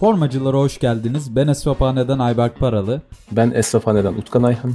Formacılara 0.00 0.56
hoş 0.56 0.78
geldiniz. 0.78 1.36
Ben 1.36 1.48
Esfaphane'den 1.48 2.18
Ayberk 2.18 2.58
Paralı. 2.58 3.02
Ben 3.32 3.50
Esrafhane'den 3.50 4.12
Utkan 4.12 4.42
Ayhan. 4.42 4.74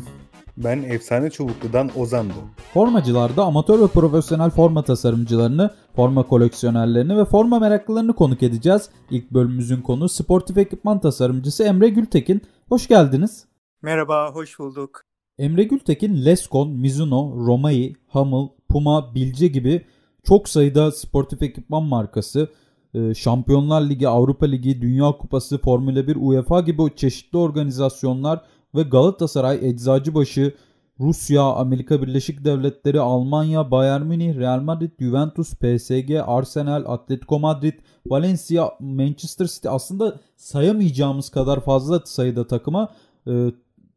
Ben 0.58 0.84
Efsane 0.84 1.30
Çubuklu'dan 1.30 1.90
Ozan'dı. 1.96 2.34
Formacılarda 2.74 3.44
amatör 3.44 3.80
ve 3.80 3.88
profesyonel 3.88 4.50
forma 4.50 4.84
tasarımcılarını, 4.84 5.70
forma 5.96 6.24
koleksiyonerlerini 6.24 7.18
ve 7.18 7.26
forma 7.26 7.60
meraklılarını 7.60 8.14
konuk 8.14 8.44
edeceğiz. 8.44 8.90
İlk 9.10 9.32
bölümümüzün 9.32 9.82
konu 9.82 10.10
sportif 10.10 10.58
ekipman 10.58 11.00
tasarımcısı 11.00 11.64
Emre 11.64 11.90
Gültekin. 11.90 12.42
Hoş 12.70 12.88
geldiniz. 12.88 13.46
Merhaba, 13.82 14.32
hoş 14.34 14.60
bulduk. 14.60 15.05
Emre 15.40 15.64
Gültekin, 15.64 16.26
Lescon, 16.26 16.70
Mizuno, 16.70 17.46
Romai, 17.48 17.94
Hummel, 18.08 18.48
Puma, 18.70 19.16
Bilce 19.16 19.48
gibi 19.48 19.86
çok 20.24 20.50
sayıda 20.50 20.92
sportif 20.92 21.42
ekipman 21.42 21.84
markası, 21.84 22.50
e, 22.94 23.14
Şampiyonlar 23.14 23.82
Ligi, 23.90 24.08
Avrupa 24.08 24.46
Ligi, 24.46 24.82
Dünya 24.82 25.12
Kupası, 25.12 25.58
Formula 25.58 26.08
1, 26.08 26.16
UEFA 26.16 26.62
gibi 26.62 26.96
çeşitli 26.96 27.38
organizasyonlar 27.38 28.42
ve 28.76 28.84
Galatasaray, 28.84 29.70
Eczacıbaşı, 29.70 30.54
Rusya, 31.00 31.44
Amerika 31.44 32.02
Birleşik 32.02 32.46
Devletleri, 32.46 33.00
Almanya, 33.00 33.72
Bayern 33.72 34.02
Münih, 34.02 34.36
Real 34.36 34.60
Madrid, 34.62 34.92
Juventus, 35.00 35.54
PSG, 35.54 36.22
Arsenal, 36.26 36.84
Atletico 36.88 37.40
Madrid, 37.40 37.74
Valencia, 38.06 38.70
Manchester 38.80 39.46
City 39.46 39.70
aslında 39.70 40.20
sayamayacağımız 40.36 41.30
kadar 41.30 41.60
fazla 41.60 42.02
sayıda 42.06 42.48
takıma 42.48 42.90
e, 43.28 43.52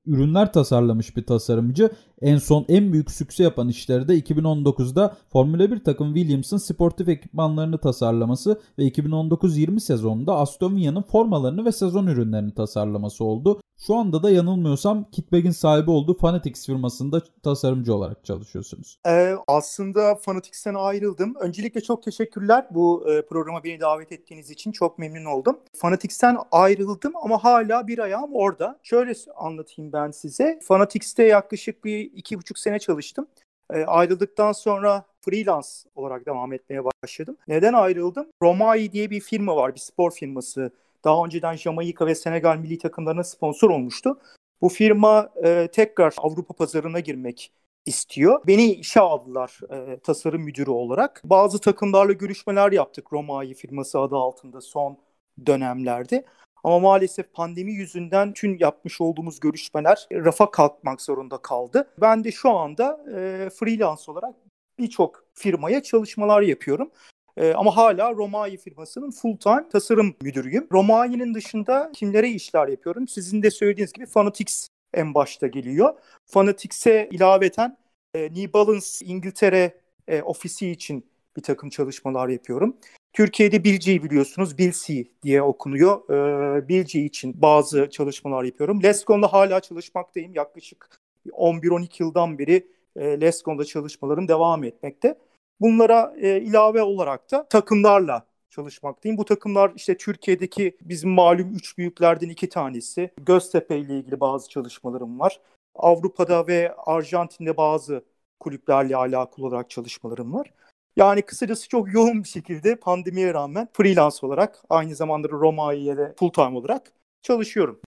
ürünler 0.08 0.52
tasarlamış 0.52 1.16
bir 1.16 1.26
tasarımcı. 1.26 1.90
En 2.22 2.36
son 2.38 2.64
en 2.68 2.92
büyük 2.92 3.10
sükse 3.10 3.42
yapan 3.42 3.68
işleri 3.68 4.08
de 4.08 4.18
2019'da 4.18 5.16
Formula 5.32 5.70
1 5.70 5.84
takım 5.84 6.14
Williams'ın 6.14 6.56
sportif 6.56 7.08
ekipmanlarını 7.08 7.78
tasarlaması 7.78 8.60
ve 8.78 8.82
2019-20 8.82 9.80
sezonunda 9.80 10.36
Aston 10.36 10.76
Villa'nın 10.76 11.02
formalarını 11.02 11.64
ve 11.64 11.72
sezon 11.72 12.06
ürünlerini 12.06 12.54
tasarlaması 12.54 13.24
oldu. 13.24 13.60
Şu 13.86 13.94
anda 13.94 14.22
da 14.22 14.30
yanılmıyorsam 14.30 15.10
Kitbag'in 15.10 15.50
sahibi 15.50 15.90
olduğu 15.90 16.18
Fanatics 16.18 16.66
firmasında 16.66 17.22
tasarımcı 17.42 17.94
olarak 17.94 18.24
çalışıyorsunuz. 18.24 18.98
Ee, 19.06 19.34
aslında 19.46 20.14
Fanatics'ten 20.14 20.74
ayrıldım. 20.74 21.34
Öncelikle 21.40 21.80
çok 21.80 22.02
teşekkürler 22.02 22.66
bu 22.70 23.10
e, 23.10 23.26
programa 23.26 23.64
beni 23.64 23.80
davet 23.80 24.12
ettiğiniz 24.12 24.50
için. 24.50 24.72
Çok 24.72 24.98
memnun 24.98 25.24
oldum. 25.24 25.58
Fanatics'ten 25.72 26.36
ayrıldım 26.52 27.12
ama 27.22 27.44
hala 27.44 27.86
bir 27.86 27.98
ayağım 27.98 28.30
orada. 28.34 28.78
Şöyle 28.82 29.12
anlatayım 29.36 29.92
ben 29.92 30.10
size. 30.10 30.58
Fanatics'te 30.62 31.22
yaklaşık 31.22 31.84
bir 31.84 32.07
iki 32.14 32.38
buçuk 32.38 32.58
sene 32.58 32.78
çalıştım. 32.78 33.26
E, 33.72 33.84
ayrıldıktan 33.84 34.52
sonra 34.52 35.04
freelance 35.20 35.68
olarak 35.94 36.26
devam 36.26 36.52
etmeye 36.52 36.82
başladım. 36.84 37.36
Neden 37.48 37.72
ayrıldım? 37.72 38.26
Romai 38.42 38.92
diye 38.92 39.10
bir 39.10 39.20
firma 39.20 39.56
var, 39.56 39.74
bir 39.74 39.80
spor 39.80 40.10
firması. 40.10 40.70
Daha 41.04 41.24
önceden 41.24 41.56
Jamaika 41.56 42.06
ve 42.06 42.14
Senegal 42.14 42.56
milli 42.56 42.78
takımlarına 42.78 43.24
sponsor 43.24 43.70
olmuştu. 43.70 44.18
Bu 44.60 44.68
firma 44.68 45.28
e, 45.44 45.68
tekrar 45.72 46.14
Avrupa 46.18 46.54
pazarına 46.54 47.00
girmek 47.00 47.52
istiyor. 47.86 48.40
Beni 48.46 48.72
işe 48.72 49.00
aldılar 49.00 49.60
e, 49.70 49.98
tasarım 49.98 50.42
müdürü 50.42 50.70
olarak. 50.70 51.20
Bazı 51.24 51.58
takımlarla 51.58 52.12
görüşmeler 52.12 52.72
yaptık 52.72 53.12
Romai 53.12 53.54
firması 53.54 54.00
adı 54.00 54.16
altında 54.16 54.60
son 54.60 54.98
dönemlerde. 55.46 56.24
Ama 56.64 56.78
maalesef 56.78 57.32
pandemi 57.32 57.72
yüzünden 57.72 58.32
tüm 58.32 58.56
yapmış 58.58 59.00
olduğumuz 59.00 59.40
görüşmeler 59.40 60.06
rafa 60.12 60.50
kalkmak 60.50 61.02
zorunda 61.02 61.38
kaldı. 61.38 61.90
Ben 62.00 62.24
de 62.24 62.32
şu 62.32 62.50
anda 62.50 63.04
e, 63.16 63.50
freelance 63.50 64.02
olarak 64.06 64.34
birçok 64.78 65.24
firmaya 65.34 65.82
çalışmalar 65.82 66.42
yapıyorum. 66.42 66.90
E, 67.36 67.52
ama 67.52 67.76
hala 67.76 68.14
Romai 68.14 68.56
firmasının 68.56 69.10
full 69.10 69.36
time 69.36 69.68
tasarım 69.72 70.14
müdürüyüm. 70.22 70.66
Romai'nin 70.72 71.34
dışında 71.34 71.90
kimlere 71.94 72.30
işler 72.30 72.68
yapıyorum? 72.68 73.08
Sizin 73.08 73.42
de 73.42 73.50
söylediğiniz 73.50 73.92
gibi 73.92 74.06
Fanatics 74.06 74.68
en 74.94 75.14
başta 75.14 75.46
geliyor. 75.46 75.94
Fanatics'e 76.26 77.08
ilaveten 77.12 77.76
e, 78.14 78.22
New 78.22 78.52
Balance 78.52 78.86
İngiltere 79.02 79.80
e, 80.08 80.22
ofisi 80.22 80.70
için 80.70 81.07
bir 81.38 81.42
takım 81.42 81.70
çalışmalar 81.70 82.28
yapıyorum. 82.28 82.76
Türkiye'de 83.12 83.64
Bilce'yi 83.64 84.02
biliyorsunuz. 84.02 84.58
Bilsi 84.58 85.10
diye 85.22 85.42
okunuyor. 85.42 86.10
Ee, 86.10 86.68
Bilce 86.68 87.00
için 87.00 87.42
bazı 87.42 87.90
çalışmalar 87.90 88.44
yapıyorum. 88.44 88.82
Lescon'da 88.82 89.32
hala 89.32 89.60
çalışmaktayım. 89.60 90.34
Yaklaşık 90.34 91.00
11-12 91.32 92.02
yıldan 92.02 92.38
beri 92.38 92.66
e, 92.96 93.20
Lescon'da 93.20 93.64
çalışmalarım 93.64 94.28
devam 94.28 94.64
etmekte. 94.64 95.18
Bunlara 95.60 96.14
e, 96.20 96.40
ilave 96.40 96.82
olarak 96.82 97.30
da 97.30 97.48
takımlarla 97.48 98.26
çalışmaktayım. 98.50 99.18
Bu 99.18 99.24
takımlar 99.24 99.72
işte 99.76 99.96
Türkiye'deki 99.96 100.76
bizim 100.82 101.10
malum 101.10 101.54
üç 101.54 101.78
büyüklerden 101.78 102.28
iki 102.28 102.48
tanesi. 102.48 103.10
Göztepe 103.26 103.78
ile 103.78 103.98
ilgili 103.98 104.20
bazı 104.20 104.48
çalışmalarım 104.48 105.20
var. 105.20 105.40
Avrupa'da 105.74 106.46
ve 106.46 106.74
Arjantin'de 106.76 107.56
bazı 107.56 108.04
kulüplerle 108.40 108.96
alakalı 108.96 109.46
olarak 109.46 109.70
çalışmalarım 109.70 110.34
var. 110.34 110.52
Yani 110.98 111.22
kısacası 111.22 111.68
çok 111.68 111.94
yoğun 111.94 112.22
bir 112.22 112.28
şekilde 112.28 112.76
pandemiye 112.76 113.34
rağmen 113.34 113.68
freelance 113.72 114.16
olarak 114.22 114.62
aynı 114.70 114.94
zamanda 114.94 115.28
Romai'ye 115.28 115.96
de 115.96 116.14
full 116.18 116.30
time 116.30 116.58
olarak 116.58 116.92
çalışıyorum. 117.22 117.80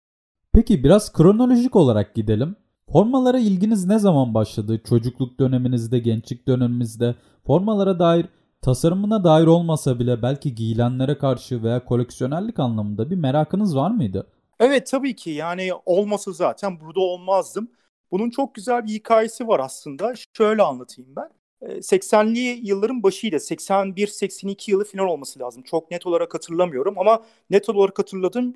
Peki 0.54 0.84
biraz 0.84 1.14
kronolojik 1.14 1.76
olarak 1.76 2.16
gidelim. 2.16 2.56
Formalara 2.92 3.40
ilginiz 3.40 3.86
ne 3.86 4.00
zaman 4.00 4.34
başladı? 4.34 4.82
Çocukluk 4.90 5.40
döneminizde, 5.40 6.00
gençlik 6.00 6.48
döneminizde 6.48 7.16
formalara 7.46 8.00
dair 8.00 8.26
tasarımına 8.62 9.24
dair 9.24 9.48
olmasa 9.48 10.00
bile 10.00 10.22
belki 10.22 10.56
giyilenlere 10.56 11.18
karşı 11.18 11.64
veya 11.64 11.86
koleksiyonerlik 11.86 12.60
anlamında 12.60 13.10
bir 13.10 13.16
merakınız 13.16 13.76
var 13.76 13.92
mıydı? 13.92 14.28
Evet 14.60 14.88
tabii 14.92 15.16
ki 15.16 15.30
yani 15.30 15.72
olmasa 15.86 16.32
zaten 16.32 16.80
burada 16.80 17.00
olmazdım. 17.00 17.72
Bunun 18.12 18.30
çok 18.30 18.56
güzel 18.56 18.86
bir 18.86 18.90
hikayesi 18.90 19.48
var 19.48 19.60
aslında. 19.60 20.14
Şöyle 20.38 20.62
anlatayım 20.62 21.16
ben. 21.16 21.39
80'li 21.62 22.68
yılların 22.68 23.04
başıydı. 23.04 23.40
81-82 23.40 24.72
yılı 24.72 24.86
final 24.86 25.06
olması 25.06 25.40
lazım. 25.40 25.64
Çok 25.64 25.92
net 25.92 26.06
olarak 26.06 26.34
hatırlamıyorum 26.34 27.00
ama 27.00 27.26
net 27.50 27.70
olarak 27.70 28.00
hatırladığım 28.00 28.54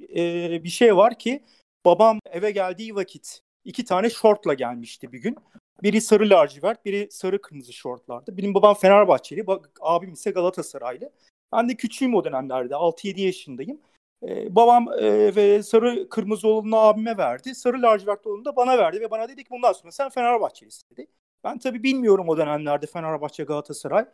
bir 0.63 0.69
şey 0.69 0.95
var 0.97 1.19
ki 1.19 1.43
babam 1.85 2.19
eve 2.31 2.51
geldiği 2.51 2.95
vakit 2.95 3.41
iki 3.65 3.85
tane 3.85 4.09
şortla 4.09 4.53
gelmişti 4.53 5.11
bir 5.11 5.19
gün. 5.19 5.37
Biri 5.83 6.01
sarı 6.01 6.29
lacivert, 6.29 6.85
biri 6.85 7.07
sarı 7.11 7.41
kırmızı 7.41 7.73
şortlardı. 7.73 8.37
Benim 8.37 8.53
babam 8.53 8.75
Fenerbahçeli, 8.75 9.45
abim 9.81 10.13
ise 10.13 10.31
Galatasaraylı. 10.31 11.11
Ben 11.53 11.69
de 11.69 11.75
küçüğüm 11.75 12.15
o 12.15 12.23
dönemlerde, 12.23 12.73
6-7 12.73 13.21
yaşındayım. 13.21 13.81
Ee, 14.27 14.55
babam 14.55 14.87
e, 14.93 15.35
ve 15.35 15.63
sarı 15.63 16.09
kırmızı 16.09 16.47
olanını 16.47 16.77
abime 16.77 17.17
verdi. 17.17 17.55
Sarı 17.55 17.81
lacivert 17.81 18.27
olanını 18.27 18.45
da 18.45 18.55
bana 18.55 18.77
verdi 18.77 19.01
ve 19.01 19.11
bana 19.11 19.29
dedi 19.29 19.43
ki 19.43 19.49
bundan 19.51 19.73
sonra 19.73 19.91
sen 19.91 20.09
Fenerbahçelisin 20.09 20.89
dedi. 20.91 21.07
Ben 21.43 21.59
tabii 21.59 21.83
bilmiyorum 21.83 22.29
o 22.29 22.37
dönemlerde 22.37 22.85
Fenerbahçe 22.85 23.43
Galatasaray. 23.43 24.05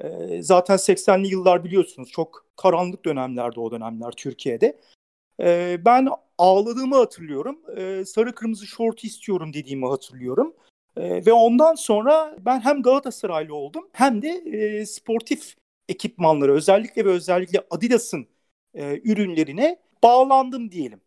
E, 0.00 0.42
zaten 0.42 0.76
80'li 0.76 1.28
yıllar 1.28 1.64
biliyorsunuz 1.64 2.10
çok 2.10 2.46
karanlık 2.56 3.04
dönemlerde 3.04 3.60
o 3.60 3.70
dönemler 3.70 4.12
Türkiye'de. 4.12 4.80
E, 5.40 5.78
ben 5.84 6.08
ağladığımı 6.38 6.96
hatırlıyorum. 6.96 7.58
E, 7.76 8.04
sarı 8.04 8.34
kırmızı 8.34 8.66
şort 8.66 9.04
istiyorum 9.04 9.52
dediğimi 9.52 9.86
hatırlıyorum. 9.86 10.54
E, 10.96 11.26
ve 11.26 11.32
ondan 11.32 11.74
sonra 11.74 12.36
ben 12.40 12.60
hem 12.60 12.82
Galatasaraylı 12.82 13.54
oldum 13.54 13.88
hem 13.92 14.22
de 14.22 14.28
e, 14.28 14.86
sportif 14.86 15.54
ekipmanları 15.88 16.54
özellikle 16.54 17.04
ve 17.04 17.10
özellikle 17.10 17.66
Adidas'ın 17.70 18.26
e, 18.74 19.00
ürünlerine 19.04 19.78
bağlandım 20.02 20.70
diyelim. 20.70 21.00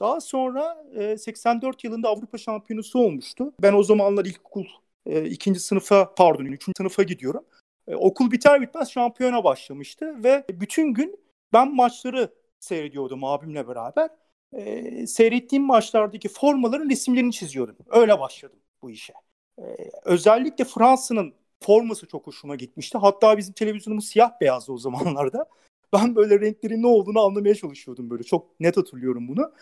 Daha 0.00 0.20
sonra 0.20 0.84
e, 0.94 1.18
84 1.18 1.84
yılında 1.84 2.08
Avrupa 2.08 2.38
Şampiyonası 2.38 2.98
olmuştu. 2.98 3.52
Ben 3.62 3.72
o 3.72 3.82
zamanlar 3.82 4.24
ilkokul 4.24 4.66
e, 5.06 5.24
ikinci 5.24 5.60
sınıfa 5.60 6.14
pardon 6.14 6.44
üçüncü 6.44 6.76
sınıfa 6.76 7.02
gidiyorum. 7.02 7.44
E, 7.88 7.94
okul 7.94 8.30
biter 8.30 8.60
bitmez 8.60 8.90
şampiyona 8.90 9.44
başlamıştı 9.44 10.24
ve 10.24 10.44
bütün 10.50 10.94
gün 10.94 11.20
ben 11.52 11.74
maçları 11.74 12.34
seyrediyordum 12.60 13.24
abimle 13.24 13.68
beraber. 13.68 14.10
E, 14.52 15.06
seyrettiğim 15.06 15.64
maçlardaki 15.64 16.28
formaların 16.28 16.90
resimlerini 16.90 17.32
çiziyordum. 17.32 17.76
Öyle 17.90 18.20
başladım 18.20 18.58
bu 18.82 18.90
işe. 18.90 19.12
E, 19.58 19.62
özellikle 20.04 20.64
Fransa'nın 20.64 21.34
forması 21.62 22.06
çok 22.06 22.26
hoşuma 22.26 22.56
gitmişti. 22.56 22.98
Hatta 22.98 23.38
bizim 23.38 23.54
televizyonumuz 23.54 24.08
siyah 24.08 24.40
beyazdı 24.40 24.72
o 24.72 24.78
zamanlarda. 24.78 25.46
Ben 25.92 26.16
böyle 26.16 26.40
renklerin 26.40 26.82
ne 26.82 26.86
olduğunu 26.86 27.20
anlamaya 27.20 27.54
çalışıyordum 27.54 28.10
böyle. 28.10 28.22
Çok 28.22 28.60
net 28.60 28.76
hatırlıyorum 28.76 29.28
bunu. 29.28 29.52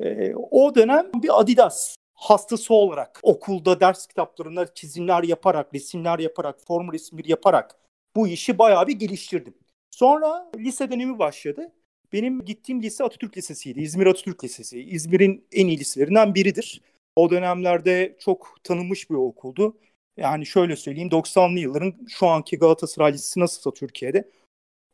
E, 0.00 0.34
o 0.34 0.74
dönem 0.74 1.10
bir 1.22 1.40
Adidas 1.40 1.96
hastası 2.14 2.74
olarak 2.74 3.20
okulda 3.22 3.80
ders 3.80 4.06
kitaplarında 4.06 4.74
çizimler 4.74 5.22
yaparak, 5.22 5.74
resimler 5.74 6.18
yaparak, 6.18 6.60
form 6.66 6.92
resimleri 6.92 7.30
yaparak 7.30 7.76
bu 8.16 8.28
işi 8.28 8.58
bayağı 8.58 8.86
bir 8.86 8.92
geliştirdim. 8.92 9.54
Sonra 9.90 10.50
lise 10.56 10.90
dönemi 10.90 11.18
başladı. 11.18 11.72
Benim 12.12 12.44
gittiğim 12.44 12.82
lise 12.82 13.04
Atatürk 13.04 13.36
Lisesi'ydi. 13.36 13.80
İzmir 13.80 14.06
Atatürk 14.06 14.44
Lisesi. 14.44 14.80
İzmir'in 14.80 15.46
en 15.52 15.66
iyi 15.66 15.78
liselerinden 15.78 16.34
biridir. 16.34 16.80
O 17.16 17.30
dönemlerde 17.30 18.16
çok 18.18 18.56
tanınmış 18.64 19.10
bir 19.10 19.14
okuldu. 19.14 19.78
Yani 20.16 20.46
şöyle 20.46 20.76
söyleyeyim 20.76 21.08
90'lı 21.08 21.58
yılların 21.58 21.94
şu 22.08 22.26
anki 22.26 22.58
Galatasaray 22.58 23.12
Lisesi 23.12 23.40
nasılsa 23.40 23.74
Türkiye'de 23.74 24.30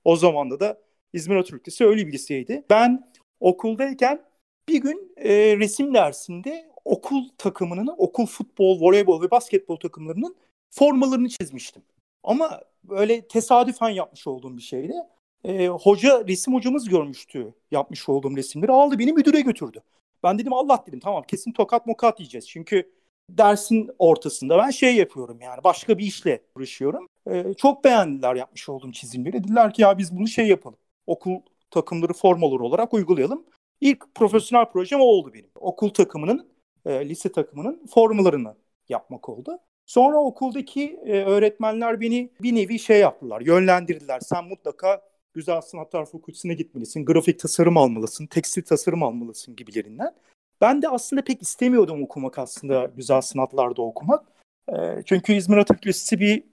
o 0.05 0.17
zamanda 0.17 0.61
da 0.61 0.81
İzmir 1.13 1.37
Atatürk 1.37 1.69
Lisesi 1.69 1.87
öyle 1.87 2.07
bir 2.07 2.13
liseydi. 2.13 2.65
Ben 2.71 3.13
okuldayken 3.41 4.23
bir 4.69 4.83
gün 4.83 5.13
e, 5.17 5.57
resim 5.57 5.95
dersinde 5.95 6.70
okul 6.85 7.25
takımının, 7.39 7.95
okul 7.99 8.27
futbol, 8.27 8.81
voleybol 8.81 9.23
ve 9.23 9.31
basketbol 9.31 9.77
takımlarının 9.77 10.37
formalarını 10.71 11.29
çizmiştim. 11.29 11.83
Ama 12.25 12.61
böyle 12.85 13.29
tesadüfen 13.29 13.89
yapmış 13.89 14.27
olduğum 14.27 14.57
bir 14.57 14.63
şeydi. 14.63 14.95
E, 15.45 15.69
hoca, 15.69 16.29
resim 16.29 16.55
hocamız 16.55 16.89
görmüştü 16.89 17.55
yapmış 17.71 18.09
olduğum 18.09 18.37
resimleri. 18.37 18.73
Aldı 18.73 18.99
beni 18.99 19.13
müdüre 19.13 19.41
götürdü. 19.41 19.83
Ben 20.23 20.39
dedim 20.39 20.53
Allah 20.53 20.85
dedim 20.87 21.01
tamam 21.01 21.23
kesin 21.23 21.53
tokat 21.53 21.87
mokat 21.87 22.21
yiyeceğiz. 22.21 22.49
Çünkü 22.49 22.93
dersin 23.31 23.91
ortasında 23.99 24.59
ben 24.59 24.71
şey 24.71 24.97
yapıyorum 24.97 25.41
yani 25.41 25.65
başka 25.65 25.99
bir 25.99 26.05
işle 26.05 26.43
uğraşıyorum. 26.57 27.09
E, 27.31 27.55
çok 27.55 27.85
beğendiler 27.85 28.35
yapmış 28.35 28.69
olduğum 28.69 28.93
çizimleri. 28.93 29.33
Dediler 29.33 29.73
ki 29.73 29.83
ya 29.83 29.99
biz 29.99 30.17
bunu 30.17 30.29
şey 30.29 30.47
yapalım. 30.49 30.79
Okul 31.07 31.41
takımları 31.71 32.13
formaları 32.13 32.63
olarak 32.63 32.95
uygulayalım. 32.95 33.45
İlk 33.81 34.15
profesyonel 34.15 34.67
projem 34.67 35.01
o 35.01 35.05
oldu 35.05 35.35
benim. 35.35 35.51
Okul 35.55 35.89
takımının, 35.89 36.49
e, 36.87 37.09
lise 37.09 37.33
takımının 37.33 37.87
formalarını 37.87 38.55
yapmak 38.89 39.29
oldu. 39.29 39.59
Sonra 39.87 40.19
okuldaki 40.19 41.01
e, 41.07 41.13
öğretmenler 41.13 42.01
beni 42.01 42.31
bir 42.43 42.55
nevi 42.55 42.79
şey 42.79 43.01
yaptılar, 43.01 43.41
yönlendirdiler. 43.41 44.21
Sen 44.21 44.45
mutlaka 44.45 45.03
Güzel 45.35 45.61
Sanatlar 45.61 46.07
Fakültesine 46.07 46.55
gitmelisin, 46.55 47.05
grafik 47.05 47.41
tasarım 47.41 47.77
almalısın, 47.77 48.27
tekstil 48.27 48.63
tasarım 48.63 49.03
almalısın 49.03 49.57
gibilerinden. 49.57 50.15
Ben 50.61 50.83
de 50.83 50.89
aslında 50.89 51.25
pek 51.25 51.43
istemiyordum 51.43 52.03
okumak 52.03 52.39
aslında 52.39 52.91
güzel 52.97 53.21
sanatlarda 53.21 53.83
okumak. 53.83 54.27
E, 54.69 55.03
çünkü 55.07 55.33
İzmir 55.33 55.57
Atatürk 55.57 55.87
Lisesi 55.87 56.21
bir 56.21 56.45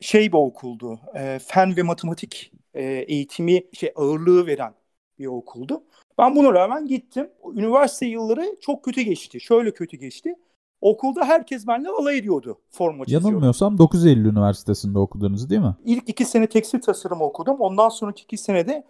şey 0.00 0.32
bir 0.32 0.38
okuldu. 0.38 1.00
E, 1.14 1.38
fen 1.38 1.76
ve 1.76 1.82
matematik 1.82 2.52
e, 2.74 2.84
eğitimi 2.84 3.62
şey 3.72 3.92
ağırlığı 3.96 4.46
veren 4.46 4.74
bir 5.18 5.26
okuldu. 5.26 5.82
Ben 6.18 6.36
buna 6.36 6.52
rağmen 6.52 6.86
gittim. 6.86 7.30
Üniversite 7.54 8.06
yılları 8.06 8.56
çok 8.60 8.84
kötü 8.84 9.00
geçti. 9.02 9.40
Şöyle 9.40 9.74
kötü 9.74 9.96
geçti. 9.96 10.34
Okulda 10.80 11.24
herkes 11.24 11.66
benimle 11.66 11.88
alay 11.88 12.18
ediyordu 12.18 12.58
forma 12.70 13.04
çiziyordu. 13.04 13.26
Yanılmıyorsam 13.26 13.78
9 13.78 14.06
Eylül 14.06 14.24
Üniversitesi'nde 14.24 14.98
okudunuz 14.98 15.50
değil 15.50 15.60
mi? 15.60 15.76
İlk 15.84 16.08
iki 16.08 16.24
sene 16.24 16.46
tekstil 16.46 16.80
tasarımı 16.80 17.24
okudum. 17.24 17.60
Ondan 17.60 17.88
sonraki 17.88 18.22
iki 18.22 18.38
senede 18.38 18.84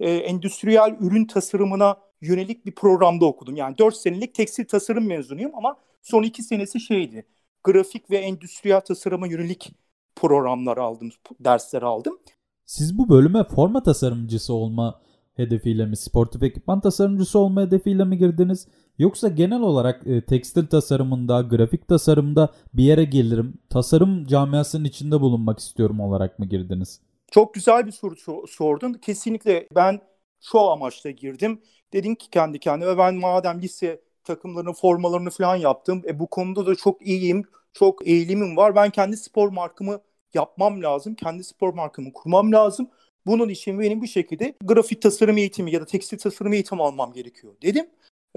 e, 0.00 0.10
endüstriyel 0.10 0.96
ürün 1.00 1.24
tasarımına 1.24 1.96
yönelik 2.20 2.66
bir 2.66 2.74
programda 2.74 3.26
okudum. 3.26 3.56
Yani 3.56 3.78
4 3.78 3.96
senelik 3.96 4.34
tekstil 4.34 4.64
tasarım 4.64 5.06
mezunuyum 5.06 5.52
ama 5.54 5.76
son 6.02 6.22
iki 6.22 6.42
senesi 6.42 6.80
şeydi. 6.80 7.26
Grafik 7.64 8.10
ve 8.10 8.18
endüstriyel 8.18 8.80
tasarıma 8.80 9.26
yönelik 9.26 9.72
programlar 10.16 10.76
aldım, 10.76 11.10
dersler 11.40 11.82
aldım. 11.82 12.18
Siz 12.66 12.98
bu 12.98 13.08
bölüme 13.08 13.44
forma 13.44 13.82
tasarımcısı 13.82 14.54
olma 14.54 15.00
hedefiyle 15.38 15.86
mi, 15.86 15.96
sportif 15.96 16.42
ekipman 16.42 16.80
tasarımcısı 16.80 17.38
olma 17.38 17.62
hedefiyle 17.62 18.04
mi 18.04 18.18
girdiniz? 18.18 18.66
Yoksa 18.98 19.28
genel 19.28 19.60
olarak 19.60 20.06
e, 20.06 20.24
tekstil 20.24 20.66
tasarımında, 20.66 21.40
grafik 21.40 21.88
tasarımda 21.88 22.52
bir 22.74 22.84
yere 22.84 23.04
gelirim, 23.04 23.58
tasarım 23.70 24.24
camiasının 24.26 24.84
içinde 24.84 25.20
bulunmak 25.20 25.58
istiyorum 25.58 26.00
olarak 26.00 26.38
mı 26.38 26.46
girdiniz? 26.46 27.00
Çok 27.30 27.54
güzel 27.54 27.86
bir 27.86 27.92
soru 27.92 28.46
sordun. 28.48 28.92
Kesinlikle 28.92 29.68
ben 29.74 30.00
şu 30.40 30.60
amaçla 30.60 31.10
girdim. 31.10 31.60
Dedim 31.92 32.14
ki 32.14 32.30
kendi 32.30 32.58
kendime 32.58 32.98
ben 32.98 33.14
madem 33.14 33.62
lise 33.62 34.00
takımlarının 34.24 34.72
formalarını 34.72 35.30
falan 35.30 35.56
yaptım. 35.56 36.02
E, 36.06 36.18
bu 36.18 36.26
konuda 36.26 36.66
da 36.66 36.74
çok 36.74 37.06
iyiyim. 37.06 37.44
Çok 37.72 38.06
eğilimim 38.08 38.56
var. 38.56 38.76
Ben 38.76 38.90
kendi 38.90 39.16
spor 39.16 39.48
markamı 39.48 40.00
yapmam 40.34 40.82
lazım. 40.82 41.14
Kendi 41.14 41.44
spor 41.44 41.74
markamı 41.74 42.12
kurmam 42.12 42.52
lazım. 42.52 42.88
Bunun 43.28 43.48
için 43.48 43.80
benim 43.80 44.02
bir 44.02 44.06
şekilde 44.06 44.54
grafik 44.64 45.02
tasarım 45.02 45.38
eğitimi 45.38 45.72
ya 45.72 45.80
da 45.80 45.86
tekstil 45.86 46.18
tasarım 46.18 46.52
eğitimi 46.52 46.82
almam 46.82 47.12
gerekiyor 47.12 47.54
dedim. 47.62 47.86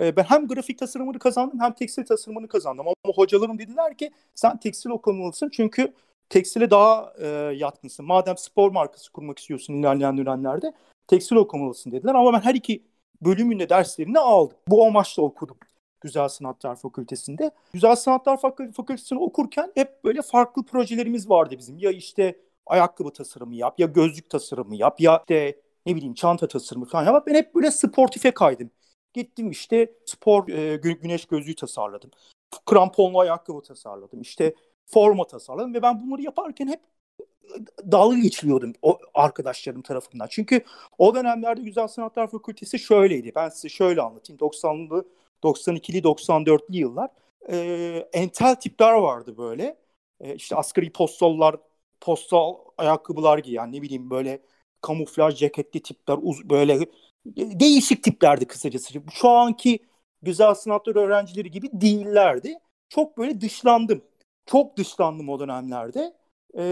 E, 0.01 0.15
ben 0.15 0.23
hem 0.23 0.47
grafik 0.47 0.79
tasarımını 0.79 1.19
kazandım 1.19 1.59
hem 1.59 1.73
tekstil 1.73 2.05
tasarımını 2.05 2.47
kazandım. 2.47 2.87
Ama 2.87 3.13
hocalarım 3.15 3.59
dediler 3.59 3.97
ki 3.97 4.11
sen 4.35 4.59
tekstil 4.59 4.89
okumalısın 4.89 5.49
çünkü 5.53 5.93
tekstile 6.29 6.69
daha 6.69 7.13
e, 7.19 7.27
yatkınsın. 7.55 8.05
Madem 8.05 8.37
spor 8.37 8.71
markası 8.71 9.11
kurmak 9.11 9.39
istiyorsun 9.39 9.73
ilerleyen 9.73 10.17
dönemlerde 10.17 10.73
tekstil 11.07 11.35
okumalısın 11.35 11.91
dediler. 11.91 12.15
Ama 12.15 12.33
ben 12.33 12.41
her 12.41 12.55
iki 12.55 12.83
bölümünde 13.21 13.69
derslerini 13.69 14.19
aldım. 14.19 14.57
Bu 14.67 14.85
amaçla 14.85 15.23
okudum. 15.23 15.57
Güzel 16.01 16.27
Sanatlar 16.27 16.75
Fakültesi'nde. 16.75 17.51
Güzel 17.73 17.95
Sanatlar 17.95 18.41
Fakültesi'ni 18.73 19.19
okurken 19.19 19.71
hep 19.75 20.03
böyle 20.03 20.21
farklı 20.21 20.63
projelerimiz 20.63 21.29
vardı 21.29 21.55
bizim. 21.57 21.77
Ya 21.77 21.91
işte 21.91 22.35
ayakkabı 22.65 23.13
tasarımı 23.13 23.55
yap, 23.55 23.79
ya 23.79 23.87
gözlük 23.87 24.29
tasarımı 24.29 24.75
yap, 24.75 24.99
ya 24.99 25.23
işte 25.29 25.61
ne 25.85 25.95
bileyim 25.95 26.13
çanta 26.13 26.47
tasarımı 26.47 26.85
falan 26.85 27.05
yap. 27.05 27.27
Ben 27.27 27.35
hep 27.35 27.55
böyle 27.55 27.71
sportife 27.71 28.31
kaydım. 28.31 28.71
Gittim 29.13 29.51
işte 29.51 29.93
spor 30.05 30.47
e, 30.49 30.75
güneş 30.75 31.25
gözlüğü 31.25 31.55
tasarladım. 31.55 32.11
Kramponlu 32.65 33.19
ayakkabı 33.19 33.61
tasarladım. 33.61 34.21
İşte 34.21 34.55
forma 34.85 35.27
tasarladım 35.27 35.73
ve 35.73 35.81
ben 35.81 36.01
bunları 36.03 36.21
yaparken 36.21 36.67
hep 36.67 36.81
dalga 37.91 38.17
geçiliyordum 38.17 38.73
o 38.81 38.99
arkadaşlarım 39.13 39.81
tarafından. 39.81 40.27
Çünkü 40.29 40.61
o 40.97 41.15
dönemlerde 41.15 41.61
Güzel 41.61 41.87
Sanatlar 41.87 42.31
Fakültesi 42.31 42.79
şöyleydi. 42.79 43.31
Ben 43.35 43.49
size 43.49 43.69
şöyle 43.69 44.01
anlatayım. 44.01 44.39
90'lı, 44.39 45.05
92'li, 45.43 46.03
94'lü 46.03 46.77
yıllar. 46.77 47.09
E, 47.49 47.57
entel 48.13 48.55
tipler 48.55 48.93
vardı 48.93 49.37
böyle. 49.37 49.77
E, 50.19 50.35
işte 50.35 50.55
asgari 50.55 50.91
postallar, 50.91 51.55
postal 52.01 52.55
ayakkabılar 52.77 53.37
giyen 53.37 53.71
ne 53.71 53.81
bileyim 53.81 54.09
böyle 54.09 54.41
kamuflaj 54.81 55.39
ceketli 55.39 55.81
tipler 55.81 56.17
uz 56.21 56.49
böyle 56.49 56.79
değişik 57.35 58.03
tiplerdi 58.03 58.45
kısacası. 58.47 58.93
Şu 59.11 59.29
anki 59.29 59.79
güzel 60.21 60.53
sanatlar 60.53 60.95
öğrencileri 60.95 61.51
gibi 61.51 61.69
değillerdi. 61.73 62.59
Çok 62.89 63.17
böyle 63.17 63.41
dışlandım. 63.41 64.01
Çok 64.45 64.77
dışlandım 64.77 65.29
o 65.29 65.39
dönemlerde. 65.39 66.13
E, 66.53 66.63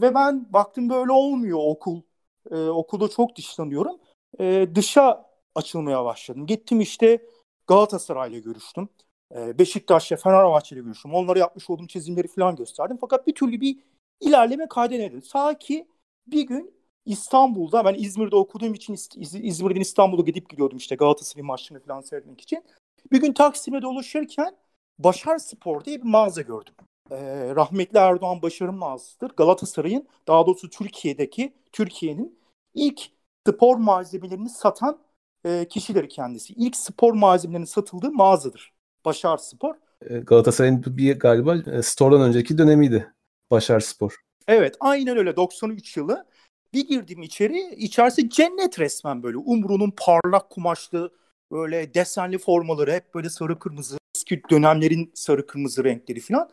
ve 0.00 0.14
ben 0.14 0.52
baktım 0.52 0.90
böyle 0.90 1.12
olmuyor 1.12 1.58
okul. 1.62 2.02
E, 2.50 2.56
okulda 2.56 3.08
çok 3.08 3.36
dışlanıyorum. 3.36 3.96
E, 4.40 4.68
dışa 4.74 5.30
açılmaya 5.54 6.04
başladım. 6.04 6.46
Gittim 6.46 6.80
işte 6.80 7.22
Galatasaray'la 7.66 8.38
görüştüm. 8.38 8.88
E, 9.36 9.58
Beşiktaş'la 9.58 10.16
Fenerbahçe'yle 10.16 10.82
görüştüm. 10.82 11.14
Onlara 11.14 11.38
yapmış 11.38 11.70
olduğum 11.70 11.86
çizimleri 11.86 12.28
falan 12.28 12.56
gösterdim. 12.56 12.98
Fakat 13.00 13.26
bir 13.26 13.34
türlü 13.34 13.60
bir 13.60 13.78
ilerleme 14.20 14.68
kaydedemedim. 14.68 15.20
Ta 15.20 15.58
ki 15.58 15.88
bir 16.26 16.42
gün 16.42 16.74
İstanbul'da 17.06 17.84
ben 17.84 17.94
İzmir'de 17.94 18.36
okuduğum 18.36 18.74
için 18.74 18.96
İzmir'den 19.42 19.80
İstanbul'a 19.80 20.22
gidip 20.22 20.50
gidiyordum 20.50 20.78
işte 20.78 20.94
Galatasaray 20.94 21.42
maçlarını 21.42 21.84
falan 21.84 22.00
seyretmek 22.00 22.40
için. 22.40 22.64
Bir 23.12 23.20
gün 23.20 23.32
Taksim'e 23.32 23.82
dolaşırken 23.82 24.56
Başar 24.98 25.38
Spor 25.38 25.84
diye 25.84 25.98
bir 25.98 26.08
mağaza 26.08 26.42
gördüm 26.42 26.74
e, 27.10 27.16
rahmetli 27.56 27.98
Erdoğan 27.98 28.42
Başar'ın 28.42 28.74
mağazasıdır. 28.74 29.30
Galatasaray'ın 29.36 30.08
daha 30.28 30.46
doğrusu 30.46 30.70
Türkiye'deki 30.70 31.52
Türkiye'nin 31.72 32.38
ilk 32.74 33.00
spor 33.48 33.76
malzemelerini 33.76 34.48
satan 34.48 34.98
e, 35.44 35.68
kişileri 35.68 36.08
kendisi. 36.08 36.52
İlk 36.52 36.76
spor 36.76 37.12
malzemelerinin 37.12 37.66
satıldığı 37.66 38.10
mağazadır. 38.10 38.72
Başar 39.04 39.36
Spor. 39.36 39.74
E, 40.10 40.18
Galatasaray'ın 40.18 40.84
bir 40.86 41.18
galiba 41.18 41.56
e, 41.56 41.82
Store'dan 41.82 42.22
önceki 42.22 42.58
dönemiydi. 42.58 43.12
Başar 43.50 43.80
Spor. 43.80 44.16
Evet 44.48 44.76
aynen 44.80 45.16
öyle 45.16 45.36
93 45.36 45.96
yılı. 45.96 46.26
Bir 46.72 46.88
girdim 46.88 47.22
içeri 47.22 47.74
içerisi 47.74 48.30
cennet 48.30 48.78
resmen 48.78 49.22
böyle. 49.22 49.36
Umru'nun 49.36 49.92
parlak 49.96 50.50
kumaşlı 50.50 51.12
böyle 51.52 51.94
desenli 51.94 52.38
formaları 52.38 52.92
hep 52.92 53.14
böyle 53.14 53.30
sarı 53.30 53.58
kırmızı 53.58 53.98
eski 54.16 54.42
dönemlerin 54.50 55.12
sarı 55.14 55.46
kırmızı 55.46 55.84
renkleri 55.84 56.20
falan. 56.20 56.50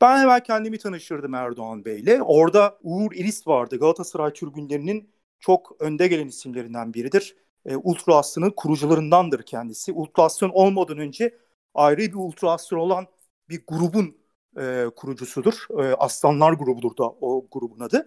Ben 0.00 0.18
hemen 0.18 0.42
kendimi 0.42 0.78
tanıştırdım 0.78 1.34
Erdoğan 1.34 1.84
Bey'le. 1.84 2.22
Orada 2.22 2.78
Uğur 2.82 3.12
İris 3.14 3.46
vardı. 3.46 3.78
Galatasaray 3.78 4.32
türbünlerinin 4.32 5.10
çok 5.40 5.76
önde 5.80 6.08
gelen 6.08 6.26
isimlerinden 6.26 6.94
biridir. 6.94 7.36
E, 7.66 7.76
Ultra 7.76 8.22
kurucularındandır 8.56 9.42
kendisi. 9.42 9.92
Ultra 9.92 10.50
olmadan 10.52 10.98
önce 10.98 11.38
ayrı 11.74 12.00
bir 12.00 12.14
Ultra 12.14 12.56
olan 12.76 13.06
bir 13.48 13.62
grubun 13.66 14.23
e, 14.58 14.86
kurucusudur. 14.96 15.66
E, 15.78 15.94
Aslanlar 15.94 16.52
grubudur 16.52 16.96
da 16.96 17.04
o 17.04 17.46
grubun 17.52 17.80
adı. 17.80 18.06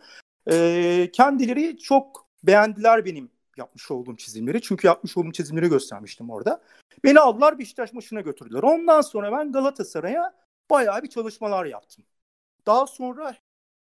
E, 0.51 1.09
kendileri 1.13 1.77
çok 1.77 2.27
beğendiler 2.43 3.05
benim 3.05 3.29
yapmış 3.57 3.91
olduğum 3.91 4.17
çizimleri. 4.17 4.61
Çünkü 4.61 4.87
yapmış 4.87 5.17
olduğum 5.17 5.31
çizimleri 5.31 5.69
göstermiştim 5.69 6.29
orada. 6.29 6.61
Beni 7.03 7.19
aldılar 7.19 7.59
Beşiktaş 7.59 7.93
maçına 7.93 8.21
götürdüler. 8.21 8.63
Ondan 8.63 9.01
sonra 9.01 9.31
ben 9.31 9.51
Galatasaray'a 9.51 10.33
bayağı 10.69 11.03
bir 11.03 11.09
çalışmalar 11.09 11.65
yaptım. 11.65 12.05
Daha 12.65 12.87
sonra 12.87 13.35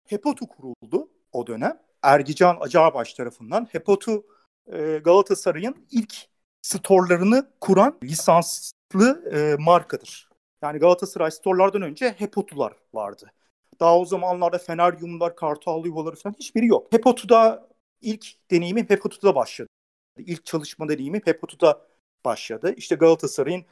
Hepotu 0.08 0.48
kuruldu 0.48 1.10
o 1.32 1.48
dönem. 1.48 1.80
Ergican 2.02 2.58
Acarbaş 2.60 3.14
tarafından. 3.14 3.68
Hepotu 3.72 4.26
e, 4.68 4.98
Galatasaray'ın 4.98 5.88
ilk 5.92 6.16
storlarını 6.62 7.52
kuran 7.62 8.00
lisanslı 8.04 9.32
e, 9.34 9.56
markadır. 9.64 10.29
Yani 10.62 10.80
Galatasaray 10.80 11.32
storelardan 11.32 11.82
önce 11.82 12.10
Hepotular 12.18 12.74
vardı. 12.94 13.32
Daha 13.80 14.00
o 14.00 14.06
zamanlarda 14.06 14.58
Feneryumlar, 14.58 15.36
Kartal 15.36 15.86
Yuvaları 15.86 16.16
falan 16.16 16.36
hiçbiri 16.40 16.68
yok. 16.68 16.94
Hepotu'da 16.94 17.68
ilk 18.02 18.52
deneyimim 18.52 18.86
Hepotu'da 18.90 19.36
başladı. 19.36 19.70
İlk 20.18 20.46
çalışma 20.46 20.90
deneyimim 20.90 21.22
Hepotu'da 21.26 21.82
başladı. 22.26 22.74
İşte 22.78 22.96
Galatasaray'ın 22.96 23.66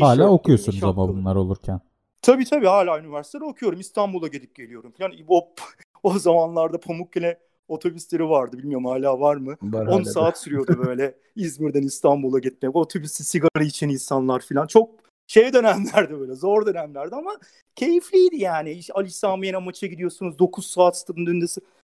Hala 0.00 0.30
okuyorsunuz 0.30 0.84
ama 0.84 1.08
bunlar 1.08 1.36
olurken. 1.36 1.80
Tabii 2.22 2.44
tabii 2.44 2.66
hala 2.66 2.98
üniversitede 3.00 3.44
okuyorum. 3.44 3.80
İstanbul'a 3.80 4.28
gidip 4.28 4.54
geliyorum 4.54 4.92
falan. 4.98 5.12
O, 5.28 5.48
o 6.02 6.18
zamanlarda 6.18 6.80
Pamukkale 6.80 7.38
otobüsleri 7.68 8.28
vardı. 8.28 8.58
Bilmiyorum 8.58 8.86
hala 8.86 9.20
var 9.20 9.36
mı? 9.36 9.56
Var 9.62 9.86
10 9.86 10.02
saat 10.02 10.38
sürüyordu 10.38 10.82
böyle 10.86 11.14
İzmir'den 11.36 11.82
İstanbul'a 11.82 12.38
gitmek. 12.38 12.76
Otobüste 12.76 13.24
sigara 13.24 13.64
için 13.64 13.88
insanlar 13.88 14.40
falan. 14.40 14.66
Çok 14.66 15.03
şey 15.26 15.52
dönemlerde 15.52 16.20
böyle 16.20 16.34
zor 16.34 16.66
dönemlerde 16.66 17.14
ama 17.14 17.38
keyifliydi 17.74 18.36
yani. 18.36 18.72
İşte 18.72 18.92
Ali 18.92 19.10
Sami 19.10 19.52
maça 19.52 19.86
gidiyorsunuz. 19.86 20.38
9 20.38 20.66
saat 20.66 20.98
stadın 20.98 21.26
önünde 21.26 21.46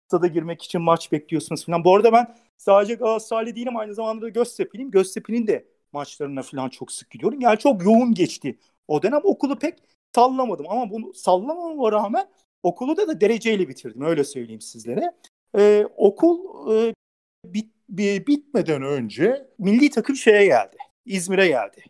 stada 0.07 0.27
girmek 0.27 0.63
için 0.63 0.81
maç 0.81 1.11
bekliyorsunuz 1.11 1.65
falan. 1.65 1.83
Bu 1.83 1.95
arada 1.95 2.13
ben 2.13 2.35
sadece 2.57 2.93
Galatasaraylı 2.93 3.55
değilim 3.55 3.77
aynı 3.77 3.93
zamanda 3.93 4.21
da 4.21 4.29
Göztepe'liyim. 4.29 4.91
Göztepe'nin 4.91 5.47
de 5.47 5.65
maçlarına 5.91 6.41
falan 6.41 6.69
çok 6.69 6.91
sık 6.91 7.09
gidiyorum. 7.09 7.41
Yani 7.41 7.59
çok 7.59 7.85
yoğun 7.85 8.13
geçti 8.13 8.59
o 8.87 9.03
dönem. 9.03 9.21
Okulu 9.23 9.59
pek 9.59 9.79
sallamadım 10.15 10.65
ama 10.69 10.89
bunu 10.89 11.13
sallamama 11.13 11.91
rağmen 11.91 12.27
okulu 12.63 12.97
da 12.97 13.07
da 13.07 13.21
dereceyle 13.21 13.67
bitirdim 13.69 14.01
öyle 14.01 14.23
söyleyeyim 14.23 14.61
sizlere. 14.61 15.11
Ee, 15.57 15.87
okul 15.97 16.39
e, 16.75 16.93
bit, 17.45 17.73
bitmeden 18.27 18.81
önce 18.81 19.47
milli 19.57 19.89
takım 19.89 20.15
şeye 20.15 20.45
geldi. 20.45 20.77
İzmir'e 21.05 21.47
geldi. 21.47 21.83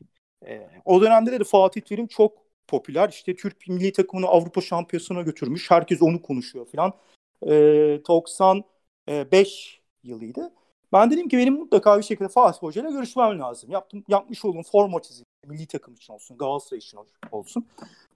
Ee, 0.48 0.70
o 0.86 1.02
dönemde 1.02 1.40
de 1.40 1.44
Fatih 1.44 1.82
Terim 1.82 2.08
çok 2.08 2.32
popüler. 2.68 3.10
İşte 3.10 3.36
Türk 3.36 3.68
milli 3.68 3.92
takımını 3.94 4.28
Avrupa 4.28 4.62
Şampiyonası'na 4.62 5.22
götürmüş. 5.22 5.72
Herkes 5.72 6.02
onu 6.02 6.22
konuşuyor 6.22 6.66
falan. 6.66 6.94
Ee, 7.48 8.00
95 8.08 9.82
yılıydı. 10.04 10.52
Ben 10.94 11.12
dedim 11.12 11.28
ki 11.30 11.38
benim 11.38 11.54
mutlaka 11.54 11.98
bir 11.98 12.04
şekilde 12.04 12.28
Fatih 12.30 12.60
Hoca 12.60 12.82
ile 12.82 12.92
görüşmem 12.92 13.40
lazım. 13.40 13.72
Yaptım, 13.72 14.04
yapmış 14.08 14.46
olduğum 14.46 14.64
forma 14.64 15.02
çizimi 15.02 15.26
milli 15.48 15.68
takım 15.68 15.94
için 15.94 16.14
olsun, 16.14 16.38
Galatasaray 16.38 16.78
için 16.78 17.00
olsun. 17.32 17.66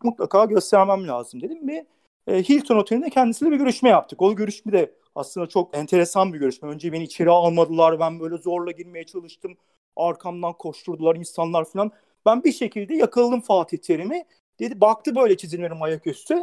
Mutlaka 0.04 0.46
göstermem 0.46 1.08
lazım 1.08 1.42
dedim 1.42 1.68
ve 1.68 1.86
e, 2.28 2.44
Hilton 2.44 2.76
Oteli'nde 2.76 3.10
kendisiyle 3.10 3.52
bir 3.52 3.58
görüşme 3.58 3.90
yaptık. 3.90 4.22
O 4.22 4.36
görüşme 4.36 4.72
de 4.72 4.94
aslında 5.16 5.48
çok 5.48 5.78
enteresan 5.78 6.34
bir 6.34 6.40
görüşme. 6.40 6.70
Önce 6.70 6.94
beni 6.94 7.04
içeri 7.04 7.30
almadılar. 7.30 8.00
Ben 8.00 8.20
böyle 8.20 8.38
zorla 8.38 8.72
girmeye 8.72 9.06
çalıştım. 9.06 9.58
Arkamdan 9.96 10.54
koşturdular 10.54 11.16
insanlar 11.16 11.66
falan. 11.66 11.92
Ben 12.28 12.44
bir 12.44 12.52
şekilde 12.52 12.96
yakaladım 12.96 13.42
Fatih 13.42 13.78
Terim'i. 13.78 14.26
Dedi 14.60 14.82
baktı 14.82 15.16
böyle 15.16 15.38
çizimlerim 15.38 15.82
ayaküstü. 15.82 16.36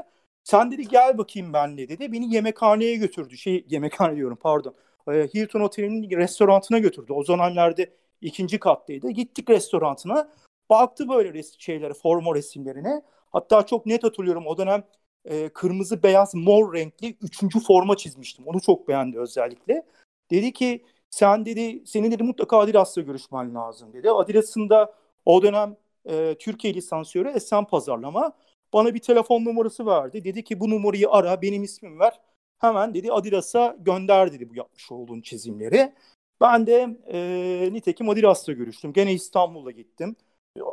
Sen 0.45 0.73
dedi 0.73 0.89
gel 0.89 1.19
bakayım 1.19 1.53
benle 1.53 1.89
dedi. 1.89 2.13
Beni 2.13 2.35
yemekhaneye 2.35 2.97
götürdü. 2.97 3.37
Şey 3.37 3.67
yemekhane 3.69 4.17
diyorum 4.17 4.39
pardon. 4.43 4.75
E, 5.09 5.13
Hilton 5.13 5.61
Oteli'nin 5.61 6.11
restorantına 6.11 6.79
götürdü. 6.79 7.13
O 7.13 7.25
zamanlarda 7.25 7.83
ikinci 8.21 8.59
kattaydı. 8.59 9.11
Gittik 9.11 9.51
restorantına. 9.51 10.29
Baktı 10.71 11.09
böyle 11.09 11.29
res- 11.29 11.55
şeylere, 11.59 11.95
forma 11.95 12.35
resimlerine. 12.35 13.03
Hatta 13.33 13.67
çok 13.67 13.87
net 13.87 14.05
hatırlıyorum 14.05 14.47
o 14.47 14.59
dönem 14.59 14.85
e, 15.25 15.49
kırmızı, 15.49 16.03
beyaz, 16.03 16.35
mor 16.35 16.75
renkli 16.75 17.17
üçüncü 17.23 17.61
forma 17.61 17.97
çizmiştim. 17.97 18.47
Onu 18.47 18.61
çok 18.61 18.89
beğendi 18.89 19.19
özellikle. 19.19 19.87
Dedi 20.31 20.53
ki 20.53 20.85
sen 21.11 21.47
dedi 21.47 21.83
senin 21.87 22.11
dedi 22.11 22.23
mutlaka 22.23 22.59
Adidas'la 22.59 23.03
görüşmen 23.03 23.55
lazım 23.55 23.93
dedi. 23.93 24.11
Adidas'ın 24.11 24.69
da 24.71 25.04
o 25.25 25.43
dönem 25.43 25.77
e, 26.05 26.35
Türkiye 26.39 26.75
lisansiyörü 26.75 27.29
Esen 27.29 27.65
Pazarlama 27.65 28.33
bana 28.73 28.95
bir 28.95 28.99
telefon 28.99 29.45
numarası 29.45 29.87
verdi. 29.87 30.25
Dedi 30.25 30.45
ki 30.45 30.61
bu 30.61 30.71
numarayı 30.71 31.11
ara 31.11 31.43
benim 31.43 31.63
ismim 31.63 32.01
ver. 32.01 32.21
Hemen 32.59 32.95
dedi 32.95 33.13
Adidas'a 33.13 33.77
gönder 33.81 34.33
dedi 34.33 34.51
bu 34.51 34.57
yapmış 34.57 34.93
olduğun 34.93 35.21
çizimleri. 35.21 35.93
Ben 36.41 36.67
de 36.67 36.97
e, 37.13 37.69
nitekim 37.73 38.09
Adidas'la 38.09 38.53
görüştüm. 38.53 38.93
Gene 38.93 39.13
İstanbul'a 39.13 39.71
gittim. 39.71 40.17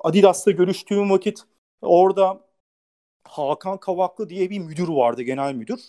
Adidas'la 0.03 0.51
görüştüğüm 0.51 1.09
vakit 1.11 1.43
orada 1.81 2.41
Hakan 3.23 3.77
Kavaklı 3.79 4.29
diye 4.29 4.49
bir 4.49 4.59
müdür 4.59 4.87
vardı, 4.87 5.21
genel 5.21 5.53
müdür. 5.53 5.81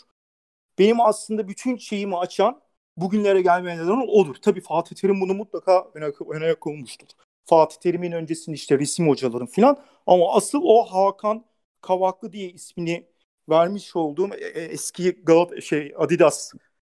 Benim 0.78 1.00
aslında 1.00 1.48
bütün 1.48 1.76
şeyimi 1.76 2.16
açan 2.18 2.62
bugünlere 2.96 3.42
gelmeye 3.42 3.76
neden 3.76 4.08
odur. 4.08 4.36
Tabii 4.42 4.60
Fatih 4.60 4.96
Terim 4.96 5.20
bunu 5.20 5.34
mutlaka 5.34 5.90
öne, 5.94 6.04
öne 6.30 6.54
konmuştur. 6.54 7.08
Fatih 7.44 7.76
Terim'in 7.80 8.12
öncesinde 8.12 8.56
işte 8.56 8.78
resim 8.78 9.08
hocaların 9.08 9.46
falan. 9.46 9.84
Ama 10.06 10.34
asıl 10.34 10.60
o 10.64 10.84
Hakan 10.84 11.44
Kavaklı 11.80 12.32
diye 12.32 12.50
ismini 12.50 13.06
vermiş 13.48 13.96
olduğum 13.96 14.34
e, 14.34 14.46
e, 14.46 14.62
eski 14.62 15.10
Galat 15.24 15.62
şey 15.62 15.94
Adidas 15.98 16.52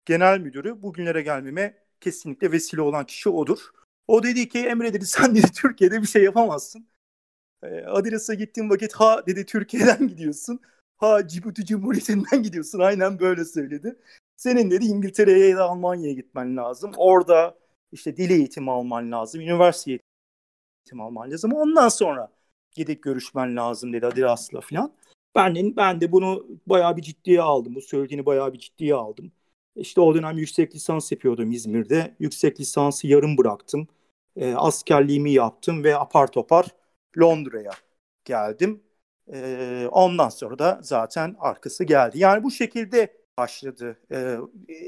genel 0.06 0.40
müdürü 0.40 0.82
bugünlere 0.82 1.22
gelmeme 1.22 1.78
kesinlikle 2.02 2.52
vesile 2.52 2.82
olan 2.82 3.06
kişi 3.06 3.30
odur. 3.30 3.60
O 4.08 4.24
dedi 4.24 4.50
ki 4.50 4.60
Emre 4.60 4.94
dedi 4.94 5.06
sen 5.06 5.36
dedi 5.36 5.52
Türkiye'de 5.52 6.02
bir 6.02 6.08
şey 6.08 6.24
yapamazsın. 6.24 6.88
E, 7.64 7.68
Adidas'a 7.82 8.34
gittiğin 8.34 8.70
vakit 8.70 8.94
ha 8.94 9.24
dedi 9.28 9.46
Türkiye'den 9.46 10.08
gidiyorsun. 10.08 10.60
Ha 10.98 11.28
Cibuti 11.28 11.66
Cumhuriyeti'nden 11.66 12.44
gidiyorsun. 12.44 12.80
Aynen 12.80 13.20
böyle 13.20 13.46
söyledi. 13.46 13.96
Senin 14.38 14.72
dedi 14.72 14.86
İngiltere'ye 14.86 15.48
ya 15.48 15.58
da 15.58 15.64
Almanya'ya 15.64 16.14
gitmen 16.14 16.58
lazım. 16.58 16.92
Orada 16.98 17.58
işte 17.92 18.18
dil 18.18 18.30
eğitimi 18.30 18.72
alman 18.72 19.12
lazım. 19.12 19.42
Üniversite 19.42 20.00
eğitimi 20.86 21.04
alman 21.04 21.32
lazım. 21.32 21.54
Ondan 21.54 21.90
sonra 21.90 22.32
gidip 22.72 23.04
görüşmen 23.04 23.56
lazım 23.56 23.94
dedi 23.94 24.06
Adidas'la 24.06 24.62
falan. 24.62 24.94
Ben 25.36 25.56
de, 25.56 25.76
ben 25.76 26.02
de 26.02 26.12
bunu 26.12 26.48
bayağı 26.68 26.98
bir 26.98 27.02
ciddiye 27.02 27.42
aldım. 27.42 27.76
Bu 27.76 27.82
söylediğini 27.82 28.26
bayağı 28.26 28.54
bir 28.54 28.60
ciddiye 28.60 28.96
aldım. 28.96 29.32
İşte 29.76 30.02
o 30.02 30.16
dönem 30.16 30.38
yüksek 30.38 30.76
lisans 30.76 31.12
yapıyordum 31.12 31.52
İzmir'de. 31.52 32.16
Yüksek 32.20 32.60
lisansı 32.60 33.08
yarım 33.08 33.38
bıraktım. 33.38 33.88
E, 34.36 34.54
askerliğimi 34.54 35.32
yaptım 35.32 35.84
ve 35.84 35.98
apar 35.98 36.28
topar 36.28 36.68
Londra'ya 37.18 37.72
geldim. 38.26 38.84
E, 39.34 39.88
ondan 39.92 40.30
sonra 40.30 40.60
da 40.60 40.80
zaten 40.84 41.36
arkası 41.40 41.84
geldi. 41.84 42.20
Yani 42.20 42.44
bu 42.44 42.52
şekilde 42.52 43.18
başladı. 43.38 44.00
E, 44.12 44.38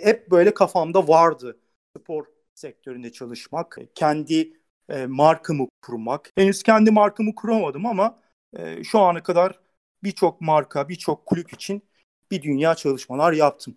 hep 0.04 0.32
böyle 0.32 0.54
kafamda 0.54 1.08
vardı 1.08 1.60
spor 1.98 2.26
sektöründe 2.56 3.12
çalışmak, 3.12 3.78
kendi 3.96 4.54
e, 4.90 5.06
markamı 5.06 5.68
kurmak. 5.82 6.32
Henüz 6.36 6.64
kendi 6.64 6.92
markamı 6.92 7.36
kuramadım 7.36 7.86
ama 7.86 8.20
e, 8.58 8.84
şu 8.84 9.00
ana 9.00 9.24
kadar 9.24 9.60
birçok 10.04 10.42
marka, 10.42 10.90
birçok 10.90 11.26
kulüp 11.26 11.54
için 11.54 11.84
bir 12.32 12.42
dünya 12.42 12.76
çalışmalar 12.76 13.34
yaptım. 13.34 13.76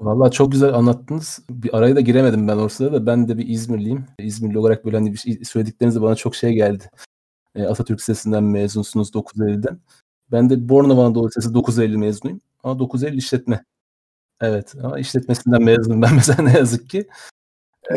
Vallahi 0.00 0.30
çok 0.30 0.52
güzel 0.52 0.74
anlattınız. 0.74 1.40
Bir 1.50 1.76
araya 1.76 1.96
da 1.96 2.00
giremedim 2.00 2.48
ben 2.48 2.56
orada 2.56 2.92
da. 2.92 3.06
Ben 3.06 3.28
de 3.28 3.38
bir 3.38 3.48
İzmirliyim. 3.48 4.06
İzmirli 4.18 4.58
olarak 4.58 4.84
böyle 4.84 4.96
hani 4.96 5.12
bir 5.12 5.18
şey, 5.18 5.44
söyledikleriniz 5.44 6.02
bana 6.02 6.14
çok 6.14 6.36
şey 6.36 6.52
geldi. 6.52 6.90
E, 7.54 7.64
Atatürk 7.64 7.98
Lisesi'nden 7.98 8.44
mezunsunuz 8.44 9.14
9 9.14 9.40
Eylül'den. 9.40 9.80
Ben 10.32 10.50
de 10.50 10.68
Bornova 10.68 11.04
Anadolu 11.06 11.26
Lisesi 11.26 11.54
9 11.54 11.78
Eylül 11.78 11.96
mezunuyum. 11.96 12.40
Ama 12.62 12.78
9 12.78 13.04
Eylül 13.04 13.18
işletme. 13.18 13.64
Evet 14.40 14.74
ama 14.82 14.98
işletmesinden 14.98 15.62
mezunum 15.62 16.02
ben 16.02 16.14
mesela 16.16 16.42
ne 16.42 16.58
yazık 16.58 16.90
ki. 16.90 17.08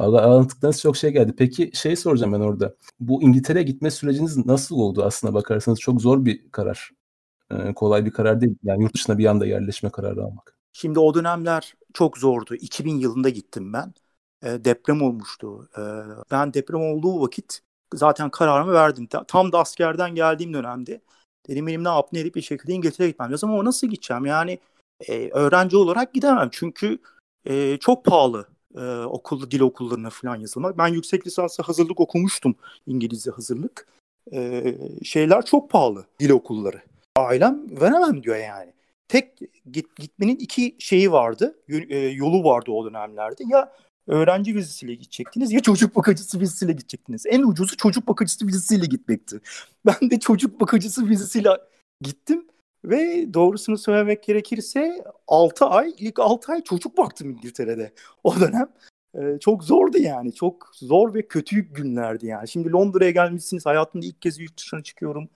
Anlattıklarınız 0.00 0.80
çok 0.80 0.96
şey 0.96 1.10
geldi. 1.10 1.34
Peki 1.38 1.70
şey 1.74 1.96
soracağım 1.96 2.32
ben 2.32 2.40
orada. 2.40 2.74
Bu 3.00 3.22
İngiltere'ye 3.22 3.64
gitme 3.64 3.90
süreciniz 3.90 4.46
nasıl 4.46 4.76
oldu 4.76 5.04
aslına 5.04 5.34
bakarsanız? 5.34 5.80
Çok 5.80 6.00
zor 6.00 6.24
bir 6.24 6.50
karar. 6.50 6.90
Ee, 7.50 7.74
kolay 7.74 8.04
bir 8.04 8.10
karar 8.10 8.40
değil. 8.40 8.56
Yani 8.62 8.82
yurt 8.82 8.94
dışına 8.94 9.18
bir 9.18 9.26
anda 9.26 9.46
yerleşme 9.46 9.90
kararı 9.90 10.24
almak. 10.24 10.56
Şimdi 10.72 10.98
o 10.98 11.14
dönemler 11.14 11.74
çok 11.94 12.18
zordu. 12.18 12.54
2000 12.54 12.98
yılında 12.98 13.28
gittim 13.28 13.72
ben. 13.72 13.94
E, 14.42 14.64
deprem 14.64 15.02
olmuştu. 15.02 15.68
E, 15.78 15.82
ben 16.30 16.54
deprem 16.54 16.80
olduğu 16.80 17.20
vakit 17.22 17.60
zaten 17.94 18.30
kararımı 18.30 18.72
verdim. 18.72 19.08
Tam 19.28 19.52
da 19.52 19.58
askerden 19.58 20.14
geldiğim 20.14 20.54
dönemde. 20.54 21.00
Dedim 21.48 21.66
benim 21.66 21.84
ne 21.84 22.20
edip 22.20 22.34
bir 22.34 22.42
şekilde 22.42 22.72
İngiltere'ye 22.72 23.10
gitmem 23.10 23.32
lazım 23.32 23.50
ama 23.50 23.64
nasıl 23.64 23.86
gideceğim? 23.86 24.26
Yani 24.26 24.58
e, 25.08 25.30
öğrenci 25.30 25.76
olarak 25.76 26.14
gidemem. 26.14 26.48
Çünkü 26.52 26.98
e, 27.44 27.76
çok 27.76 28.04
pahalı 28.04 28.46
e, 28.76 28.80
okulda 29.04 29.50
dil 29.50 29.60
okullarına 29.60 30.10
falan 30.10 30.36
yazılmak. 30.36 30.78
Ben 30.78 30.88
yüksek 30.88 31.26
lisansa 31.26 31.62
hazırlık 31.62 32.00
okumuştum 32.00 32.54
İngilizce 32.86 33.30
hazırlık. 33.30 33.86
E, 34.32 34.74
şeyler 35.04 35.44
çok 35.44 35.70
pahalı 35.70 36.06
dil 36.20 36.30
okulları. 36.30 36.82
Ailem 37.16 37.80
veremem 37.80 38.22
diyor 38.22 38.36
yani. 38.36 38.72
Tek 39.08 39.38
git, 39.72 39.96
gitmenin 39.96 40.36
iki 40.36 40.76
şeyi 40.78 41.12
vardı, 41.12 41.58
e, 41.68 41.98
yolu 41.98 42.44
vardı 42.44 42.70
o 42.70 42.84
dönemlerde. 42.84 43.44
Ya 43.48 43.72
öğrenci 44.06 44.54
vizesiyle 44.54 44.94
gidecektiniz 44.94 45.52
ya 45.52 45.60
çocuk 45.60 45.96
bakıcısı 45.96 46.40
vizesiyle 46.40 46.72
gidecektiniz. 46.72 47.26
En 47.26 47.42
ucuzu 47.42 47.76
çocuk 47.76 48.08
bakıcısı 48.08 48.46
vizesiyle 48.46 48.86
gitmekti. 48.86 49.40
Ben 49.86 50.10
de 50.10 50.18
çocuk 50.20 50.60
bakıcısı 50.60 51.08
vizesiyle 51.08 51.50
gittim 52.00 52.46
ve 52.84 53.34
doğrusunu 53.34 53.78
söylemek 53.78 54.22
gerekirse 54.22 55.04
6 55.26 55.64
ay, 55.64 55.94
ilk 55.98 56.18
6 56.18 56.52
ay 56.52 56.62
çocuk 56.62 56.98
baktım 56.98 57.30
İngiltere'de 57.30 57.92
o 58.24 58.40
dönem. 58.40 58.68
Ee, 59.14 59.38
çok 59.40 59.64
zordu 59.64 59.98
yani. 59.98 60.34
Çok 60.34 60.70
zor 60.74 61.14
ve 61.14 61.28
kötü 61.28 61.60
günlerdi 61.60 62.26
yani. 62.26 62.48
Şimdi 62.48 62.72
Londra'ya 62.72 63.10
gelmişsiniz. 63.10 63.66
Hayatımda 63.66 64.06
ilk 64.06 64.22
kez 64.22 64.38
yurt 64.38 64.58
dışına 64.58 64.82
çıkıyorum. 64.82 65.28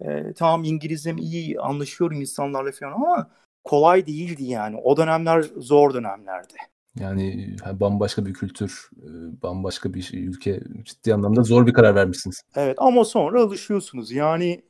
E, 0.00 0.32
tamam 0.32 0.64
İngilizcem 0.64 1.18
iyi, 1.18 1.60
anlaşıyorum 1.60 2.20
insanlarla 2.20 2.72
falan 2.72 2.92
ama 2.92 3.30
kolay 3.64 4.06
değildi 4.06 4.44
yani. 4.44 4.76
O 4.76 4.96
dönemler 4.96 5.42
zor 5.56 5.94
dönemlerdi. 5.94 6.54
Yani 6.98 7.56
bambaşka 7.72 8.26
bir 8.26 8.34
kültür, 8.34 8.90
bambaşka 9.42 9.94
bir 9.94 10.10
ülke 10.12 10.60
ciddi 10.84 11.14
anlamda 11.14 11.42
zor 11.42 11.66
bir 11.66 11.72
karar 11.72 11.94
vermişsiniz. 11.94 12.42
Evet 12.56 12.76
ama 12.78 13.04
sonra 13.04 13.42
alışıyorsunuz. 13.42 14.12
Yani 14.12 14.62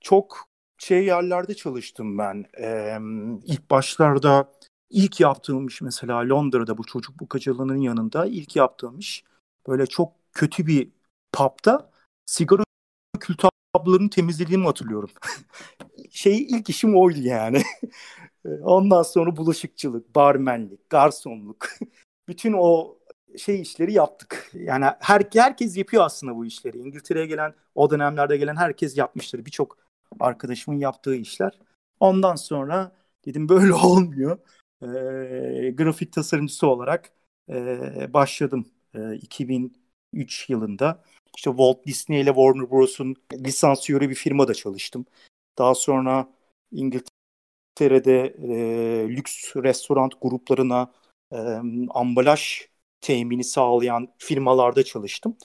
çok 0.00 0.47
şey 0.78 1.04
yerlerde 1.04 1.54
çalıştım 1.54 2.18
ben. 2.18 2.44
Ee, 2.58 2.98
ilk 3.44 3.70
başlarda 3.70 4.52
ilk 4.90 5.20
yaptığım 5.20 5.66
iş 5.66 5.82
mesela 5.82 6.28
Londra'da 6.28 6.78
bu 6.78 6.84
çocuk 6.84 7.20
bukacılığının 7.20 7.76
yanında 7.76 8.26
ilk 8.26 8.56
yaptığım 8.56 8.98
iş 8.98 9.24
böyle 9.68 9.86
çok 9.86 10.12
kötü 10.32 10.66
bir 10.66 10.88
pub'da 11.32 11.90
sigara 12.26 12.62
kül 13.20 13.34
tablolarını 13.74 14.10
temizlediğimi 14.10 14.64
hatırlıyorum. 14.64 15.10
şey 16.10 16.42
ilk 16.42 16.70
işim 16.70 16.96
oydu 16.96 17.18
yani. 17.20 17.62
Ondan 18.62 19.02
sonra 19.02 19.36
bulaşıkçılık, 19.36 20.14
barmenlik, 20.14 20.90
garsonluk. 20.90 21.68
Bütün 22.28 22.52
o 22.52 22.98
şey 23.38 23.60
işleri 23.60 23.92
yaptık. 23.92 24.50
Yani 24.54 24.84
her, 25.00 25.22
herkes 25.32 25.76
yapıyor 25.76 26.04
aslında 26.04 26.36
bu 26.36 26.46
işleri. 26.46 26.78
İngiltere'ye 26.78 27.26
gelen, 27.26 27.54
o 27.74 27.90
dönemlerde 27.90 28.36
gelen 28.36 28.56
herkes 28.56 28.96
yapmıştır. 28.96 29.44
Birçok 29.44 29.87
arkadaşımın 30.20 30.78
yaptığı 30.78 31.16
işler. 31.16 31.58
Ondan 32.00 32.34
sonra 32.34 32.92
dedim 33.24 33.48
böyle 33.48 33.74
olmuyor. 33.86 34.38
E, 34.82 35.70
grafik 35.70 36.12
tasarımcısı 36.12 36.66
olarak 36.66 37.12
e, 37.50 38.12
başladım 38.12 38.66
e, 38.94 39.14
2003 39.14 40.50
yılında. 40.50 41.04
İşte 41.36 41.50
Walt 41.50 41.86
Disney 41.86 42.20
ile 42.20 42.30
Warner 42.30 42.70
Bros'un 42.70 43.16
lisansiyörü 43.32 44.10
bir 44.10 44.14
firmada 44.14 44.54
çalıştım. 44.54 45.06
Daha 45.58 45.74
sonra 45.74 46.28
İngiltere'de 46.72 48.36
e, 48.42 49.08
lüks 49.16 49.56
restoran 49.56 50.10
gruplarına 50.20 50.92
e, 51.32 51.36
ambalaj 51.90 52.68
temini 53.00 53.44
sağlayan 53.44 54.08
firmalarda 54.18 54.82
çalıştım. 54.82 55.36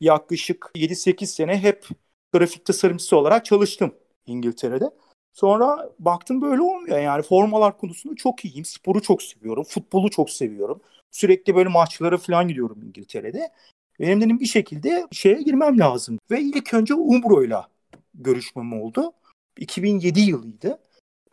Yaklaşık 0.00 0.70
7-8 0.74 1.26
sene 1.26 1.58
hep 1.58 1.88
grafik 2.32 2.64
tasarımcısı 2.64 3.16
olarak 3.16 3.44
çalıştım 3.44 3.94
İngiltere'de. 4.26 4.90
Sonra 5.32 5.90
baktım 5.98 6.42
böyle 6.42 6.62
olmuyor. 6.62 6.98
Yani 6.98 7.22
formalar 7.22 7.78
konusunda 7.78 8.16
çok 8.16 8.44
iyiyim. 8.44 8.64
Sporu 8.64 9.02
çok 9.02 9.22
seviyorum. 9.22 9.64
Futbolu 9.64 10.10
çok 10.10 10.30
seviyorum. 10.30 10.80
Sürekli 11.10 11.54
böyle 11.54 11.68
maçlara 11.68 12.18
falan 12.18 12.48
gidiyorum 12.48 12.82
İngiltere'de. 12.82 13.52
Benim 14.00 14.20
dedim 14.20 14.40
bir 14.40 14.46
şekilde 14.46 15.06
şeye 15.12 15.42
girmem 15.42 15.78
lazım. 15.78 16.18
Ve 16.30 16.40
ilk 16.40 16.74
önce 16.74 16.94
Umbro'yla 16.94 17.68
görüşmem 18.14 18.82
oldu. 18.82 19.12
2007 19.58 20.20
yılıydı. 20.20 20.78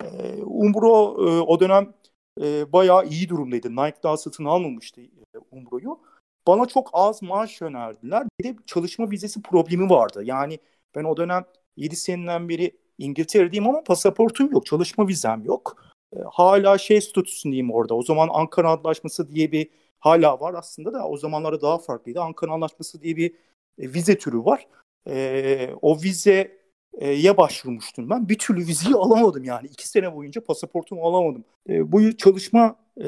Ee, 0.03 0.43
Umbro 0.43 1.15
e, 1.27 1.41
o 1.41 1.59
dönem 1.59 1.93
e, 2.41 2.73
bayağı 2.73 3.07
iyi 3.07 3.29
durumdaydı. 3.29 3.71
Nike 3.75 4.03
daha 4.03 4.17
satın 4.17 4.45
almamıştı 4.45 5.01
e, 5.01 5.37
Umbro'yu. 5.51 5.99
Bana 6.47 6.65
çok 6.65 6.89
az 6.93 7.21
maaş 7.21 7.61
önerdiler. 7.61 8.27
Bir 8.39 8.43
de 8.43 8.55
çalışma 8.65 9.11
vizesi 9.11 9.41
problemi 9.41 9.89
vardı. 9.89 10.21
Yani 10.23 10.59
ben 10.95 11.03
o 11.03 11.17
dönem 11.17 11.45
7 11.77 11.95
seneden 11.95 12.49
beri 12.49 12.78
İngiltere'deyim 12.99 13.67
ama 13.67 13.83
pasaportum 13.83 14.51
yok. 14.51 14.65
Çalışma 14.65 15.07
vizem 15.07 15.43
yok. 15.45 15.93
E, 16.15 16.17
hala 16.31 16.77
şey 16.77 17.01
statüsündeyim 17.01 17.71
orada. 17.71 17.93
O 17.95 18.03
zaman 18.03 18.29
Ankara 18.31 18.71
Antlaşması 18.71 19.31
diye 19.31 19.51
bir 19.51 19.69
hala 19.99 20.39
var 20.39 20.53
aslında 20.53 20.93
da 20.93 21.07
o 21.07 21.17
zamanlarda 21.17 21.61
daha 21.61 21.77
farklıydı. 21.77 22.21
Ankara 22.21 22.51
Antlaşması 22.51 23.01
diye 23.01 23.15
bir 23.17 23.31
e, 23.79 23.93
vize 23.93 24.17
türü 24.17 24.37
var. 24.37 24.67
E, 25.07 25.69
o 25.81 26.01
vizeye 26.01 27.37
başvurmuştum 27.37 28.09
ben. 28.09 28.29
Bir 28.29 28.37
türlü 28.37 28.59
vizeyi 28.59 28.95
alamadım 28.95 29.43
yani. 29.43 29.67
iki 29.67 29.87
sene 29.87 30.15
boyunca 30.15 30.43
pasaportumu 30.43 31.03
alamadım. 31.03 31.43
E, 31.69 31.91
bu 31.91 32.17
çalışma 32.17 32.75
e, 32.97 33.07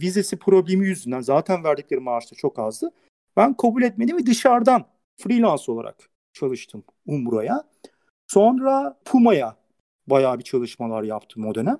vizesi 0.00 0.38
problemi 0.38 0.86
yüzünden 0.86 1.20
zaten 1.20 1.64
verdikleri 1.64 2.00
maaş 2.00 2.32
da 2.32 2.36
çok 2.36 2.58
azdı. 2.58 2.90
Ben 3.36 3.56
kabul 3.56 3.82
etmedim 3.82 4.16
ve 4.16 4.26
dışarıdan 4.26 4.84
freelance 5.16 5.72
olarak 5.72 6.10
çalıştım 6.32 6.84
Umro'ya. 7.06 7.64
Sonra 8.32 8.98
Puma'ya 9.04 9.56
bayağı 10.06 10.38
bir 10.38 10.44
çalışmalar 10.44 11.02
yaptım 11.02 11.46
o 11.46 11.54
dönem. 11.54 11.78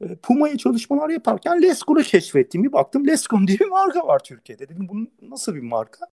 E, 0.00 0.14
Puma'ya 0.16 0.58
çalışmalar 0.58 1.08
yaparken 1.08 1.62
Lesco'yu 1.62 2.04
keşfettim. 2.04 2.64
Bir 2.64 2.72
baktım 2.72 3.06
Lescon 3.06 3.46
diye 3.46 3.58
bir 3.58 3.68
marka 3.68 4.06
var 4.06 4.18
Türkiye'de. 4.18 4.68
Dedim 4.68 4.88
bu 4.88 5.26
nasıl 5.30 5.54
bir 5.54 5.62
marka? 5.62 6.06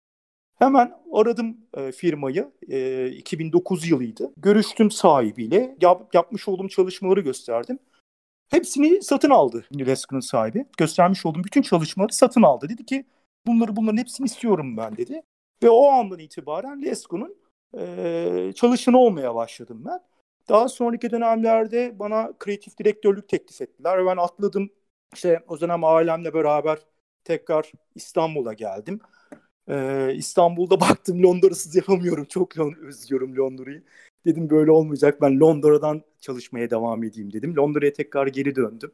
Hemen 0.58 0.94
aradım 1.12 1.56
e, 1.74 1.92
firmayı. 1.92 2.50
E, 2.68 3.06
2009 3.10 3.88
yılıydı. 3.88 4.32
Görüştüm 4.36 4.90
sahibiyle. 4.90 5.76
Yap, 5.80 6.14
yapmış 6.14 6.48
olduğum 6.48 6.68
çalışmaları 6.68 7.20
gösterdim. 7.20 7.78
Hepsini 8.48 9.02
satın 9.02 9.30
aldı 9.30 9.64
Lesco'nun 9.78 10.20
sahibi. 10.20 10.66
Göstermiş 10.76 11.26
olduğum 11.26 11.44
bütün 11.44 11.62
çalışmaları 11.62 12.12
satın 12.12 12.42
aldı. 12.42 12.68
Dedi 12.68 12.86
ki 12.86 13.04
bunları 13.46 13.76
bunların 13.76 13.98
hepsini 13.98 14.24
istiyorum 14.24 14.76
ben 14.76 14.96
dedi. 14.96 15.22
Ve 15.62 15.70
o 15.70 15.88
andan 15.88 16.18
itibaren 16.18 16.82
Lesco'nun 16.82 17.36
e, 17.78 18.52
çalışanı 18.54 18.98
olmaya 18.98 19.34
başladım 19.34 19.82
ben. 19.86 20.00
Daha 20.48 20.68
sonraki 20.68 21.10
dönemlerde 21.10 21.98
bana 21.98 22.32
kreatif 22.38 22.78
direktörlük 22.78 23.28
teklif 23.28 23.60
ettiler. 23.60 24.06
Ben 24.06 24.16
atladım. 24.16 24.70
İşte 25.14 25.44
o 25.48 25.60
dönem 25.60 25.84
ailemle 25.84 26.34
beraber 26.34 26.78
tekrar 27.24 27.72
İstanbul'a 27.94 28.52
geldim. 28.52 29.00
Ee, 29.68 30.14
İstanbul'da 30.14 30.80
baktım 30.80 31.22
Londra'sız 31.22 31.76
yapamıyorum. 31.76 32.24
Çok 32.24 32.58
özlüyorum 32.58 33.36
Londra'yı. 33.36 33.82
Dedim 34.26 34.50
böyle 34.50 34.70
olmayacak. 34.70 35.20
Ben 35.20 35.40
Londra'dan 35.40 36.02
çalışmaya 36.20 36.70
devam 36.70 37.04
edeyim 37.04 37.32
dedim. 37.32 37.56
Londra'ya 37.56 37.92
tekrar 37.92 38.26
geri 38.26 38.56
döndüm. 38.56 38.92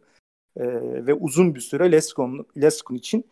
Ee, 0.56 0.66
ve 1.06 1.14
uzun 1.14 1.54
bir 1.54 1.60
süre 1.60 1.92
Lescon, 1.92 2.46
Lescon 2.56 2.94
için 2.94 3.24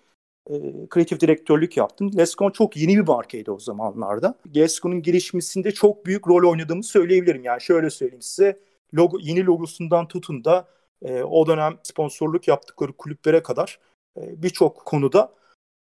e, 0.51 0.87
kreatif 0.91 1.21
direktörlük 1.21 1.77
yaptım. 1.77 2.11
Lescon 2.19 2.51
çok 2.51 2.77
yeni 2.77 2.97
bir 2.97 3.09
markaydı 3.09 3.53
o 3.53 3.59
zamanlarda. 3.59 4.35
Lescon'un 4.57 5.03
gelişmesinde 5.03 5.73
çok 5.73 6.07
büyük 6.07 6.29
rol 6.29 6.51
oynadığımı 6.51 6.85
söyleyebilirim. 6.85 7.45
Yani 7.45 7.61
şöyle 7.61 7.91
söyleyeyim 7.91 8.23
size. 8.23 8.61
Logo, 8.95 9.19
yeni 9.21 9.47
logosundan 9.47 10.09
tutun 10.09 10.45
da 10.45 10.69
e, 11.03 11.23
o 11.23 11.47
dönem 11.47 11.79
sponsorluk 11.83 12.49
yaptıkları 12.49 12.93
kulüplere 12.93 13.43
kadar 13.43 13.79
e, 14.17 14.43
birçok 14.43 14.85
konuda 14.85 15.35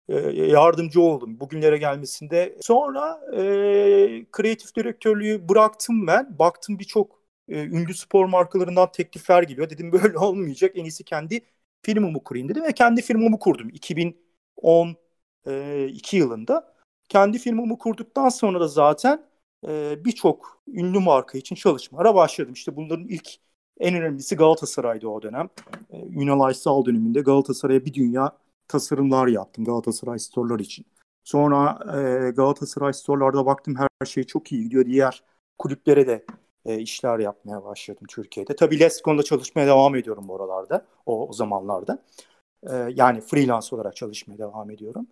e, 0.08 0.14
yardımcı 0.30 1.00
oldum 1.00 1.40
bugünlere 1.40 1.78
gelmesinde. 1.78 2.58
Sonra 2.60 3.20
e, 3.36 3.40
kreatif 4.32 4.76
direktörlüğü 4.76 5.48
bıraktım 5.48 6.06
ben. 6.06 6.38
Baktım 6.38 6.78
birçok 6.78 7.22
e, 7.48 7.64
ünlü 7.64 7.94
spor 7.94 8.26
markalarından 8.26 8.92
teklifler 8.92 9.42
geliyor. 9.42 9.70
Dedim 9.70 9.92
böyle 9.92 10.18
olmayacak. 10.18 10.72
En 10.74 10.84
iyisi 10.84 11.04
kendi 11.04 11.40
firmamı 11.82 12.24
kurayım 12.24 12.48
dedim 12.48 12.64
ve 12.64 12.72
kendi 12.72 13.02
firmamı 13.02 13.38
kurdum. 13.38 13.68
2000 13.68 14.22
2012 14.62 16.16
yılında. 16.16 16.72
Kendi 17.08 17.38
firmamı 17.38 17.78
kurduktan 17.78 18.28
sonra 18.28 18.60
da 18.60 18.68
zaten 18.68 19.22
e, 19.68 20.04
birçok 20.04 20.62
ünlü 20.68 20.98
marka 20.98 21.38
için 21.38 21.54
çalışmalara 21.56 22.14
başladım. 22.14 22.52
İşte 22.52 22.76
bunların 22.76 23.08
ilk 23.08 23.28
en 23.80 23.94
önemlisi 23.94 24.36
Galatasaray'dı 24.36 25.08
o 25.08 25.22
dönem. 25.22 25.48
E, 25.90 26.00
Ünal 26.02 26.40
Aysal 26.40 26.84
döneminde 26.84 27.20
Galatasaray'a 27.20 27.84
bir 27.84 27.94
dünya 27.94 28.32
tasarımlar 28.68 29.26
yaptım 29.26 29.64
Galatasaray 29.64 30.18
Store'lar 30.18 30.60
için. 30.60 30.86
Sonra 31.24 31.78
e, 31.96 32.30
Galatasaray 32.30 32.92
Store'larda 32.92 33.46
baktım 33.46 33.76
her 33.76 34.06
şey 34.06 34.24
çok 34.24 34.52
iyi 34.52 34.64
gidiyor. 34.64 34.86
Diğer 34.86 35.22
kulüplere 35.58 36.06
de 36.06 36.24
e, 36.66 36.78
işler 36.78 37.18
yapmaya 37.18 37.64
başladım 37.64 38.06
Türkiye'de. 38.08 38.56
Tabii 38.56 38.80
Lescon'da 38.80 39.22
çalışmaya 39.22 39.66
devam 39.66 39.96
ediyorum 39.96 40.28
bu 40.28 40.36
aralarda, 40.36 40.86
o, 41.06 41.28
o 41.28 41.32
zamanlarda. 41.32 41.98
E, 42.70 42.74
yani 42.94 43.20
freelance 43.20 43.76
olarak 43.76 43.96
çalışmaya 43.96 44.38
devam 44.38 44.70
ediyorum. 44.70 45.06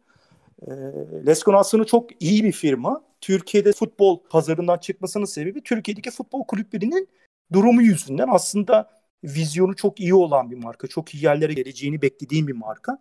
E, 0.62 1.54
aslında 1.54 1.84
çok 1.84 2.22
iyi 2.22 2.44
bir 2.44 2.52
firma. 2.52 3.02
Türkiye'de 3.20 3.72
futbol 3.72 4.18
pazarından 4.30 4.78
çıkmasının 4.78 5.24
sebebi 5.24 5.62
Türkiye'deki 5.62 6.10
futbol 6.10 6.44
kulüplerinin 6.44 7.08
durumu 7.52 7.82
yüzünden 7.82 8.28
aslında 8.30 8.90
vizyonu 9.24 9.76
çok 9.76 10.00
iyi 10.00 10.14
olan 10.14 10.50
bir 10.50 10.56
marka. 10.56 10.86
Çok 10.86 11.14
iyi 11.14 11.24
yerlere 11.24 11.52
geleceğini 11.52 12.02
beklediğim 12.02 12.48
bir 12.48 12.52
marka. 12.52 12.98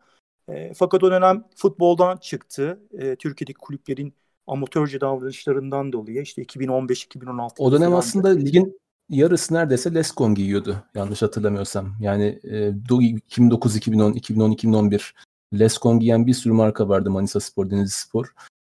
E, 0.49 0.73
fakat 0.73 1.03
o 1.03 1.11
dönem 1.11 1.43
futboldan 1.55 2.17
çıktı. 2.17 2.79
E, 2.93 3.15
Türkiye'deki 3.15 3.59
kulüplerin 3.59 4.13
amatörce 4.47 5.01
davranışlarından 5.01 5.93
dolayı 5.93 6.21
işte 6.21 6.41
2015-2016 6.41 7.51
O 7.57 7.71
dönem 7.71 7.95
aslında 7.95 8.29
ligin 8.29 8.79
yarısı 9.09 9.53
neredeyse 9.53 9.93
Lescon 9.93 10.35
giyiyordu 10.35 10.83
yanlış 10.95 11.21
hatırlamıyorsam. 11.21 11.95
Yani 11.99 12.39
e, 12.43 12.73
2009, 13.27 13.75
2010, 13.75 14.13
2010, 14.13 14.51
2011 14.51 15.15
Lescon 15.53 15.99
giyen 15.99 16.27
bir 16.27 16.33
sürü 16.33 16.53
marka 16.53 16.89
vardı 16.89 17.11
Manisa 17.11 17.39
Spor, 17.39 17.69
Denizli 17.69 17.91
Spor. 17.91 18.33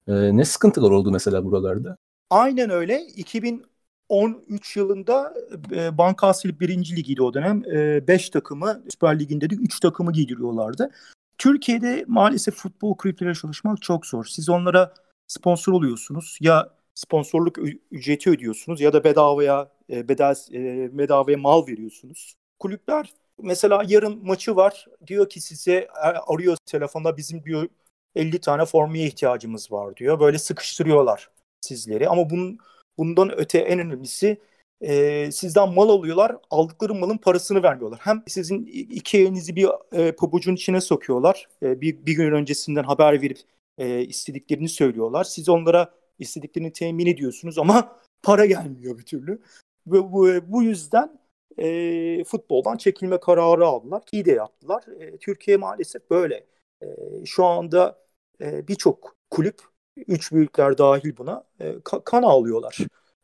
E, 0.09 0.37
ne 0.37 0.44
sıkıntılar 0.44 0.90
oldu 0.90 1.11
mesela 1.11 1.44
buralarda? 1.44 1.97
Aynen 2.31 2.70
öyle. 2.70 3.03
2013 3.16 4.77
yılında 4.77 5.35
e, 5.70 5.99
Bankasil 5.99 6.61
1. 6.61 6.68
ligiydi 6.97 7.23
o 7.23 7.35
dönem. 7.35 7.62
5 8.09 8.29
e, 8.29 8.31
takımı 8.31 8.83
Süper 8.90 9.18
Lig'inde 9.18 9.51
de 9.51 9.55
3 9.55 9.81
takımı 9.81 10.12
giydiriyorlardı. 10.12 10.90
Türkiye'de 11.38 12.05
maalesef 12.09 12.55
futbol 12.55 12.97
kulüpleriyle 12.97 13.35
çalışmak 13.35 13.83
çok 13.83 14.07
zor. 14.07 14.25
Siz 14.25 14.49
onlara 14.49 14.94
sponsor 15.27 15.73
oluyorsunuz. 15.73 16.38
Ya 16.40 16.70
sponsorluk 16.94 17.59
ücreti 17.90 18.31
ödüyorsunuz 18.31 18.81
ya 18.81 18.92
da 18.92 19.05
bedavaya 19.05 19.73
e, 19.90 20.09
bedel 20.09 20.37
e, 20.53 20.99
bedavaya 20.99 21.38
mal 21.38 21.66
veriyorsunuz. 21.66 22.35
Kulüpler 22.59 23.12
mesela 23.42 23.83
yarın 23.88 24.27
maçı 24.27 24.57
var. 24.57 24.87
Diyor 25.07 25.29
ki 25.29 25.40
size 25.40 25.75
e, 25.75 25.88
arıyor 26.27 26.57
telefonda 26.66 27.16
bizim 27.16 27.44
diyor 27.44 27.68
50 28.14 28.40
tane 28.40 28.64
formaya 28.64 29.07
ihtiyacımız 29.07 29.73
var 29.73 29.97
diyor. 29.97 30.20
Böyle 30.20 30.38
sıkıştırıyorlar 30.38 31.31
sizleri. 31.61 32.09
Ama 32.09 32.31
bunun 32.31 32.59
bundan 32.99 33.38
öte 33.40 33.59
en 33.59 33.79
önemlisi 33.79 34.38
e, 34.81 35.31
sizden 35.33 35.75
mal 35.75 35.88
alıyorlar. 35.88 36.37
Aldıkları 36.51 36.94
malın 36.94 37.16
parasını 37.16 37.62
vermiyorlar. 37.62 38.01
Hem 38.03 38.23
sizin 38.27 38.66
iki 38.66 39.18
elinizi 39.18 39.57
bir 39.57 39.68
e, 39.92 40.12
pabucun 40.12 40.55
içine 40.55 40.81
sokuyorlar. 40.81 41.49
E, 41.62 41.81
bir, 41.81 42.07
bir 42.07 42.12
gün 42.12 42.33
öncesinden 42.33 42.85
haber 42.85 43.23
verip 43.23 43.38
e, 43.79 44.01
istediklerini 44.05 44.68
söylüyorlar. 44.68 45.25
Siz 45.25 45.49
onlara 45.49 45.94
istediklerini 46.18 46.73
temin 46.73 47.07
ediyorsunuz 47.07 47.59
ama 47.59 47.97
para 48.23 48.47
gelmiyor 48.47 48.99
bir 48.99 49.03
türlü. 49.03 49.42
Ve 49.87 50.12
bu, 50.12 50.29
bu 50.53 50.62
yüzden 50.62 51.20
e, 51.59 52.25
futboldan 52.25 52.77
çekilme 52.77 53.20
kararı 53.20 53.66
aldılar. 53.66 54.03
İyi 54.12 54.25
de 54.25 54.33
yaptılar. 54.33 54.85
E, 55.01 55.16
Türkiye 55.16 55.57
maalesef 55.57 56.11
böyle. 56.11 56.47
E, 56.83 56.87
şu 57.25 57.44
anda 57.44 57.99
e, 58.40 58.68
birçok 58.68 59.16
kulüp, 59.31 59.62
üç 59.97 60.33
büyükler 60.33 60.79
dahil 60.79 61.16
buna 61.16 61.44
e, 61.61 61.70
ka- 61.70 62.05
kan 62.05 62.23
ağlıyorlar. 62.23 62.79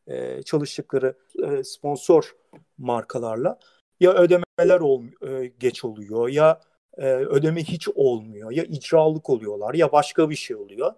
E, 0.06 0.42
çalıştıkları 0.42 1.14
e, 1.44 1.64
sponsor 1.64 2.36
markalarla. 2.78 3.58
Ya 4.00 4.12
ödemeler 4.14 4.80
ol, 4.80 5.04
e, 5.28 5.52
geç 5.58 5.84
oluyor 5.84 6.28
ya 6.28 6.60
e, 6.96 7.06
ödeme 7.14 7.64
hiç 7.64 7.88
olmuyor 7.88 8.50
ya 8.50 8.64
icralık 8.64 9.30
oluyorlar 9.30 9.74
ya 9.74 9.92
başka 9.92 10.30
bir 10.30 10.36
şey 10.36 10.56
oluyor. 10.56 10.92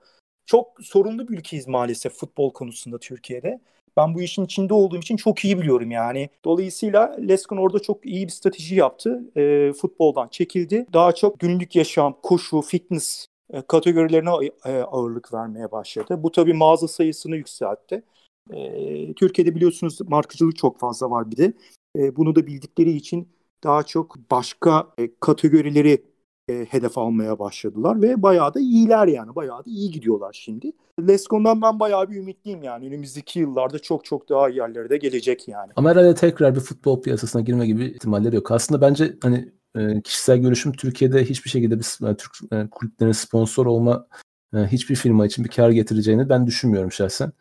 Çok 0.47 0.79
sorunlu 0.83 1.29
bir 1.29 1.39
ülkeyiz 1.39 1.69
maalesef 1.69 2.13
futbol 2.15 2.53
konusunda 2.53 2.99
Türkiye'de. 2.99 3.61
Ben 3.97 4.15
bu 4.15 4.23
işin 4.23 4.45
içinde 4.45 4.75
olduğum 4.75 4.99
için 4.99 5.17
çok 5.17 5.45
iyi 5.45 5.59
biliyorum 5.59 5.91
yani. 5.91 6.29
Dolayısıyla 6.45 7.17
Leskon 7.29 7.57
orada 7.57 7.79
çok 7.79 8.07
iyi 8.07 8.27
bir 8.27 8.33
strateji 8.33 8.75
yaptı. 8.75 9.23
E, 9.37 9.73
futboldan 9.73 10.29
çekildi. 10.29 10.87
Daha 10.93 11.13
çok 11.13 11.41
günlük 11.41 11.77
yaşam, 11.77 12.17
koşu, 12.23 12.61
fitness 12.61 13.27
e, 13.53 13.63
kategorilerine 13.63 14.31
e, 14.67 14.73
ağırlık 14.73 15.35
vermeye 15.35 15.73
başladı. 15.73 16.23
Bu 16.23 16.31
tabii 16.33 16.55
mağaza 16.55 16.89
sayısını 16.89 17.37
yükseltti. 17.37 18.03
E, 18.51 19.15
Türkiye'de 19.15 19.55
biliyorsunuz 19.55 20.01
markacılık 20.01 20.57
çok 20.57 20.79
fazla 20.79 21.11
var 21.11 21.31
bir 21.31 21.37
de. 21.37 21.53
E, 21.99 22.17
bunu 22.17 22.35
da 22.35 22.47
bildikleri 22.47 22.91
için 22.91 23.29
daha 23.65 23.83
çok 23.83 24.17
başka 24.31 24.87
e, 24.99 25.11
kategorileri 25.21 26.12
e, 26.49 26.67
hedef 26.71 26.99
almaya 26.99 27.39
başladılar 27.39 28.03
ve 28.03 28.23
bayağı 28.23 28.55
da 28.55 28.61
iyiler 28.61 29.07
yani. 29.07 29.35
Bayağı 29.35 29.59
da 29.59 29.71
iyi 29.71 29.91
gidiyorlar 29.91 30.33
şimdi. 30.33 30.73
Lescon'dan 31.01 31.63
ben 31.63 31.81
bayağı 31.81 32.11
bir 32.11 32.17
ümitliyim 32.17 32.63
yani. 32.63 32.87
Önümüzdeki 32.87 33.39
yıllarda 33.39 33.79
çok 33.79 34.05
çok 34.05 34.29
daha 34.29 34.51
iyi 34.51 34.57
yerlere 34.57 34.91
de 34.91 34.97
gelecek 34.97 35.49
yani. 35.49 35.73
Ama 35.77 35.91
herhalde 35.91 36.15
tekrar 36.15 36.55
bir 36.55 36.61
futbol 36.61 37.03
piyasasına 37.03 37.43
girme 37.43 37.67
gibi 37.67 37.85
ihtimalleri 37.85 38.37
yok. 38.37 38.51
Aslında 38.51 38.81
bence 38.81 39.17
hani 39.23 39.53
e, 39.77 40.03
kişisel 40.03 40.39
görüşüm 40.39 40.73
Türkiye'de 40.73 41.25
hiçbir 41.25 41.51
şekilde 41.51 41.79
bir 41.79 41.99
yani 42.01 42.17
Türk 42.17 42.53
e, 42.53 42.69
kulüplerine 42.71 43.15
sponsor 43.15 43.67
olma 43.67 44.07
e, 44.55 44.59
hiçbir 44.59 44.95
firma 44.95 45.27
için 45.27 45.45
bir 45.45 45.51
kar 45.51 45.71
getireceğini 45.71 46.29
ben 46.29 46.47
düşünmüyorum 46.47 46.93
şahsen. 46.93 47.33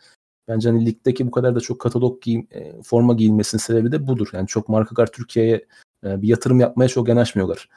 Bence 0.47 0.69
hani 0.69 0.85
ligdeki 0.85 1.27
bu 1.27 1.31
kadar 1.31 1.55
da 1.55 1.59
çok 1.59 1.81
katalog 1.81 2.21
giyim, 2.21 2.47
e, 2.51 2.81
forma 2.81 3.13
giyilmesinin 3.13 3.59
sebebi 3.59 3.91
de 3.91 4.07
budur. 4.07 4.29
Yani 4.33 4.47
çok 4.47 4.69
markalar 4.69 5.11
Türkiye'ye 5.11 5.65
e, 6.05 6.21
bir 6.21 6.27
yatırım 6.27 6.59
yapmaya 6.59 6.87
çok 6.87 7.07
yanaşmıyorlar. 7.07 7.69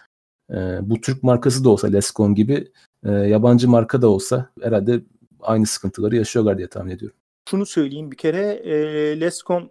E, 0.50 0.78
bu 0.82 1.00
Türk 1.00 1.22
markası 1.22 1.64
da 1.64 1.68
olsa 1.68 1.88
Lescon 1.88 2.34
gibi 2.34 2.72
e, 3.04 3.10
yabancı 3.10 3.68
marka 3.68 4.02
da 4.02 4.08
olsa 4.08 4.50
herhalde 4.62 5.02
aynı 5.40 5.66
sıkıntıları 5.66 6.16
yaşıyorlar 6.16 6.58
diye 6.58 6.68
tahmin 6.68 6.90
ediyorum. 6.90 7.16
Şunu 7.50 7.66
söyleyeyim 7.66 8.10
bir 8.10 8.16
kere 8.16 8.40
e, 8.40 9.20
Lescon 9.20 9.70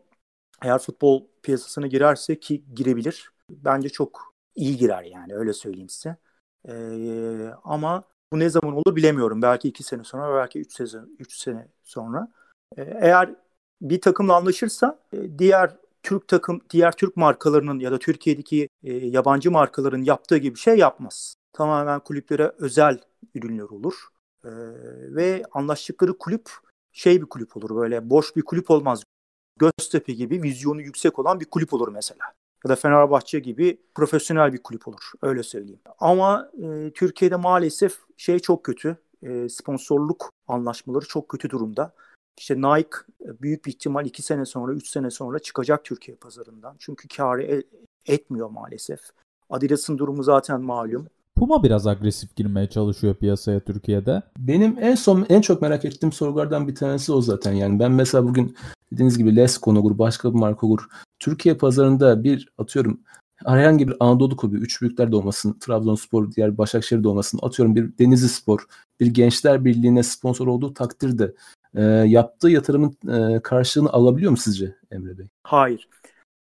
eğer 0.63 0.79
futbol 0.79 1.23
piyasasına 1.43 1.87
girerse 1.87 2.39
ki 2.39 2.63
girebilir. 2.73 3.31
Bence 3.49 3.89
çok 3.89 4.33
iyi 4.55 4.77
girer 4.77 5.03
yani 5.03 5.35
öyle 5.35 5.53
söyleyeyim 5.53 5.89
size. 5.89 6.17
E, 6.67 6.73
ama 7.63 8.03
bu 8.33 8.39
ne 8.39 8.49
zaman 8.49 8.73
olur 8.73 8.95
bilemiyorum. 8.95 9.41
Belki 9.41 9.67
iki 9.67 9.83
sene 9.83 10.03
sonra 10.03 10.41
belki 10.41 10.59
üç 10.59 10.73
sezon 10.73 11.15
üç 11.19 11.33
sene 11.33 11.67
sonra. 11.83 12.31
E, 12.77 12.81
eğer 12.81 13.35
bir 13.81 14.01
takımla 14.01 14.35
anlaşırsa 14.35 14.99
e, 15.13 15.39
diğer 15.39 15.77
Türk 16.03 16.27
takım, 16.27 16.61
diğer 16.69 16.91
Türk 16.91 17.17
markalarının 17.17 17.79
ya 17.79 17.91
da 17.91 17.99
Türkiye'deki 17.99 18.69
e, 18.83 18.93
yabancı 18.93 19.51
markaların 19.51 20.01
yaptığı 20.01 20.37
gibi 20.37 20.57
şey 20.57 20.77
yapmaz. 20.77 21.35
Tamamen 21.53 21.99
kulüplere 21.99 22.51
özel 22.57 22.99
ürünler 23.35 23.63
olur. 23.63 23.93
E, 24.45 24.51
ve 25.15 25.43
anlaştıkları 25.51 26.17
kulüp 26.17 26.49
şey 26.91 27.21
bir 27.21 27.25
kulüp 27.25 27.57
olur 27.57 27.75
böyle 27.75 28.09
boş 28.09 28.35
bir 28.35 28.41
kulüp 28.41 28.71
olmaz. 28.71 29.03
Göztepe 29.59 30.13
gibi 30.13 30.43
vizyonu 30.43 30.81
yüksek 30.81 31.19
olan 31.19 31.39
bir 31.39 31.45
kulüp 31.45 31.73
olur 31.73 31.87
mesela. 31.87 32.25
Ya 32.65 32.69
da 32.69 32.75
Fenerbahçe 32.75 33.39
gibi 33.39 33.81
profesyonel 33.95 34.53
bir 34.53 34.63
kulüp 34.63 34.87
olur. 34.87 35.11
Öyle 35.21 35.43
söyleyeyim. 35.43 35.79
Ama 35.99 36.51
e, 36.63 36.91
Türkiye'de 36.93 37.35
maalesef 37.35 37.97
şey 38.17 38.39
çok 38.39 38.63
kötü. 38.63 38.97
E, 39.21 39.49
sponsorluk 39.49 40.31
anlaşmaları 40.47 41.05
çok 41.05 41.29
kötü 41.29 41.49
durumda. 41.49 41.93
İşte 42.39 42.57
Nike 42.57 42.97
e, 43.25 43.41
büyük 43.41 43.65
bir 43.65 43.71
ihtimal 43.71 44.05
2 44.05 44.21
sene 44.21 44.45
sonra, 44.45 44.73
3 44.73 44.89
sene 44.89 45.09
sonra 45.09 45.39
çıkacak 45.39 45.85
Türkiye 45.85 46.17
pazarından. 46.17 46.75
Çünkü 46.79 47.07
karı 47.07 47.43
e, 47.43 47.63
etmiyor 48.05 48.49
maalesef. 48.49 48.99
Adidas'ın 49.49 49.97
durumu 49.97 50.23
zaten 50.23 50.61
malum. 50.61 51.07
Puma 51.35 51.63
biraz 51.63 51.87
agresif 51.87 52.35
girmeye 52.35 52.69
çalışıyor 52.69 53.15
piyasaya 53.15 53.59
Türkiye'de. 53.59 54.23
Benim 54.37 54.77
en 54.79 54.95
son 54.95 55.25
en 55.29 55.41
çok 55.41 55.61
merak 55.61 55.85
ettiğim 55.85 56.11
sorulardan 56.11 56.67
bir 56.67 56.75
tanesi 56.75 57.11
o 57.11 57.21
zaten. 57.21 57.53
Yani 57.53 57.79
ben 57.79 57.91
mesela 57.91 58.27
bugün 58.27 58.55
dediğiniz 58.93 59.17
gibi 59.17 59.35
Lescon 59.35 59.75
olur, 59.75 59.97
başka 59.97 60.33
bir 60.33 60.39
marka 60.39 60.67
olur. 60.67 60.87
Türkiye 61.19 61.55
pazarında 61.55 62.23
bir 62.23 62.49
atıyorum 62.57 62.99
herhangi 63.45 63.87
bir 63.87 63.95
Anadolu 63.99 64.35
kulübü, 64.37 64.57
üç 64.57 64.81
büyükler 64.81 65.11
de 65.11 65.15
olmasın, 65.15 65.57
Trabzonspor, 65.59 66.31
diğer 66.31 66.57
Başakşehir 66.57 67.03
de 67.03 67.07
olmasın, 67.07 67.39
atıyorum 67.41 67.75
bir 67.75 67.97
Denizli 67.97 68.29
Spor, 68.29 68.65
bir 68.99 69.07
Gençler 69.07 69.65
Birliği'ne 69.65 70.03
sponsor 70.03 70.47
olduğu 70.47 70.73
takdirde 70.73 71.33
e, 71.75 71.83
yaptığı 71.83 72.49
yatırımın 72.49 72.97
e, 73.07 73.41
karşılığını 73.41 73.89
alabiliyor 73.89 74.31
mu 74.31 74.37
sizce 74.37 74.75
Emre 74.91 75.17
Bey? 75.17 75.27
Hayır. 75.43 75.89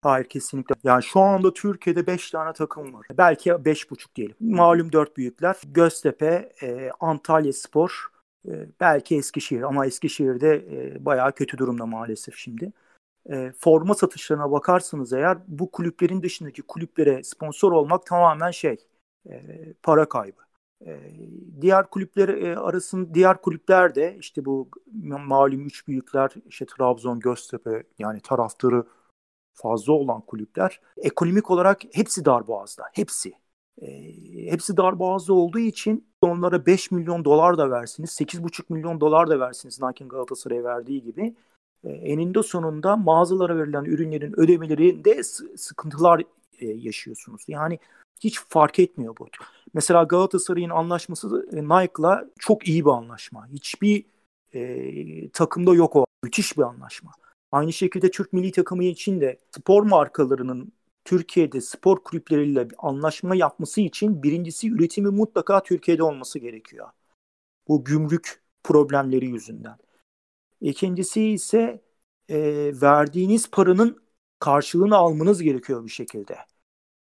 Hayır 0.02 0.26
kesinlikle. 0.26 0.76
Yani 0.84 1.04
şu 1.04 1.20
anda 1.20 1.54
Türkiye'de 1.54 2.08
5 2.08 2.32
tane 2.32 2.54
takım 2.54 2.94
var. 2.94 3.08
Belki 3.18 3.50
5,5 3.50 4.16
diyelim. 4.16 4.36
Malum 4.40 4.92
4 4.92 5.18
büyükler. 5.18 5.56
Göztepe, 5.66 6.54
e, 6.62 6.90
Antalya 7.00 7.54
Spor, 7.54 8.08
e, 8.48 8.68
belki 8.80 9.16
Eskişehir 9.18 9.62
ama 9.62 9.86
Eskişehir'de 9.86 10.56
e, 10.56 11.06
bayağı 11.06 11.32
kötü 11.32 11.58
durumda 11.58 11.86
maalesef 11.86 12.36
şimdi. 12.36 12.72
E, 13.30 13.52
forma 13.58 13.96
satışlarına 13.96 14.52
bakarsanız 14.52 15.13
eğer 15.13 15.38
bu 15.48 15.72
kulüplerin 15.72 16.22
dışındaki 16.22 16.62
kulüplere 16.62 17.24
sponsor 17.24 17.72
olmak 17.72 18.06
tamamen 18.06 18.52
şey 18.52 18.78
e, 19.30 19.44
para 19.84 20.10
kaybı. 20.10 20.47
E, 20.86 21.00
diğer 21.62 21.90
kulüpler 21.90 22.30
e, 22.30 22.58
arasın 22.58 23.10
diğer 23.13 23.42
kulüpler 23.42 23.96
de 23.96 24.18
işte 24.20 24.46
bu 24.46 24.70
malum 25.26 25.66
üç 25.66 25.88
büyükler 25.88 26.32
işte 26.46 26.66
Trabzon, 26.66 27.20
Göztepe 27.20 27.84
yani 28.00 28.20
taraftarı 28.20 28.86
fazla 29.54 29.94
olan 29.94 30.22
kulüpler 30.22 30.82
ekonomik 30.98 31.52
olarak 31.52 31.82
hepsi 31.94 32.26
darboğazda. 32.26 32.84
Hepsi. 32.94 33.34
E, 33.82 33.88
hepsi 34.52 34.78
darboğazda 34.78 35.34
olduğu 35.34 35.60
için 35.60 36.08
onlara 36.22 36.66
5 36.66 36.92
milyon 36.92 37.26
dolar 37.26 37.58
da 37.58 37.72
versiniz, 37.72 38.10
8,5 38.10 38.63
milyon 38.70 39.02
dolar 39.02 39.30
da 39.30 39.40
versiniz 39.40 39.82
Nike'ın 39.82 40.10
Galatasaray'a 40.10 40.63
verdiği 40.63 41.04
gibi 41.04 41.36
e, 41.84 41.90
eninde 41.90 42.44
sonunda 42.44 42.96
mağazalara 42.96 43.58
verilen 43.58 43.86
ürünlerin 43.86 44.40
ödemelerinde 44.40 45.24
sıkıntılar 45.58 46.24
e, 46.60 46.67
yaşıyorsunuz. 46.67 47.41
Yani 47.48 47.80
hiç 48.20 48.39
fark 48.50 48.80
etmiyor 48.80 49.17
bu. 49.20 49.28
Mesela 49.74 50.04
Galatasaray'ın 50.04 50.70
anlaşması 50.70 51.48
e, 51.54 51.63
Nike'la 51.63 52.26
çok 52.39 52.67
iyi 52.67 52.86
bir 52.86 52.89
anlaşma. 52.89 53.48
Hiçbir 53.48 54.06
e, 54.54 55.30
takımda 55.30 55.74
yok 55.74 55.96
o. 55.96 56.06
Müthiş 56.24 56.58
bir 56.58 56.63
anlaşma. 56.63 57.12
Aynı 57.52 57.74
şekilde 57.74 58.12
Türk 58.12 58.34
milli 58.34 58.52
takımı 58.52 58.84
için 58.84 59.22
de 59.22 59.39
spor 59.52 59.84
markalarının 59.84 60.72
Türkiye'de 61.06 61.62
spor 61.62 62.04
kulüpleriyle 62.04 62.70
bir 62.70 62.76
anlaşma 62.80 63.36
yapması 63.36 63.82
için 63.82 64.24
birincisi 64.24 64.72
üretimi 64.72 65.10
mutlaka 65.10 65.63
Türkiye'de 65.63 66.04
olması 66.04 66.39
gerekiyor. 66.39 66.88
Bu 67.67 67.84
gümrük 67.84 68.41
problemleri 68.63 69.26
yüzünden. 69.26 69.78
İkincisi 70.62 71.22
ise 71.22 71.82
e, 72.30 72.72
verdiğiniz 72.82 73.52
paranın 73.52 74.07
karşılığını 74.39 74.95
almanız 74.95 75.41
gerekiyor 75.41 75.86
bir 75.86 75.89
şekilde. 75.89 76.38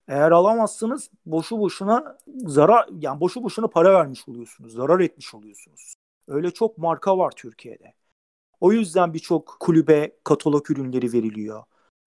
Eğer 0.08 0.32
alamazsınız 0.32 1.10
boşu 1.26 1.60
boşuna 1.60 2.18
zarar 2.46 2.90
yani 3.00 3.20
boşu 3.20 3.44
boşuna 3.44 3.68
para 3.68 3.94
vermiş 3.94 4.28
oluyorsunuz. 4.28 4.74
Zarar 4.74 5.00
etmiş 5.00 5.34
oluyorsunuz. 5.34 5.94
Öyle 6.28 6.52
çok 6.52 6.78
marka 6.78 7.18
var 7.18 7.34
Türkiye'de. 7.36 7.94
O 8.60 8.72
yüzden 8.72 9.14
birçok 9.14 9.58
kulübe 9.60 10.12
katalog 10.24 10.72
ürünleri 10.72 11.14
veriliyor. 11.14 11.64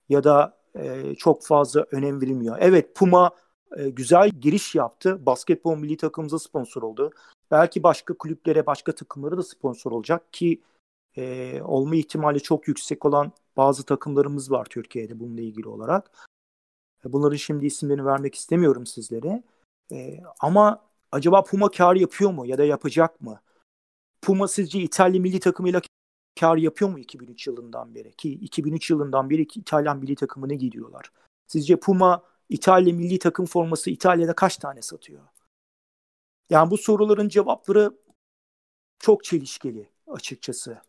Ya 0.09 0.25
da 0.25 0.59
e, 0.75 1.15
çok 1.15 1.45
fazla 1.45 1.87
önem 1.91 2.21
verilmiyor. 2.21 2.57
Evet 2.61 2.95
Puma 2.95 3.31
e, 3.77 3.91
güzel 3.91 4.31
giriş 4.31 4.75
yaptı. 4.75 5.27
Basketbol 5.27 5.77
milli 5.77 5.97
takımımıza 5.97 6.39
sponsor 6.39 6.83
oldu. 6.83 7.11
Belki 7.51 7.83
başka 7.83 8.15
kulüplere, 8.15 8.67
başka 8.67 8.95
takımlara 8.95 9.37
da 9.37 9.43
sponsor 9.43 9.93
olacak 9.93 10.33
ki 10.33 10.63
e, 11.17 11.63
olma 11.63 11.97
ihtimali 11.97 12.43
çok 12.43 12.69
yüksek 12.69 13.05
olan 13.05 13.33
bazı 13.57 13.85
takımlarımız 13.85 14.51
var 14.51 14.65
Türkiye'de 14.65 15.21
bununla 15.21 15.41
ilgili 15.41 15.69
olarak. 15.69 16.11
E, 17.07 17.13
bunların 17.13 17.37
şimdi 17.37 17.67
isimlerini 17.67 18.05
vermek 18.05 18.35
istemiyorum 18.35 18.87
sizlere. 18.87 19.43
E, 19.93 20.21
ama 20.41 20.85
acaba 21.13 21.45
Puma 21.45 21.71
kar 21.71 21.97
yapıyor 21.97 22.31
mu 22.31 22.47
ya 22.47 22.59
da 22.59 22.65
yapacak 22.65 23.21
mı? 23.21 23.41
Puma 24.23 24.49
sizce 24.49 24.81
İtalya 24.81 25.21
milli 25.21 25.41
takımıyla 25.41 25.81
kar 26.41 26.57
yapıyor 26.57 26.91
mu 26.91 26.99
2003 26.99 27.47
yılından 27.47 27.95
beri? 27.95 28.13
Ki 28.13 28.33
2003 28.33 28.91
yılından 28.91 29.31
beri 29.31 29.43
İtalyan 29.43 29.99
milli 29.99 30.15
takımını 30.15 30.55
gidiyorlar. 30.55 31.13
Sizce 31.47 31.77
Puma 31.81 32.23
İtalya 32.49 32.95
milli 32.95 33.19
takım 33.19 33.47
forması 33.47 33.91
İtalya'da 33.91 34.35
kaç 34.35 34.57
tane 34.57 34.83
satıyor? 34.83 35.23
Yani 36.51 36.71
bu 36.71 36.79
soruların 36.79 37.29
cevapları 37.29 37.93
çok 38.99 39.25
çelişkili 39.25 39.89
açıkçası. 40.07 40.83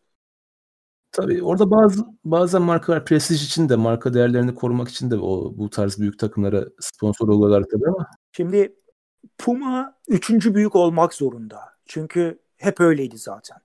Tabii 1.12 1.42
orada 1.42 1.70
bazı 1.70 2.04
bazen 2.24 2.62
markalar 2.62 3.04
prestij 3.04 3.44
için 3.44 3.68
de 3.68 3.76
marka 3.76 4.14
değerlerini 4.14 4.54
korumak 4.54 4.88
için 4.88 5.10
de 5.10 5.16
o 5.16 5.52
bu 5.56 5.70
tarz 5.70 5.98
büyük 5.98 6.18
takımlara 6.18 6.64
sponsor 6.80 7.28
oluyorlar 7.28 7.64
tabii 7.72 7.88
ama. 7.88 8.06
Şimdi 8.32 8.74
Puma 9.38 9.94
üçüncü 10.08 10.54
büyük 10.54 10.76
olmak 10.76 11.14
zorunda. 11.14 11.60
Çünkü 11.86 12.38
hep 12.56 12.80
öyleydi 12.80 13.18
zaten. 13.18 13.58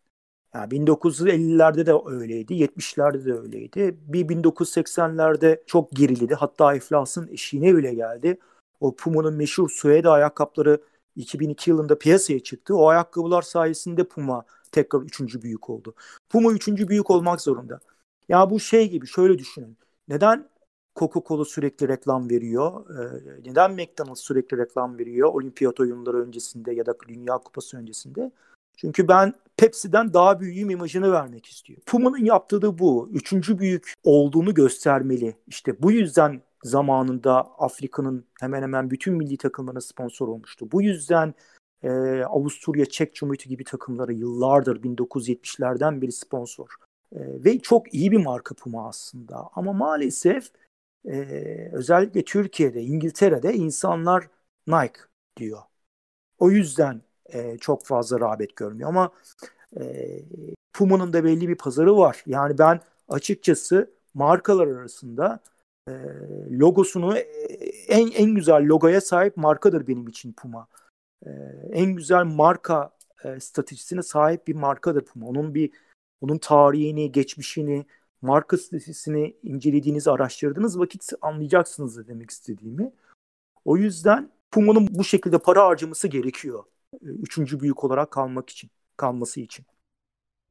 Yani 0.55 0.67
1950'lerde 0.71 1.85
de 1.85 1.93
öyleydi, 2.05 2.53
70'lerde 2.53 3.25
de 3.25 3.33
öyleydi. 3.33 3.97
Bir 4.01 4.27
1980'lerde 4.27 5.61
çok 5.65 5.91
geriledi. 5.91 6.35
Hatta 6.35 6.73
iflasın 6.73 7.27
eşiğine 7.27 7.75
bile 7.75 7.93
geldi. 7.93 8.39
O 8.79 8.95
Puma'nın 8.95 9.33
meşhur 9.33 9.69
Suede 9.69 10.09
ayakkabıları 10.09 10.81
2002 11.15 11.69
yılında 11.69 11.97
piyasaya 11.97 12.39
çıktı. 12.39 12.75
O 12.75 12.87
ayakkabılar 12.87 13.41
sayesinde 13.41 14.03
Puma 14.03 14.45
tekrar 14.71 15.01
üçüncü 15.01 15.41
büyük 15.41 15.69
oldu. 15.69 15.95
Puma 16.29 16.51
üçüncü 16.51 16.87
büyük 16.87 17.09
olmak 17.09 17.41
zorunda. 17.41 17.79
Ya 18.29 18.49
bu 18.49 18.59
şey 18.59 18.89
gibi 18.89 19.07
şöyle 19.07 19.39
düşünün. 19.39 19.77
Neden 20.07 20.49
Coca-Cola 20.95 21.45
sürekli 21.45 21.87
reklam 21.87 22.29
veriyor? 22.29 22.85
Ee, 22.89 23.49
neden 23.49 23.71
McDonald's 23.71 24.21
sürekli 24.21 24.57
reklam 24.57 24.97
veriyor? 24.97 25.29
Olimpiyat 25.33 25.79
oyunları 25.79 26.17
öncesinde 26.17 26.73
ya 26.73 26.85
da 26.85 26.93
Dünya 27.07 27.37
Kupası 27.37 27.77
öncesinde. 27.77 28.31
Çünkü 28.77 29.07
ben 29.07 29.33
Pepsi'den 29.57 30.13
daha 30.13 30.39
büyüğüm 30.39 30.69
imajını 30.69 31.11
vermek 31.11 31.45
istiyor. 31.45 31.79
Puma'nın 31.85 32.25
yaptığı 32.25 32.61
da 32.61 32.79
bu. 32.79 33.09
Üçüncü 33.13 33.59
büyük 33.59 33.93
olduğunu 34.03 34.53
göstermeli. 34.53 35.35
İşte 35.47 35.83
bu 35.83 35.91
yüzden 35.91 36.41
zamanında 36.63 37.37
Afrika'nın 37.57 38.25
hemen 38.39 38.61
hemen 38.61 38.91
bütün 38.91 39.13
milli 39.13 39.37
takımlarına 39.37 39.81
sponsor 39.81 40.27
olmuştu. 40.27 40.71
Bu 40.71 40.81
yüzden 40.81 41.33
e, 41.83 41.89
Avusturya, 42.23 42.85
Çek 42.85 43.15
Cumhuriyeti 43.15 43.49
gibi 43.49 43.63
takımlara 43.63 44.11
yıllardır 44.11 44.83
1970'lerden 44.83 46.01
beri 46.01 46.11
sponsor. 46.11 46.67
E, 47.15 47.19
ve 47.19 47.59
çok 47.59 47.93
iyi 47.93 48.11
bir 48.11 48.25
marka 48.25 48.55
Puma 48.55 48.87
aslında. 48.87 49.49
Ama 49.53 49.73
maalesef 49.73 50.51
e, 51.05 51.17
özellikle 51.73 52.23
Türkiye'de, 52.23 52.81
İngiltere'de 52.81 53.53
insanlar 53.53 54.27
Nike 54.67 54.99
diyor. 55.37 55.61
O 56.39 56.51
yüzden 56.51 57.01
e, 57.33 57.57
çok 57.57 57.85
fazla 57.85 58.19
rağbet 58.19 58.55
görmüyor 58.55 58.89
ama 58.89 59.11
e, 59.79 59.83
Puma'nın 60.73 61.13
da 61.13 61.23
belli 61.23 61.49
bir 61.49 61.55
pazarı 61.55 61.97
var. 61.97 62.23
Yani 62.25 62.57
ben 62.57 62.79
açıkçası 63.09 63.91
markalar 64.13 64.67
arasında 64.67 65.39
e, 65.91 66.59
logosunu 66.59 67.17
e, 67.17 67.21
en 67.87 68.11
en 68.11 68.35
güzel 68.35 68.67
logoya 68.67 69.01
sahip 69.01 69.37
markadır 69.37 69.87
benim 69.87 70.07
için 70.07 70.33
Puma. 70.33 70.67
E, 71.25 71.29
en 71.71 71.95
güzel 71.95 72.23
marka 72.23 72.91
e, 73.25 73.39
sahip 74.01 74.47
bir 74.47 74.55
markadır 74.55 75.05
Puma. 75.05 75.27
Onun 75.27 75.55
bir 75.55 75.71
onun 76.21 76.37
tarihini, 76.37 77.11
geçmişini, 77.11 77.85
marka 78.21 78.57
stratejisini 78.57 79.35
incelediğiniz, 79.43 80.07
araştırdığınız 80.07 80.79
vakit 80.79 81.09
anlayacaksınız 81.21 81.97
da 81.97 82.07
demek 82.07 82.29
istediğimi. 82.29 82.91
O 83.65 83.77
yüzden 83.77 84.29
Puma'nın 84.51 84.87
bu 84.91 85.03
şekilde 85.03 85.39
para 85.39 85.65
harcaması 85.65 86.07
gerekiyor. 86.07 86.63
Üçüncü 87.01 87.59
büyük 87.59 87.83
olarak 87.83 88.11
kalmak 88.11 88.49
için, 88.49 88.69
kalması 88.97 89.39
için. 89.39 89.65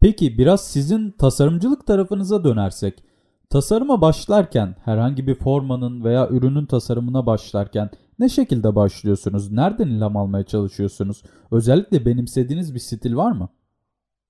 Peki 0.00 0.38
biraz 0.38 0.72
sizin 0.72 1.11
tasarımcılık 1.11 1.87
tarafınıza 1.87 2.44
dönersek. 2.44 3.05
Tasarıma 3.50 4.00
başlarken 4.00 4.76
herhangi 4.84 5.26
bir 5.26 5.34
formanın 5.34 6.04
veya 6.04 6.28
ürünün 6.28 6.66
tasarımına 6.66 7.26
başlarken 7.26 7.90
ne 8.18 8.28
şekilde 8.28 8.74
başlıyorsunuz? 8.74 9.52
Nereden 9.52 9.86
ilham 9.88 10.16
almaya 10.16 10.44
çalışıyorsunuz? 10.44 11.22
Özellikle 11.50 12.06
benimsediğiniz 12.06 12.74
bir 12.74 12.78
stil 12.78 13.16
var 13.16 13.32
mı? 13.32 13.48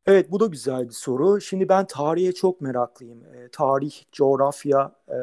Evet 0.06 0.30
bu 0.30 0.40
da 0.40 0.46
güzel 0.46 0.88
bir 0.88 0.94
soru. 0.94 1.40
Şimdi 1.40 1.68
ben 1.68 1.86
tarihe 1.86 2.32
çok 2.32 2.60
meraklıyım. 2.60 3.24
E, 3.24 3.48
tarih, 3.52 3.92
coğrafya 4.12 4.92
e, 5.08 5.18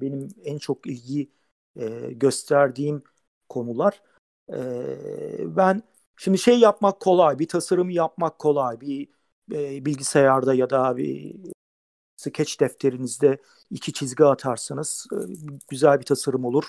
benim 0.00 0.28
en 0.44 0.58
çok 0.58 0.86
ilgi 0.86 1.30
e, 1.76 2.12
gösterdiğim 2.12 3.02
konular. 3.48 4.02
E, 4.52 4.60
ben 5.56 5.82
şimdi 6.16 6.38
şey 6.38 6.58
yapmak 6.58 7.00
kolay, 7.00 7.38
bir 7.38 7.48
tasarımı 7.48 7.92
yapmak 7.92 8.38
kolay. 8.38 8.80
Bir 8.80 9.08
e, 9.52 9.84
bilgisayarda 9.84 10.54
ya 10.54 10.70
da 10.70 10.96
bir 10.96 11.34
sketch 12.22 12.60
defterinizde 12.60 13.38
iki 13.70 13.92
çizgi 13.92 14.24
atarsanız 14.24 15.06
e, 15.12 15.16
güzel 15.68 16.00
bir 16.00 16.04
tasarım 16.04 16.44
olur. 16.44 16.64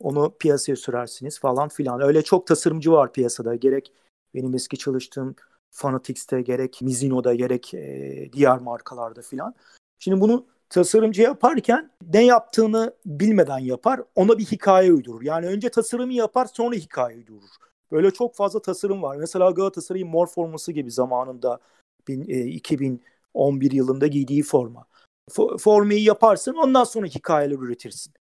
Onu 0.00 0.34
piyasaya 0.38 0.76
sürersiniz 0.76 1.40
falan 1.40 1.68
filan. 1.68 2.00
Öyle 2.00 2.22
çok 2.22 2.46
tasarımcı 2.46 2.92
var 2.92 3.12
piyasada. 3.12 3.54
Gerek 3.54 3.92
benim 4.34 4.54
eski 4.54 4.78
çalıştığım 4.78 5.34
Fanatics'te 5.70 6.42
gerek 6.42 6.82
Mizuno'da 6.82 7.34
gerek 7.34 7.74
e, 7.74 8.28
diğer 8.32 8.58
markalarda 8.58 9.22
filan. 9.22 9.54
Şimdi 9.98 10.20
bunu 10.20 10.46
tasarımcı 10.70 11.22
yaparken 11.22 11.90
ne 12.14 12.24
yaptığını 12.24 12.94
bilmeden 13.06 13.58
yapar. 13.58 14.00
Ona 14.14 14.38
bir 14.38 14.44
hikaye 14.44 14.92
uydurur. 14.92 15.22
Yani 15.22 15.46
önce 15.46 15.68
tasarımı 15.68 16.12
yapar 16.12 16.46
sonra 16.46 16.76
hikaye 16.76 17.16
uydurur. 17.16 17.48
Böyle 17.92 18.10
çok 18.10 18.34
fazla 18.36 18.62
tasarım 18.62 19.02
var. 19.02 19.16
Mesela 19.16 19.50
Galatasaray'ın 19.50 20.08
mor 20.08 20.26
forması 20.26 20.72
gibi 20.72 20.90
zamanında 20.90 21.60
2011 22.08 23.70
yılında 23.72 24.06
giydiği 24.06 24.42
forma. 24.42 24.86
Formayı 25.58 26.02
yaparsın 26.02 26.54
ondan 26.54 26.84
sonra 26.84 27.06
hikayeler 27.06 27.56
üretirsin. 27.56 28.12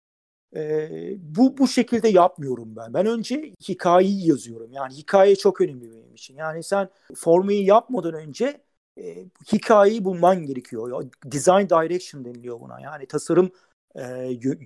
Ee, 0.55 1.15
bu 1.19 1.57
bu 1.57 1.67
şekilde 1.67 2.07
yapmıyorum 2.07 2.75
ben. 2.75 2.93
Ben 2.93 3.05
önce 3.05 3.53
hikayeyi 3.67 4.27
yazıyorum. 4.27 4.71
Yani 4.71 4.93
hikaye 4.93 5.35
çok 5.35 5.61
önemli 5.61 5.91
benim 5.91 6.13
için. 6.13 6.35
Yani 6.35 6.63
sen 6.63 6.89
formayı 7.15 7.63
yapmadan 7.63 8.13
önce 8.13 8.61
e, 8.97 9.25
hikayeyi 9.53 10.05
bulman 10.05 10.45
gerekiyor. 10.45 11.05
Design 11.25 11.69
direction 11.69 12.25
deniliyor 12.25 12.59
buna. 12.59 12.79
Yani 12.79 13.05
tasarım 13.05 13.51
e, 13.95 14.03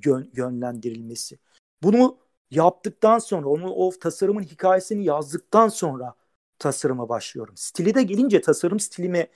yön, 0.06 0.32
yönlendirilmesi. 0.34 1.40
Bunu 1.84 2.18
yaptıktan 2.52 3.20
sonra, 3.20 3.48
onu 3.48 3.74
o 3.74 3.92
tasarımın 4.00 4.44
hikayesini 4.44 5.06
yazdıktan 5.06 5.68
sonra 5.68 6.16
tasarıma 6.60 7.10
başlıyorum. 7.10 7.54
Stili 7.58 7.96
de 7.96 8.04
gelince, 8.04 8.42
tasarım 8.42 8.80
stilime 8.80 9.28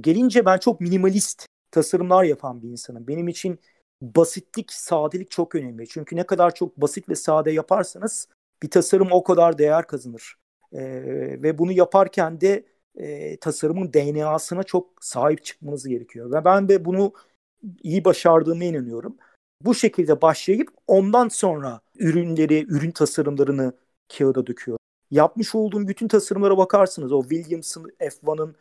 gelince 0.00 0.44
ben 0.44 0.58
çok 0.58 0.80
minimalist 0.80 1.46
tasarımlar 1.72 2.24
yapan 2.24 2.62
bir 2.62 2.68
insanım. 2.68 3.08
Benim 3.08 3.28
için 3.28 3.60
basitlik, 4.02 4.72
sadelik 4.72 5.30
çok 5.30 5.54
önemli. 5.54 5.88
Çünkü 5.88 6.16
ne 6.16 6.26
kadar 6.26 6.54
çok 6.54 6.76
basit 6.76 7.08
ve 7.08 7.14
sade 7.14 7.50
yaparsanız 7.50 8.28
bir 8.62 8.70
tasarım 8.70 9.08
o 9.12 9.22
kadar 9.24 9.58
değer 9.58 9.86
kazanır. 9.86 10.36
Ee, 10.72 10.80
ve 11.42 11.58
bunu 11.58 11.72
yaparken 11.72 12.40
de 12.40 12.64
e, 12.96 13.36
tasarımın 13.36 13.92
DNA'sına 13.92 14.62
çok 14.62 15.04
sahip 15.04 15.44
çıkmanız 15.44 15.88
gerekiyor. 15.88 16.32
Ve 16.32 16.44
ben 16.44 16.68
de 16.68 16.84
bunu 16.84 17.12
iyi 17.82 18.04
başardığıma 18.04 18.64
inanıyorum. 18.64 19.16
Bu 19.60 19.74
şekilde 19.74 20.22
başlayıp 20.22 20.68
ondan 20.86 21.28
sonra 21.28 21.80
ürünleri, 21.98 22.66
ürün 22.68 22.90
tasarımlarını 22.90 23.72
kağıda 24.18 24.46
döküyorum. 24.46 24.78
Yapmış 25.10 25.54
olduğum 25.54 25.88
bütün 25.88 26.08
tasarımlara 26.08 26.58
bakarsınız. 26.58 27.12
O 27.12 27.22
Williams'ın 27.22 27.92
F1'ın 28.00 28.56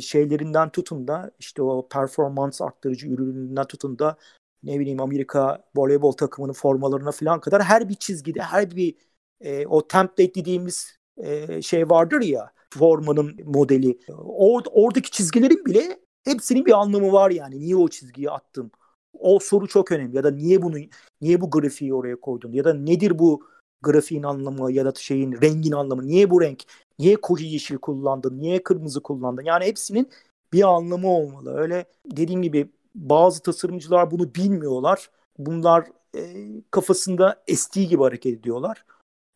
şeylerinden 0.00 0.70
tutun 0.70 1.08
da 1.08 1.30
işte 1.38 1.62
o 1.62 1.88
performans 1.88 2.60
arttırıcı 2.62 3.08
ürününden 3.08 3.64
tutun 3.64 3.98
da 3.98 4.16
ne 4.62 4.80
bileyim 4.80 5.00
Amerika 5.00 5.64
voleybol 5.76 6.12
takımının 6.12 6.52
formalarına 6.52 7.12
falan 7.12 7.40
kadar 7.40 7.62
her 7.62 7.88
bir 7.88 7.94
çizgide 7.94 8.42
her 8.42 8.76
bir 8.76 8.94
e, 9.40 9.66
o 9.66 9.88
template 9.88 10.34
dediğimiz 10.34 10.98
e, 11.16 11.62
şey 11.62 11.90
vardır 11.90 12.20
ya 12.20 12.52
formanın 12.78 13.36
modeli. 13.44 13.98
Or, 14.18 14.62
oradaki 14.70 15.10
çizgilerin 15.10 15.66
bile 15.66 16.00
hepsinin 16.24 16.66
bir 16.66 16.80
anlamı 16.80 17.12
var 17.12 17.30
yani. 17.30 17.60
Niye 17.60 17.76
o 17.76 17.88
çizgiyi 17.88 18.30
attım? 18.30 18.70
O 19.12 19.38
soru 19.38 19.68
çok 19.68 19.92
önemli. 19.92 20.16
Ya 20.16 20.24
da 20.24 20.30
niye 20.30 20.62
bunu 20.62 20.76
niye 21.20 21.40
bu 21.40 21.50
grafiği 21.50 21.94
oraya 21.94 22.20
koydun? 22.20 22.52
Ya 22.52 22.64
da 22.64 22.74
nedir 22.74 23.18
bu 23.18 23.46
grafiğin 23.82 24.22
anlamı 24.22 24.72
ya 24.72 24.84
da 24.84 24.92
şeyin 24.96 25.32
rengin 25.42 25.72
anlamı? 25.72 26.06
Niye 26.06 26.30
bu 26.30 26.40
renk? 26.40 26.62
Niye 26.98 27.16
koyu 27.16 27.44
yeşil 27.44 27.78
kullandın? 27.78 28.40
Niye 28.40 28.62
kırmızı 28.62 29.02
kullandın? 29.02 29.44
Yani 29.44 29.64
hepsinin 29.64 30.10
bir 30.52 30.62
anlamı 30.62 31.08
olmalı. 31.08 31.54
Öyle 31.56 31.84
dediğim 32.06 32.42
gibi 32.42 32.68
bazı 32.94 33.42
tasarımcılar 33.42 34.10
bunu 34.10 34.34
bilmiyorlar. 34.34 35.10
Bunlar 35.38 35.84
e, 36.16 36.22
kafasında 36.70 37.42
estiği 37.48 37.88
gibi 37.88 38.02
hareket 38.02 38.38
ediyorlar. 38.40 38.84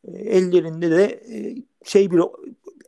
E, 0.05 0.13
ellerinde 0.13 0.91
de 0.91 1.05
e, 1.05 1.57
şey 1.85 2.11
bir 2.11 2.21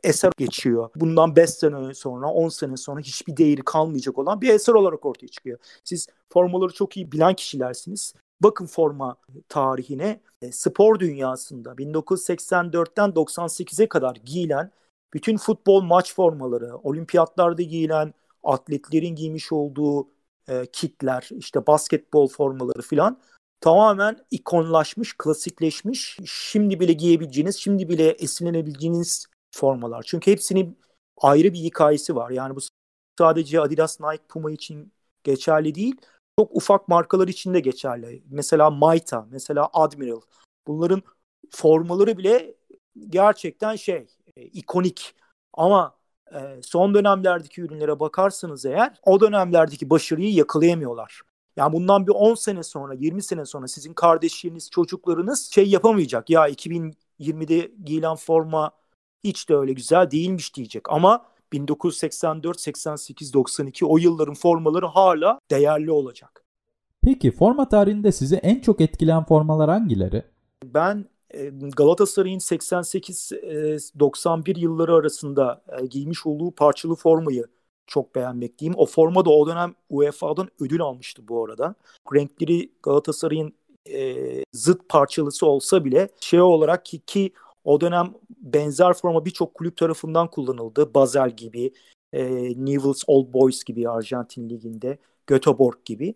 eser 0.03 0.31
geçiyor. 0.37 0.89
Bundan 0.95 1.35
5 1.35 1.49
sene 1.49 1.93
sonra 1.93 2.27
10 2.27 2.49
sene 2.49 2.77
sonra 2.77 2.99
hiçbir 2.99 3.37
değeri 3.37 3.61
kalmayacak 3.61 4.17
olan 4.17 4.41
bir 4.41 4.49
eser 4.49 4.73
olarak 4.73 5.05
ortaya 5.05 5.27
çıkıyor. 5.27 5.59
Siz 5.83 6.07
formaları 6.29 6.73
çok 6.73 6.97
iyi 6.97 7.11
bilen 7.11 7.33
kişilersiniz. 7.33 8.13
Bakın 8.41 8.65
forma 8.65 9.15
tarihine 9.49 10.21
e, 10.41 10.51
spor 10.51 10.99
dünyasında 10.99 11.71
1984'ten 11.73 13.09
98'e 13.09 13.89
kadar 13.89 14.15
giyilen 14.15 14.71
bütün 15.13 15.37
futbol 15.37 15.81
maç 15.81 16.15
formaları, 16.15 16.77
olimpiyatlarda 16.77 17.61
giyilen 17.61 18.13
atletlerin 18.43 19.15
giymiş 19.15 19.51
olduğu 19.51 20.07
e, 20.47 20.65
kitler, 20.73 21.29
işte 21.31 21.67
basketbol 21.67 22.27
formaları 22.27 22.81
filan 22.81 23.19
tamamen 23.61 24.17
ikonlaşmış, 24.31 25.17
klasikleşmiş, 25.17 26.19
şimdi 26.25 26.79
bile 26.79 26.93
giyebileceğiniz, 26.93 27.55
şimdi 27.55 27.89
bile 27.89 28.09
esinlenebileceğiniz 28.09 29.27
formalar. 29.55 30.03
Çünkü 30.07 30.31
hepsinin 30.31 30.77
ayrı 31.17 31.53
bir 31.53 31.59
hikayesi 31.59 32.15
var. 32.15 32.31
Yani 32.31 32.55
bu 32.55 32.59
sadece 33.19 33.61
Adidas, 33.61 33.99
Nike, 33.99 34.23
Puma 34.29 34.51
için 34.51 34.93
geçerli 35.23 35.75
değil. 35.75 35.95
Çok 36.39 36.55
ufak 36.55 36.87
markalar 36.87 37.27
için 37.27 37.53
de 37.53 37.59
geçerli. 37.59 38.23
Mesela 38.29 38.69
Maita, 38.69 39.27
mesela 39.31 39.69
Admiral. 39.73 40.21
Bunların 40.67 41.01
formaları 41.51 42.17
bile 42.17 42.55
gerçekten 43.09 43.75
şey, 43.75 44.07
e, 44.35 44.41
ikonik. 44.43 45.15
Ama 45.53 45.95
e, 46.33 46.61
son 46.61 46.93
dönemlerdeki 46.93 47.61
ürünlere 47.61 47.99
bakarsanız 47.99 48.65
eğer 48.65 48.99
o 49.03 49.19
dönemlerdeki 49.19 49.89
başarıyı 49.89 50.33
yakalayamıyorlar. 50.33 51.21
Yani 51.55 51.73
bundan 51.73 52.07
bir 52.07 52.11
10 52.11 52.35
sene 52.35 52.63
sonra, 52.63 52.93
20 52.93 53.23
sene 53.23 53.45
sonra 53.45 53.67
sizin 53.67 53.93
kardeşleriniz, 53.93 54.69
çocuklarınız 54.69 55.51
şey 55.51 55.69
yapamayacak. 55.69 56.29
Ya 56.29 56.49
2020'de 56.49 57.71
giyilen 57.85 58.15
forma 58.15 58.71
hiç 59.23 59.49
de 59.49 59.55
öyle 59.55 59.73
güzel 59.73 60.11
değilmiş 60.11 60.55
diyecek. 60.55 60.89
Ama 60.89 61.25
1984, 61.53 62.59
88, 62.59 63.33
92 63.33 63.85
o 63.85 63.97
yılların 63.97 64.33
formaları 64.33 64.85
hala 64.85 65.39
değerli 65.51 65.91
olacak. 65.91 66.43
Peki 67.03 67.31
forma 67.31 67.69
tarihinde 67.69 68.11
sizi 68.11 68.35
en 68.35 68.59
çok 68.59 68.81
etkileyen 68.81 69.25
formalar 69.25 69.69
hangileri? 69.69 70.23
Ben 70.63 71.05
e, 71.33 71.51
Galatasaray'ın 71.77 72.39
88-91 72.39 74.59
yılları 74.59 74.95
arasında 74.95 75.61
e, 75.81 75.85
giymiş 75.85 76.25
olduğu 76.25 76.51
parçalı 76.51 76.95
formayı 76.95 77.45
çok 77.87 78.15
beğenmekteyim. 78.15 78.73
O 78.77 78.85
forma 78.85 79.25
da 79.25 79.29
o 79.29 79.47
dönem 79.47 79.75
UEFA'dan 79.89 80.49
ödül 80.59 80.81
almıştı 80.81 81.27
bu 81.27 81.45
arada. 81.45 81.75
Renkleri 82.15 82.71
Galatasaray'ın 82.83 83.53
e, 83.93 84.15
zıt 84.53 84.89
parçalısı 84.89 85.45
olsa 85.45 85.85
bile 85.85 86.09
şey 86.19 86.41
olarak 86.41 86.85
ki, 86.85 86.99
ki 86.99 87.33
o 87.63 87.81
dönem 87.81 88.13
benzer 88.39 88.93
forma 88.93 89.25
birçok 89.25 89.53
kulüp 89.53 89.77
tarafından 89.77 90.29
kullanıldı. 90.29 90.93
Basel 90.93 91.35
gibi, 91.35 91.73
e, 92.13 92.23
Newell's 92.65 93.03
Old 93.07 93.33
Boys 93.33 93.63
gibi 93.63 93.89
Arjantin 93.89 94.49
Ligi'nde, 94.49 94.97
Göteborg 95.27 95.85
gibi. 95.85 96.15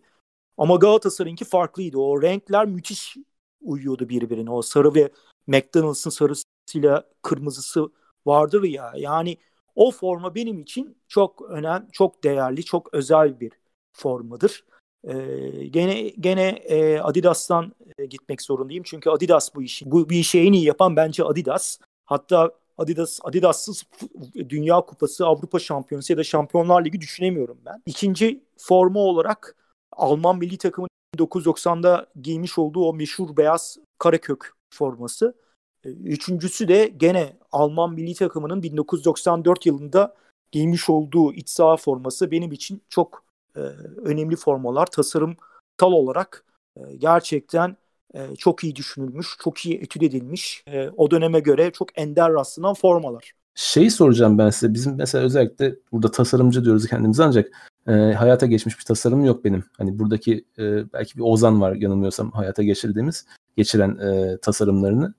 Ama 0.58 0.76
Galatasaray'ınki 0.76 1.44
farklıydı. 1.44 1.98
O 1.98 2.22
renkler 2.22 2.66
müthiş 2.66 3.16
uyuyordu 3.60 4.08
birbirine. 4.08 4.50
O 4.50 4.62
sarı 4.62 4.94
ve 4.94 5.10
McDonald's'ın 5.46 6.10
sarısıyla 6.10 7.10
kırmızısı 7.22 7.88
vardır 8.26 8.62
ya. 8.62 8.92
Yani 8.96 9.38
o 9.74 9.90
forma 9.90 10.34
benim 10.34 10.58
için 10.60 10.98
çok 11.08 11.42
önemli, 11.42 11.86
çok 11.92 12.24
değerli, 12.24 12.64
çok 12.64 12.94
özel 12.94 13.40
bir 13.40 13.52
formadır. 13.92 14.64
Ee, 15.04 15.66
gene 15.66 16.08
gene 16.08 16.48
e, 16.48 16.98
Adidas'tan 16.98 17.72
e, 17.98 18.06
gitmek 18.06 18.42
zorundayım 18.42 18.82
çünkü 18.86 19.10
Adidas 19.10 19.54
bu 19.54 19.62
işi 19.62 19.90
bu 19.90 20.10
bir 20.10 20.18
işi 20.18 20.40
en 20.40 20.52
iyi 20.52 20.64
yapan 20.64 20.96
bence 20.96 21.24
Adidas. 21.24 21.78
Hatta 22.04 22.50
Adidas 22.78 23.20
Adidas'sız 23.22 23.84
Dünya 24.48 24.80
Kupası, 24.80 25.26
Avrupa 25.26 25.58
Şampiyonası 25.58 26.12
ya 26.12 26.18
da 26.18 26.24
Şampiyonlar 26.24 26.84
Ligi 26.84 27.00
düşünemiyorum 27.00 27.58
ben. 27.66 27.82
İkinci 27.86 28.44
forma 28.56 29.00
olarak 29.00 29.56
Alman 29.92 30.38
milli 30.38 30.58
takımın 30.58 30.88
1990'da 31.16 32.06
giymiş 32.22 32.58
olduğu 32.58 32.84
o 32.84 32.94
meşhur 32.94 33.36
beyaz 33.36 33.78
karekök 33.98 34.52
forması. 34.70 35.34
Ee, 35.84 35.88
üçüncüsü 35.88 36.68
de 36.68 36.92
gene 36.96 37.36
Alman 37.52 37.92
milli 37.92 38.14
takımının 38.14 38.62
1994 38.62 39.66
yılında 39.66 40.14
giymiş 40.52 40.90
olduğu 40.90 41.32
iç 41.32 41.48
saha 41.48 41.76
forması 41.76 42.30
benim 42.30 42.52
için 42.52 42.82
çok 42.88 43.24
e, 43.56 43.60
önemli 44.04 44.36
formalar. 44.36 44.86
Tasarımsal 44.86 45.36
olarak 45.92 46.44
e, 46.76 46.80
gerçekten 46.96 47.76
e, 48.14 48.36
çok 48.36 48.64
iyi 48.64 48.76
düşünülmüş, 48.76 49.36
çok 49.44 49.66
iyi 49.66 49.74
etüt 49.74 50.02
edilmiş. 50.02 50.64
E, 50.66 50.88
o 50.96 51.10
döneme 51.10 51.40
göre 51.40 51.70
çok 51.70 51.98
ender 51.98 52.32
rastlanan 52.32 52.74
formalar. 52.74 53.32
Şeyi 53.54 53.90
soracağım 53.90 54.38
ben 54.38 54.50
size. 54.50 54.74
Bizim 54.74 54.96
mesela 54.96 55.24
özellikle 55.24 55.74
burada 55.92 56.10
tasarımcı 56.10 56.64
diyoruz 56.64 56.86
kendimize 56.86 57.24
ancak 57.24 57.50
e, 57.88 57.92
hayata 57.92 58.46
geçmiş 58.46 58.78
bir 58.78 58.84
tasarım 58.84 59.24
yok 59.24 59.44
benim. 59.44 59.64
Hani 59.78 59.98
buradaki 59.98 60.44
e, 60.58 60.92
belki 60.92 61.16
bir 61.16 61.22
Ozan 61.22 61.60
var 61.60 61.74
yanılmıyorsam 61.74 62.30
hayata 62.30 62.62
geçirdiğimiz 62.62 63.26
geçiren 63.56 63.98
e, 63.98 64.38
tasarımlarını. 64.38 65.14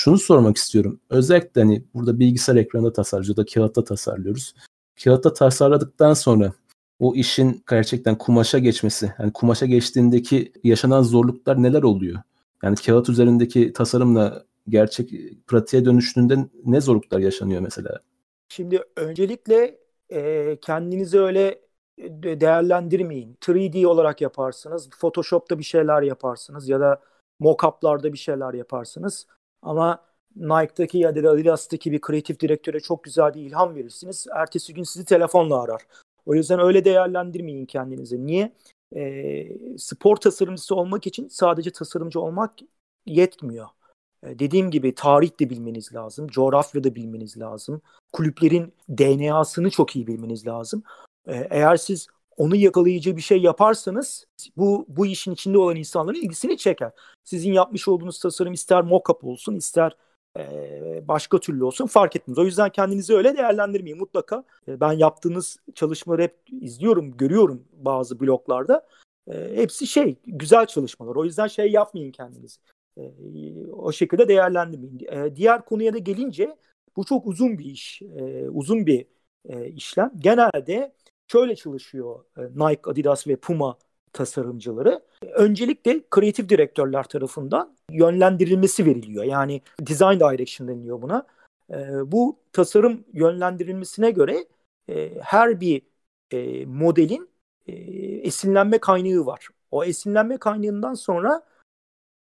Şunu 0.00 0.18
sormak 0.18 0.56
istiyorum. 0.56 1.00
Özellikle 1.10 1.60
hani 1.60 1.84
burada 1.94 2.18
bilgisayar 2.18 2.56
ekranında 2.56 2.92
tasarlıyoruz 2.92 3.28
ya 3.28 3.36
da 3.36 3.44
kağıtta 3.54 3.84
tasarlıyoruz. 3.84 4.54
Kağıtta 5.04 5.32
tasarladıktan 5.32 6.14
sonra 6.14 6.52
o 6.98 7.14
işin 7.14 7.62
gerçekten 7.70 8.18
kumaşa 8.18 8.58
geçmesi, 8.58 9.12
yani 9.18 9.32
kumaşa 9.32 9.66
geçtiğindeki 9.66 10.52
yaşanan 10.64 11.02
zorluklar 11.02 11.62
neler 11.62 11.82
oluyor? 11.82 12.18
Yani 12.62 12.76
kağıt 12.76 13.08
üzerindeki 13.08 13.72
tasarımla 13.72 14.44
gerçek 14.68 15.10
pratiğe 15.46 15.84
dönüştüğünde 15.84 16.36
ne 16.64 16.80
zorluklar 16.80 17.18
yaşanıyor 17.18 17.60
mesela? 17.60 18.00
Şimdi 18.48 18.82
öncelikle 18.96 19.78
e, 20.10 20.56
kendinizi 20.60 21.20
öyle 21.20 21.60
değerlendirmeyin. 22.22 23.36
3D 23.40 23.86
olarak 23.86 24.20
yaparsınız, 24.20 24.90
Photoshop'ta 24.90 25.58
bir 25.58 25.64
şeyler 25.64 26.02
yaparsınız 26.02 26.68
ya 26.68 26.80
da 26.80 27.00
mockup'larda 27.38 28.12
bir 28.12 28.18
şeyler 28.18 28.54
yaparsınız. 28.54 29.26
Ama 29.62 30.02
Nike'daki 30.36 30.98
ya 30.98 31.16
da 31.16 31.30
Adidas'taki 31.30 31.92
bir 31.92 32.00
kreatif 32.00 32.40
direktöre 32.40 32.80
çok 32.80 33.04
güzel 33.04 33.34
bir 33.34 33.40
ilham 33.40 33.74
verirsiniz. 33.74 34.26
Ertesi 34.34 34.74
gün 34.74 34.82
sizi 34.82 35.04
telefonla 35.04 35.62
arar. 35.62 35.82
O 36.26 36.34
yüzden 36.34 36.60
öyle 36.60 36.84
değerlendirmeyin 36.84 37.66
kendinizi. 37.66 38.26
Niye? 38.26 38.52
E, 38.96 39.78
spor 39.78 40.16
tasarımcısı 40.16 40.74
olmak 40.74 41.06
için 41.06 41.28
sadece 41.28 41.70
tasarımcı 41.70 42.20
olmak 42.20 42.54
yetmiyor. 43.06 43.66
E, 44.22 44.38
dediğim 44.38 44.70
gibi 44.70 44.94
tarih 44.94 45.40
de 45.40 45.50
bilmeniz 45.50 45.94
lazım, 45.94 46.28
coğrafya 46.28 46.84
da 46.84 46.94
bilmeniz 46.94 47.38
lazım, 47.38 47.82
kulüplerin 48.12 48.72
DNA'sını 48.88 49.70
çok 49.70 49.96
iyi 49.96 50.06
bilmeniz 50.06 50.46
lazım. 50.46 50.82
E, 51.26 51.48
eğer 51.50 51.76
siz 51.76 52.06
onu 52.36 52.56
yakalayıcı 52.56 53.16
bir 53.16 53.22
şey 53.22 53.42
yaparsanız 53.42 54.26
bu 54.56 54.86
bu 54.88 55.06
işin 55.06 55.32
içinde 55.32 55.58
olan 55.58 55.76
insanların 55.76 56.16
ilgisini 56.16 56.56
çeker. 56.56 56.92
Sizin 57.24 57.52
yapmış 57.52 57.88
olduğunuz 57.88 58.18
tasarım 58.18 58.52
ister 58.52 58.80
mock-up 58.80 59.26
olsun, 59.26 59.54
ister 59.54 59.96
başka 61.08 61.40
türlü 61.40 61.64
olsun 61.64 61.86
fark 61.86 62.16
etmez. 62.16 62.38
O 62.38 62.44
yüzden 62.44 62.70
kendinizi 62.70 63.14
öyle 63.14 63.36
değerlendirmeyin 63.36 63.98
mutlaka. 63.98 64.44
ben 64.68 64.92
yaptığınız 64.92 65.56
çalışmaları 65.74 66.22
hep 66.22 66.36
izliyorum, 66.60 67.16
görüyorum 67.16 67.64
bazı 67.72 68.20
bloglarda. 68.20 68.86
hepsi 69.30 69.86
şey, 69.86 70.16
güzel 70.26 70.66
çalışmalar. 70.66 71.16
O 71.16 71.24
yüzden 71.24 71.46
şey 71.46 71.72
yapmayın 71.72 72.12
kendinizi. 72.12 72.58
o 73.72 73.92
şekilde 73.92 74.28
değerlendirmeyin. 74.28 75.36
diğer 75.36 75.64
konuya 75.64 75.94
da 75.94 75.98
gelince 75.98 76.56
bu 76.96 77.04
çok 77.04 77.26
uzun 77.26 77.58
bir 77.58 77.64
iş, 77.64 78.02
uzun 78.50 78.86
bir 78.86 79.06
işlem. 79.66 80.12
Genelde 80.18 80.92
şöyle 81.32 81.56
çalışıyor 81.56 82.24
Nike, 82.36 82.80
Adidas 82.84 83.26
ve 83.26 83.36
Puma 83.36 83.78
tasarımcıları. 84.16 85.00
Öncelikle 85.22 86.02
kreatif 86.10 86.48
direktörler 86.48 87.02
tarafından 87.02 87.76
yönlendirilmesi 87.90 88.86
veriliyor. 88.86 89.24
Yani 89.24 89.60
design 89.80 90.20
direction 90.20 90.68
deniliyor 90.68 91.02
buna. 91.02 91.26
E, 91.70 91.76
bu 92.12 92.38
tasarım 92.52 93.04
yönlendirilmesine 93.12 94.10
göre 94.10 94.46
e, 94.88 95.12
her 95.20 95.60
bir 95.60 95.82
e, 96.30 96.66
modelin 96.66 97.28
e, 97.66 97.72
esinlenme 98.26 98.78
kaynağı 98.78 99.26
var. 99.26 99.48
O 99.70 99.84
esinlenme 99.84 100.36
kaynağından 100.36 100.94
sonra 100.94 101.42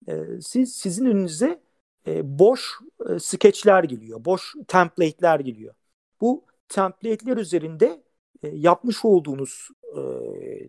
e, 0.08 0.12
siz 0.40 0.76
sizin 0.76 1.06
önünüze 1.06 1.60
e, 2.06 2.38
boş 2.38 2.78
e, 3.08 3.18
skeçler 3.18 3.84
geliyor, 3.84 4.24
boş 4.24 4.54
template'ler 4.68 5.40
geliyor. 5.40 5.74
Bu 6.20 6.44
template'ler 6.68 7.36
üzerinde 7.36 8.02
e, 8.42 8.48
yapmış 8.48 9.04
olduğunuz 9.04 9.68
e, 9.96 10.02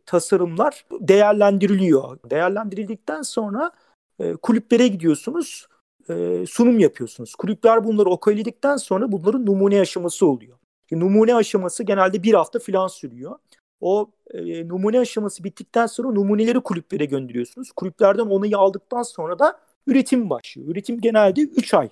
tasarımlar 0.05 0.85
değerlendiriliyor. 0.91 2.17
Değerlendirildikten 2.29 3.21
sonra 3.21 3.71
e, 4.19 4.33
kulüplere 4.33 4.87
gidiyorsunuz, 4.87 5.67
e, 6.09 6.45
sunum 6.47 6.79
yapıyorsunuz. 6.79 7.35
Kulüpler 7.35 7.83
bunları 7.83 8.09
okeyledikten 8.09 8.77
sonra 8.77 9.11
bunların 9.11 9.45
numune 9.45 9.79
aşaması 9.79 10.25
oluyor. 10.25 10.57
Şimdi 10.89 11.05
numune 11.05 11.35
aşaması 11.35 11.83
genelde 11.83 12.23
bir 12.23 12.33
hafta 12.33 12.59
falan 12.59 12.87
sürüyor. 12.87 13.35
O 13.81 14.11
e, 14.33 14.67
numune 14.67 14.99
aşaması 14.99 15.43
bittikten 15.43 15.85
sonra 15.85 16.09
numuneleri 16.11 16.59
kulüplere 16.59 17.05
gönderiyorsunuz. 17.05 17.71
Kulüplerden 17.71 18.25
onayı 18.25 18.57
aldıktan 18.57 19.03
sonra 19.03 19.39
da 19.39 19.59
üretim 19.87 20.29
başlıyor. 20.29 20.67
Üretim 20.67 21.01
genelde 21.01 21.41
3 21.41 21.73
ay 21.73 21.89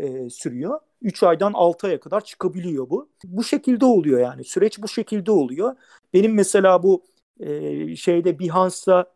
e, 0.00 0.30
sürüyor. 0.30 0.80
3 1.02 1.22
aydan 1.22 1.52
6 1.52 1.86
aya 1.86 2.00
kadar 2.00 2.24
çıkabiliyor 2.24 2.90
bu. 2.90 3.08
Bu 3.24 3.44
şekilde 3.44 3.84
oluyor 3.84 4.20
yani. 4.20 4.44
Süreç 4.44 4.82
bu 4.82 4.88
şekilde 4.88 5.32
oluyor. 5.32 5.76
Benim 6.14 6.34
mesela 6.34 6.82
bu 6.82 7.04
e, 7.40 7.96
şeyde 7.96 8.38
Behance'da 8.38 9.12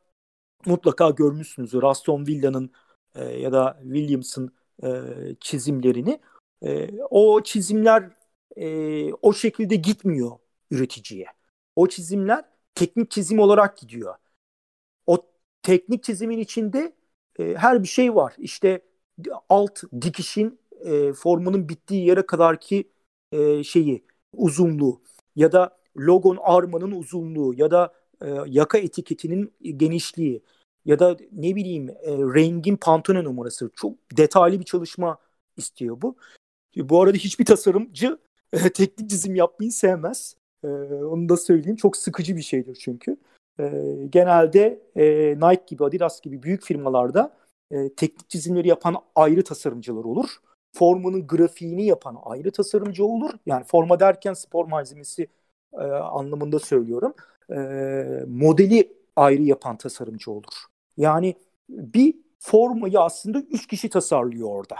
mutlaka 0.67 1.11
görmüşsünüzdür. 1.11 1.83
Aston 1.83 2.27
Villa'nın 2.27 2.71
e, 3.15 3.25
ya 3.25 3.53
da 3.53 3.79
Williams'ın 3.83 4.53
e, 4.85 4.89
çizimlerini. 5.41 6.21
E, 6.63 6.91
o 7.11 7.43
çizimler 7.43 8.11
e, 8.57 9.13
o 9.13 9.33
şekilde 9.33 9.77
gitmiyor 9.77 10.39
üreticiye. 10.71 11.27
O 11.77 11.89
çizimler 11.89 12.45
teknik 12.75 13.11
çizim 13.11 13.39
olarak 13.39 13.79
gidiyor. 13.79 14.15
O 15.07 15.27
teknik 15.63 16.05
çizimin 16.05 16.39
içinde 16.39 16.93
e, 17.39 17.55
her 17.55 17.83
bir 17.83 17.89
şey 17.89 18.15
var. 18.15 18.35
İşte 18.39 18.81
alt 19.49 19.83
dikişin 20.01 20.59
e, 20.85 21.13
formunun 21.13 21.69
bittiği 21.69 22.07
yere 22.07 22.27
kadarki 22.27 22.91
e, 23.33 23.65
şeyi 23.65 24.05
uzunluğu 24.33 25.03
ya 25.37 25.53
da 25.53 25.79
logon 25.97 26.39
armanın 26.43 26.91
uzunluğu 26.91 27.55
ya 27.57 27.71
da 27.71 27.95
e, 28.23 28.29
yaka 28.47 28.79
etiketinin 28.79 29.53
genişliği 29.77 30.43
ya 30.85 30.99
da 30.99 31.17
ne 31.33 31.57
bileyim 31.57 31.89
e, 31.91 32.11
rengin 32.13 32.77
pantone 32.77 33.25
numarası 33.25 33.71
çok 33.77 33.99
detaylı 34.17 34.61
bir 34.61 34.65
çalışma 34.65 35.19
istiyor 35.57 36.03
bu. 36.03 36.17
Bu 36.77 37.03
arada 37.03 37.17
hiçbir 37.17 37.45
tasarımcı 37.45 38.19
e, 38.53 38.59
teknik 38.73 39.11
çizim 39.11 39.35
yapmayı 39.35 39.73
sevmez. 39.73 40.37
E, 40.65 40.69
onu 41.05 41.29
da 41.29 41.37
söyleyeyim. 41.37 41.77
Çok 41.77 41.97
sıkıcı 41.97 42.37
bir 42.37 42.43
şeydir 42.43 42.75
çünkü. 42.81 43.17
E, 43.61 43.65
genelde 44.11 44.83
e, 44.97 45.05
Nike 45.41 45.65
gibi, 45.67 45.85
Adidas 45.85 46.21
gibi 46.21 46.43
büyük 46.43 46.63
firmalarda 46.63 47.37
e, 47.71 47.95
teknik 47.95 48.31
çizimleri 48.31 48.69
yapan 48.69 48.97
ayrı 49.15 49.45
tasarımcılar 49.45 50.05
olur. 50.05 50.31
Formanın 50.75 51.27
grafiğini 51.27 51.87
yapan 51.87 52.19
ayrı 52.25 52.53
tasarımcı 52.53 53.05
olur. 53.05 53.31
Yani 53.47 53.65
forma 53.65 54.01
derken 54.01 54.35
spor 54.35 54.67
malzemesi 54.67 55.29
e, 55.73 55.85
anlamında 55.87 56.59
söylüyorum. 56.59 57.15
E, 57.51 57.57
modeli 58.27 58.93
ayrı 59.17 59.43
yapan 59.43 59.77
tasarımcı 59.77 60.31
olur. 60.31 60.53
Yani 60.97 61.35
bir 61.69 62.15
formayı 62.39 63.01
aslında 63.01 63.39
üç 63.39 63.67
kişi 63.67 63.89
tasarlıyor 63.89 64.49
orada. 64.49 64.77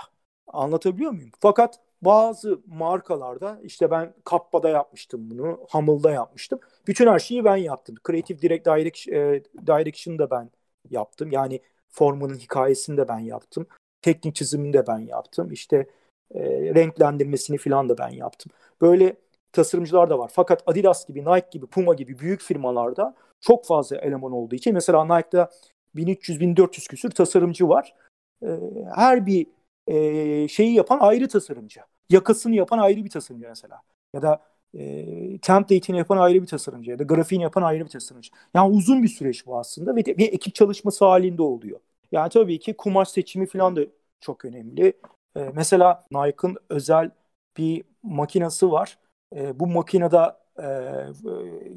Anlatabiliyor 0.49 1.13
muyum? 1.13 1.31
Fakat 1.41 1.81
bazı 2.03 2.61
markalarda 2.67 3.61
işte 3.63 3.91
ben 3.91 4.15
Kappa'da 4.25 4.69
yapmıştım 4.69 5.31
bunu, 5.31 5.67
Hamıl'da 5.69 6.11
yapmıştım. 6.11 6.61
Bütün 6.87 7.07
her 7.07 7.19
şeyi 7.19 7.45
ben 7.45 7.57
yaptım. 7.57 7.97
Creative 8.07 8.43
Direct 8.43 8.67
Direction, 8.67 9.15
e, 9.15 9.43
Direction'ı 9.67 10.19
da 10.19 10.31
ben 10.31 10.51
yaptım. 10.91 11.31
Yani 11.33 11.61
formanın 11.89 12.35
hikayesini 12.35 12.97
de 12.97 13.09
ben 13.09 13.19
yaptım. 13.19 13.67
Teknik 14.05 14.35
çizimini 14.35 14.73
de 14.73 14.87
ben 14.87 14.99
yaptım. 14.99 15.53
İşte 15.53 15.87
e, 16.35 16.41
renklendirmesini 16.75 17.59
falan 17.59 17.89
da 17.89 17.99
ben 17.99 18.09
yaptım. 18.09 18.53
Böyle 18.81 19.17
tasarımcılar 19.53 20.11
da 20.11 20.19
var. 20.19 20.31
Fakat 20.35 20.63
Adidas 20.67 21.07
gibi, 21.07 21.25
Nike 21.25 21.49
gibi, 21.51 21.67
Puma 21.67 21.95
gibi 21.95 22.19
büyük 22.19 22.43
firmalarda 22.43 23.15
çok 23.41 23.67
fazla 23.67 23.97
eleman 23.97 24.33
olduğu 24.33 24.55
için 24.55 24.75
mesela 24.75 25.17
Nike'da 25.17 25.51
1300-1400 25.95 26.89
küsür 26.89 27.11
tasarımcı 27.11 27.69
var. 27.69 27.95
E, 28.43 28.49
her 28.95 29.27
bir 29.27 29.47
e, 29.87 30.49
şeyi 30.49 30.75
yapan 30.75 30.99
ayrı 31.01 31.29
tasarımcı. 31.29 31.81
Yakasını 32.11 32.55
yapan 32.55 32.79
ayrı 32.79 33.05
bir 33.05 33.11
tasarımcı 33.11 33.49
mesela. 33.49 33.81
Ya 34.15 34.23
da 34.23 34.43
e, 34.75 35.39
template'ini 35.39 35.99
yapan 35.99 36.17
ayrı 36.17 36.43
bir 36.43 36.47
tasarımcı 36.47 36.91
ya 36.91 36.99
da 36.99 37.03
grafiğini 37.03 37.43
yapan 37.43 37.63
ayrı 37.63 37.85
bir 37.85 37.91
tasarımcı. 37.91 38.31
Yani 38.55 38.77
uzun 38.77 39.03
bir 39.03 39.09
süreç 39.09 39.47
bu 39.47 39.59
aslında 39.59 39.97
ve 39.97 40.05
bir 40.05 40.33
ekip 40.33 40.55
çalışması 40.55 41.05
halinde 41.05 41.43
oluyor. 41.43 41.81
Yani 42.15 42.31
tabii 42.31 42.59
ki 42.59 42.75
kumaş 42.77 43.09
seçimi 43.09 43.47
falan 43.47 43.77
da 43.77 43.81
çok 44.21 44.45
önemli. 44.45 44.93
E, 45.37 45.41
mesela 45.55 46.05
Nike'ın 46.13 46.57
özel 46.71 47.11
bir 47.57 47.85
makinası 48.03 48.71
var. 48.73 48.99
E, 49.37 49.61
bu 49.61 49.67
makinede 49.67 50.19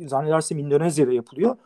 e, 0.01 0.07
zannedersem 0.07 0.59
Endonezya'da 0.59 1.13
yapılıyor. 1.13 1.57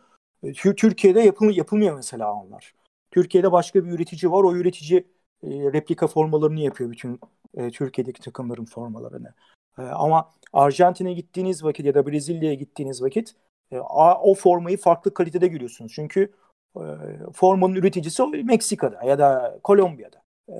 E, 0.42 0.52
Türkiye'de 0.52 1.20
yapıl 1.20 1.50
yapılmıyor 1.50 1.96
mesela 1.96 2.32
onlar. 2.34 2.74
Türkiye'de 3.10 3.52
başka 3.52 3.84
bir 3.84 3.90
üretici 3.90 4.32
var. 4.32 4.44
O 4.44 4.56
üretici 4.56 4.98
e, 5.42 5.48
replika 5.50 6.06
formalarını 6.06 6.60
yapıyor 6.60 6.90
bütün 6.90 7.20
e, 7.54 7.70
Türkiye'deki 7.70 8.20
takımların 8.20 8.64
formalarını. 8.64 9.34
E, 9.78 9.82
ama 9.82 10.30
Arjantin'e 10.52 11.12
gittiğiniz 11.12 11.64
vakit 11.64 11.86
ya 11.86 11.94
da 11.94 12.06
Brezilya'ya 12.06 12.54
gittiğiniz 12.54 13.02
vakit 13.02 13.34
e, 13.70 13.80
o 14.20 14.34
formayı 14.34 14.78
farklı 14.78 15.14
kalitede 15.14 15.48
görüyorsunuz. 15.48 15.92
Çünkü 15.94 16.32
e, 16.76 16.84
formanın 17.32 17.74
üreticisi 17.74 18.22
Meksika'da 18.22 19.04
ya 19.04 19.18
da 19.18 19.58
Kolombiya'da. 19.62 20.22
E, 20.48 20.56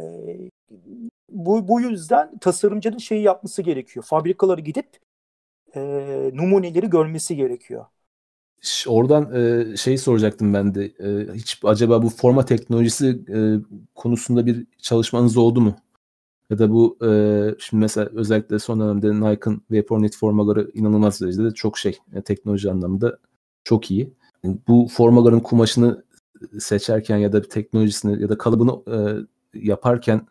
bu, 1.28 1.68
bu 1.68 1.80
yüzden 1.80 2.38
tasarımcının 2.38 2.98
şeyi 2.98 3.22
yapması 3.22 3.62
gerekiyor. 3.62 4.04
Fabrikaları 4.04 4.60
gidip 4.60 4.86
e, 5.74 5.80
numuneleri 6.34 6.90
görmesi 6.90 7.36
gerekiyor. 7.36 7.84
Oradan 8.86 9.34
e, 9.34 9.76
şey 9.76 9.98
soracaktım 9.98 10.54
ben 10.54 10.74
de. 10.74 10.84
E, 10.84 11.34
hiç 11.34 11.60
acaba 11.64 12.02
bu 12.02 12.08
forma 12.08 12.44
teknolojisi 12.44 13.22
e, 13.34 13.38
konusunda 13.94 14.46
bir 14.46 14.66
çalışmanız 14.78 15.36
oldu 15.36 15.60
mu? 15.60 15.76
Ya 16.50 16.58
da 16.58 16.70
bu 16.70 16.98
e, 17.06 17.10
şimdi 17.58 17.80
mesela 17.80 18.10
özellikle 18.12 18.58
son 18.58 18.80
dönemde 18.80 19.30
Nike'ın 19.30 19.62
Vapornet 19.70 20.16
formaları 20.16 20.70
inanılmaz 20.74 21.20
derecede 21.20 21.50
çok 21.50 21.78
şey 21.78 21.98
yani 22.12 22.24
teknoloji 22.24 22.70
anlamında 22.70 23.18
çok 23.64 23.90
iyi. 23.90 24.12
Bu 24.44 24.88
formaların 24.88 25.40
kumaşını 25.40 26.04
seçerken 26.58 27.16
ya 27.16 27.32
da 27.32 27.42
teknolojisini 27.42 28.22
ya 28.22 28.28
da 28.28 28.38
kalıbını 28.38 28.82
e, 28.86 28.98
yaparken 29.54 30.26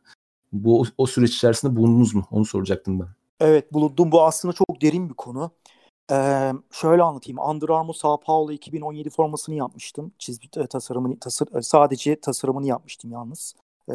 bu 0.54 0.86
o 0.98 1.06
süreç 1.06 1.36
içerisinde 1.36 1.76
bulundunuz 1.76 2.16
mu? 2.16 2.28
Onu 2.32 2.46
soracaktım 2.46 3.00
ben. 3.00 3.08
Evet 3.40 3.74
bulundum. 3.74 4.12
Bu 4.12 4.24
aslında 4.24 4.54
çok 4.54 4.82
derin 4.82 5.10
bir 5.10 5.14
konu. 5.14 5.52
Ee, 6.12 6.52
şöyle 6.72 7.04
anlatayım. 7.04 7.40
Under 7.40 7.70
Armour 7.70 7.94
Sao 7.94 8.20
Paulo 8.20 8.52
2017 8.52 9.10
formasını 9.10 9.56
yapmıştım. 9.56 10.12
Çizgi 10.20 10.50
e, 10.58 10.68
tasarımını 10.68 11.20
tasar, 11.20 11.48
e, 11.56 11.62
sadece 11.62 12.22
tasarımını 12.22 12.68
yapmıştım 12.68 13.12
yalnız. 13.12 13.56
Ee, 13.90 13.94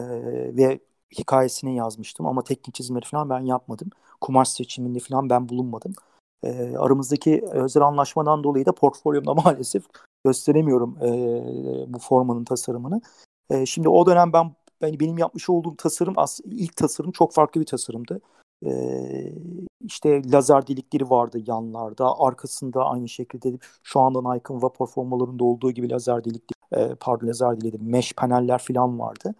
ve 0.57 0.81
hikayesini 1.19 1.77
yazmıştım 1.77 2.27
ama 2.27 2.45
teknik 2.45 2.75
çizimleri 2.75 3.05
falan 3.05 3.31
ben 3.31 3.41
yapmadım. 3.41 3.91
Kumaş 4.21 4.49
seçiminde 4.49 4.99
falan 4.99 5.31
ben 5.31 5.49
bulunmadım. 5.49 5.95
Ee, 6.43 6.77
aramızdaki 6.77 7.45
özel 7.53 7.83
anlaşmadan 7.83 8.45
dolayı 8.45 8.67
da 8.67 8.73
portfolyomda 8.73 9.35
maalesef 9.45 9.85
gösteremiyorum 10.25 10.99
e, 11.03 11.95
bu 11.95 11.99
formanın 11.99 12.45
tasarımını. 12.45 13.01
E, 13.51 13.67
şimdi 13.67 13.89
o 13.89 14.07
dönem 14.07 14.33
ben, 14.33 14.53
ben 14.83 15.01
benim 15.01 15.19
yapmış 15.19 15.51
olduğum 15.51 15.77
tasarım 15.77 16.15
ilk 16.45 16.77
tasarım 16.77 17.13
çok 17.13 17.33
farklı 17.33 17.61
bir 17.61 17.67
tasarımdı. 17.67 18.21
Ee, 18.67 19.33
işte 19.81 20.23
lazer 20.33 20.67
delikleri 20.67 21.11
vardı 21.11 21.39
yanlarda. 21.47 22.19
Arkasında 22.19 22.85
aynı 22.85 23.09
şekilde 23.09 23.59
şu 23.83 24.01
anda 24.01 24.33
Nike'ın 24.33 24.63
vapor 24.63 24.87
formalarında 24.87 25.45
olduğu 25.45 25.71
gibi 25.71 25.91
lazer 25.91 26.25
delikleri, 26.25 26.91
e, 26.91 26.95
pardon 26.95 27.29
lazer 27.29 27.61
delikleri, 27.61 27.83
mesh 27.83 28.13
paneller 28.13 28.59
falan 28.59 28.99
vardı. 28.99 29.35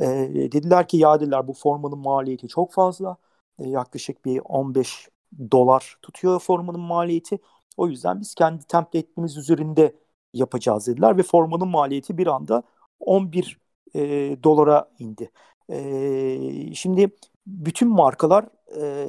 E, 0.00 0.06
dediler 0.52 0.88
ki 0.88 0.96
ya 0.96 1.20
dediler 1.20 1.48
bu 1.48 1.52
formanın 1.52 1.98
maliyeti 1.98 2.48
çok 2.48 2.72
fazla. 2.72 3.16
E, 3.58 3.68
yaklaşık 3.68 4.24
bir 4.24 4.40
15 4.44 5.08
dolar 5.50 5.96
tutuyor 6.02 6.40
formanın 6.40 6.80
maliyeti. 6.80 7.38
O 7.76 7.88
yüzden 7.88 8.20
biz 8.20 8.34
kendi 8.34 8.64
template'imiz 8.66 9.36
üzerinde 9.36 9.96
yapacağız 10.34 10.86
dediler 10.86 11.16
ve 11.18 11.22
formanın 11.22 11.68
maliyeti 11.68 12.18
bir 12.18 12.26
anda 12.26 12.62
11 13.00 13.60
e, 13.94 14.00
dolara 14.42 14.90
indi. 14.98 15.30
E, 15.70 16.74
şimdi 16.74 17.10
bütün 17.46 17.88
markalar 17.88 18.44
e, 18.76 19.06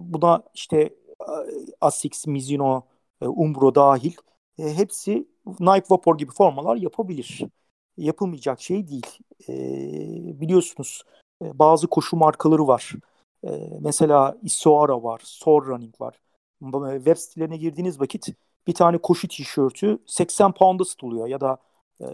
buna 0.00 0.42
işte 0.54 0.94
Asics, 1.80 2.26
Mizuno, 2.26 2.82
e, 3.20 3.26
Umbro 3.26 3.74
dahil 3.74 4.12
e, 4.58 4.76
hepsi 4.76 5.28
Nike 5.60 5.86
Vapor 5.90 6.18
gibi 6.18 6.32
formalar 6.32 6.76
yapabilir. 6.76 7.42
Yapılmayacak 7.96 8.60
şey 8.60 8.88
değil. 8.88 9.18
E, 9.48 9.54
biliyorsunuz 10.40 11.02
e, 11.42 11.58
bazı 11.58 11.86
koşu 11.86 12.16
markaları 12.16 12.66
var. 12.66 12.92
E, 13.46 13.50
mesela 13.80 14.36
Isoara 14.42 15.02
var, 15.02 15.20
Soar 15.24 15.66
Running 15.66 16.00
var. 16.00 16.20
Web 16.96 17.16
sitelerine 17.16 17.56
girdiğiniz 17.56 18.00
vakit 18.00 18.28
bir 18.66 18.74
tane 18.74 18.98
koşu 18.98 19.28
tişörtü 19.28 19.98
80 20.06 20.52
pound'a 20.52 20.84
satılıyor 20.84 21.26
ya 21.26 21.40
da 21.40 21.58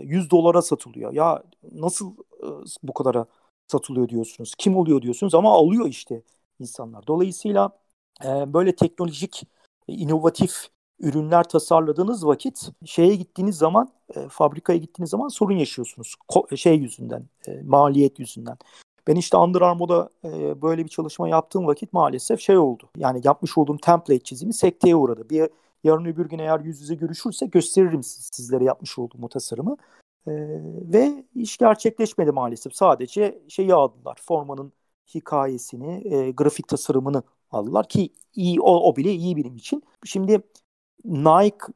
100 0.01 0.30
dolara 0.30 0.62
satılıyor. 0.62 1.12
Ya 1.12 1.43
nasıl 1.72 2.14
bu 2.83 2.95
kadara 2.95 3.26
satılıyor 3.72 4.09
diyorsunuz. 4.09 4.55
Kim 4.59 4.76
oluyor 4.76 5.03
diyorsunuz 5.03 5.35
ama 5.35 5.53
alıyor 5.53 5.87
işte 5.87 6.22
insanlar. 6.61 7.07
Dolayısıyla 7.07 7.70
e, 8.24 8.55
böyle 8.55 8.76
teknolojik, 8.76 9.43
e, 9.89 9.93
inovatif 9.93 10.53
ürünler 11.01 11.49
tasarladığınız 11.49 12.26
vakit 12.26 12.70
şeye 12.85 13.16
gittiğiniz 13.16 13.57
zaman, 13.57 13.93
e, 14.14 14.28
fabrikaya 14.28 14.78
gittiğiniz 14.78 15.11
zaman 15.11 15.28
sorun 15.28 15.57
yaşıyorsunuz. 15.57 16.14
Şey 16.57 16.76
yüzünden, 16.76 17.24
e, 17.47 17.62
maliyet 17.62 18.18
yüzünden. 18.18 18.59
Ben 19.07 19.16
işte 19.16 19.36
Under 19.36 19.61
Armour'da 19.61 20.11
e, 20.24 20.62
böyle 20.62 20.84
bir 20.84 20.88
çalışma 20.88 21.28
yaptığım 21.28 21.66
vakit 21.66 21.92
maalesef 21.92 22.40
şey 22.40 22.59
oldu. 22.59 22.90
Yani 22.96 23.20
yapmış 23.24 23.59
olduğum 23.59 23.76
template 23.76 24.20
çizimi 24.20 24.53
sekteye 24.53 24.96
uğradı. 24.96 25.30
Bir 25.30 25.50
yarın 25.84 26.05
öbür 26.05 26.28
gün 26.28 26.38
eğer 26.38 26.61
yüz 26.61 26.80
yüze 26.80 26.94
görüşürse 26.94 27.46
gösteririm 27.46 28.03
sizlere 28.03 28.64
yapmış 28.64 28.98
olduğum 28.98 29.18
o 29.22 29.28
tasarımı. 29.28 29.76
E, 30.26 30.32
ve 30.92 31.24
iş 31.34 31.59
gerçekleşmedi 31.59 32.32
maalesef. 32.32 32.74
Sadece 32.74 33.42
şeyi 33.48 33.74
aldılar. 33.74 34.18
Formanın 34.22 34.72
hikayesini, 35.14 36.14
e, 36.14 36.30
grafik 36.30 36.68
tasarımını 36.68 37.22
aldılar 37.50 37.88
ki 37.88 38.11
iyi 38.34 38.61
o, 38.61 38.90
o 38.90 38.96
bile 38.96 39.12
iyi 39.12 39.36
benim 39.36 39.57
için. 39.57 39.82
Şimdi 40.05 40.42
Nike, 41.05 41.66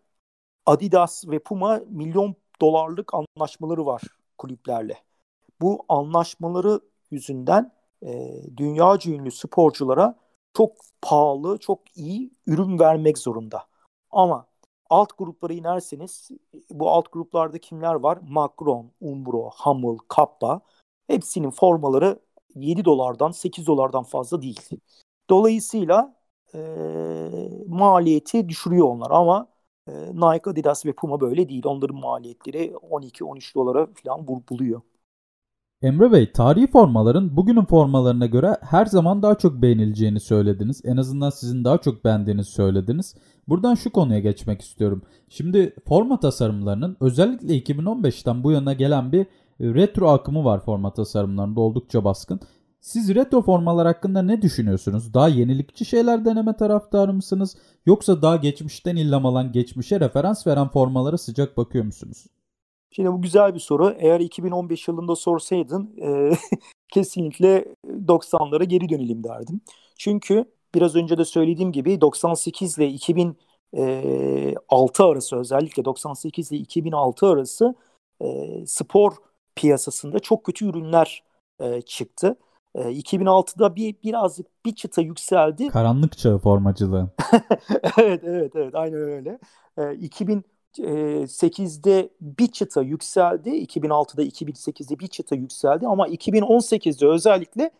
Adidas 0.66 1.29
ve 1.29 1.39
Puma 1.39 1.81
milyon 1.91 2.37
dolarlık 2.61 3.12
anlaşmaları 3.14 3.87
var 3.87 4.03
kulüplerle. 4.39 4.99
Bu 5.61 5.85
anlaşmaları 5.89 6.81
yüzünden 7.11 7.73
e, 8.03 8.41
dünya 8.57 8.99
ünlü 9.07 9.31
sporculara 9.31 10.15
çok 10.57 10.73
pahalı, 11.03 11.59
çok 11.59 11.97
iyi 11.97 12.31
ürün 12.47 12.79
vermek 12.79 13.19
zorunda. 13.19 13.65
Ama 14.11 14.47
alt 14.91 15.19
gruplara 15.19 15.53
inerseniz 15.53 16.29
bu 16.71 16.91
alt 16.91 17.13
gruplarda 17.13 17.59
kimler 17.59 17.95
var? 17.95 18.19
Macron, 18.29 18.91
Umbro, 19.01 19.51
Hummel, 19.51 19.99
Kappa 20.09 20.61
hepsinin 21.07 21.51
formaları 21.51 22.19
7 22.55 22.85
dolardan 22.85 23.31
8 23.31 23.67
dolardan 23.67 24.03
fazla 24.03 24.43
değil. 24.43 24.61
Dolayısıyla 25.31 26.17
e, 26.55 26.59
maliyeti 27.67 28.49
düşürüyor 28.49 28.87
onlar 28.89 29.11
ama 29.11 29.49
e, 29.89 29.93
Nike, 29.93 30.51
Adidas 30.51 30.87
ve 30.87 30.93
Puma 30.93 31.21
böyle 31.21 31.49
değil. 31.49 31.63
Onların 31.67 31.97
maliyetleri 31.97 32.75
12-13 32.91 33.55
dolara 33.55 33.89
falan 34.05 34.27
buluyor. 34.29 34.81
Emre 35.83 36.12
Bey, 36.12 36.33
tarihi 36.33 36.66
formaların 36.66 37.37
bugünün 37.37 37.64
formalarına 37.64 38.27
göre 38.27 38.57
her 38.61 38.87
zaman 38.87 39.22
daha 39.22 39.35
çok 39.35 39.62
beğenileceğini 39.62 40.20
söylediniz. 40.20 40.81
En 40.85 40.97
azından 40.97 41.31
sizin 41.31 41.64
daha 41.64 41.79
çok 41.79 42.05
beğendiğinizi 42.05 42.51
söylediniz. 42.51 43.14
Buradan 43.49 43.74
şu 43.74 43.91
konuya 43.93 44.18
geçmek 44.18 44.62
istiyorum. 44.62 45.03
Şimdi 45.29 45.74
forma 45.89 46.20
tasarımlarının 46.20 46.97
özellikle 47.01 47.59
2015'ten 47.59 48.45
bu 48.45 48.53
yana 48.53 48.72
gelen 48.72 49.12
bir 49.12 49.27
retro 49.61 50.09
akımı 50.09 50.45
var 50.45 50.61
forma 50.64 50.93
tasarımlarında 50.93 51.61
oldukça 51.61 52.05
baskın. 52.05 52.41
Siz 52.81 53.14
retro 53.14 53.43
formalar 53.43 53.87
hakkında 53.87 54.22
ne 54.22 54.43
düşünüyorsunuz? 54.43 55.14
Daha 55.14 55.29
yenilikçi 55.29 55.85
şeyler 55.85 56.24
deneme 56.24 56.57
taraftarı 56.57 57.12
mısınız? 57.12 57.57
Yoksa 57.87 58.22
daha 58.22 58.37
geçmişten 58.37 58.97
ilham 58.97 59.27
alan, 59.27 59.53
geçmişe 59.53 60.01
referans 60.01 60.47
veren 60.47 60.68
formalara 60.68 61.18
sıcak 61.18 61.57
bakıyor 61.57 61.85
musunuz? 61.85 62.27
Şimdi 62.91 63.12
bu 63.12 63.22
güzel 63.22 63.55
bir 63.55 63.61
soru. 63.61 63.95
Eğer 63.99 64.20
2015 64.20 64.89
yılında 64.89 65.16
sorsaydın 65.16 65.97
e, 66.03 66.32
kesinlikle 66.93 67.74
90'lara 67.87 68.64
geri 68.64 68.89
dönelim 68.89 69.24
derdim. 69.24 69.61
Çünkü 69.99 70.45
biraz 70.74 70.97
önce 70.97 71.18
de 71.18 71.24
söylediğim 71.24 71.72
gibi 71.72 72.01
98 72.01 72.78
ile 72.78 72.89
2006 72.89 75.05
arası 75.05 75.37
özellikle 75.37 75.84
98 75.84 76.53
ile 76.53 76.59
2006 76.59 77.26
arası 77.26 77.74
e, 78.20 78.26
spor 78.66 79.12
piyasasında 79.57 80.18
çok 80.18 80.45
kötü 80.45 80.68
ürünler 80.68 81.22
e, 81.61 81.82
çıktı. 81.82 82.37
E, 82.74 82.80
2006'da 82.80 83.76
bir 83.76 83.95
birazcık 84.05 84.47
bir 84.64 84.74
çıta 84.74 85.03
yükseldi. 85.03 85.68
Karanlık 85.68 86.18
çağı 86.18 86.39
formacılığı. 86.39 87.11
evet 87.99 88.24
evet 88.24 88.53
evet 88.57 88.74
aynen 88.74 89.01
öyle. 89.01 89.39
E, 89.78 89.95
2000 89.95 90.45
8'de 90.79 92.11
bir 92.20 92.47
çıta 92.47 92.83
yükseldi. 92.83 93.51
2006'da 93.51 94.24
2008'de 94.24 94.99
bir 94.99 95.07
çıta 95.07 95.37
yükseldi 95.37 95.87
ama 95.87 96.09
2018'de 96.09 97.07
özellikle 97.07 97.70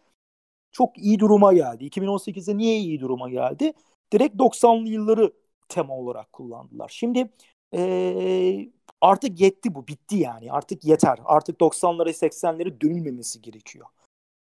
çok 0.73 0.99
iyi 0.99 1.19
duruma 1.19 1.53
geldi. 1.53 1.87
2018'de 1.87 2.57
niye 2.57 2.77
iyi 2.77 3.01
duruma 3.01 3.31
geldi? 3.31 3.73
Direkt 4.13 4.37
90'lı 4.37 4.89
yılları 4.89 5.33
tema 5.69 5.97
olarak 5.97 6.33
kullandılar. 6.33 6.89
Şimdi 6.89 7.31
ee, 7.75 8.69
artık 9.01 9.41
yetti 9.41 9.75
bu 9.75 9.87
bitti 9.87 10.17
yani 10.17 10.53
artık 10.53 10.85
yeter. 10.85 11.19
Artık 11.25 11.61
90'lara 11.61 12.11
80'lere 12.11 12.81
dönülmemesi 12.81 13.43
gerekiyor. 13.43 13.87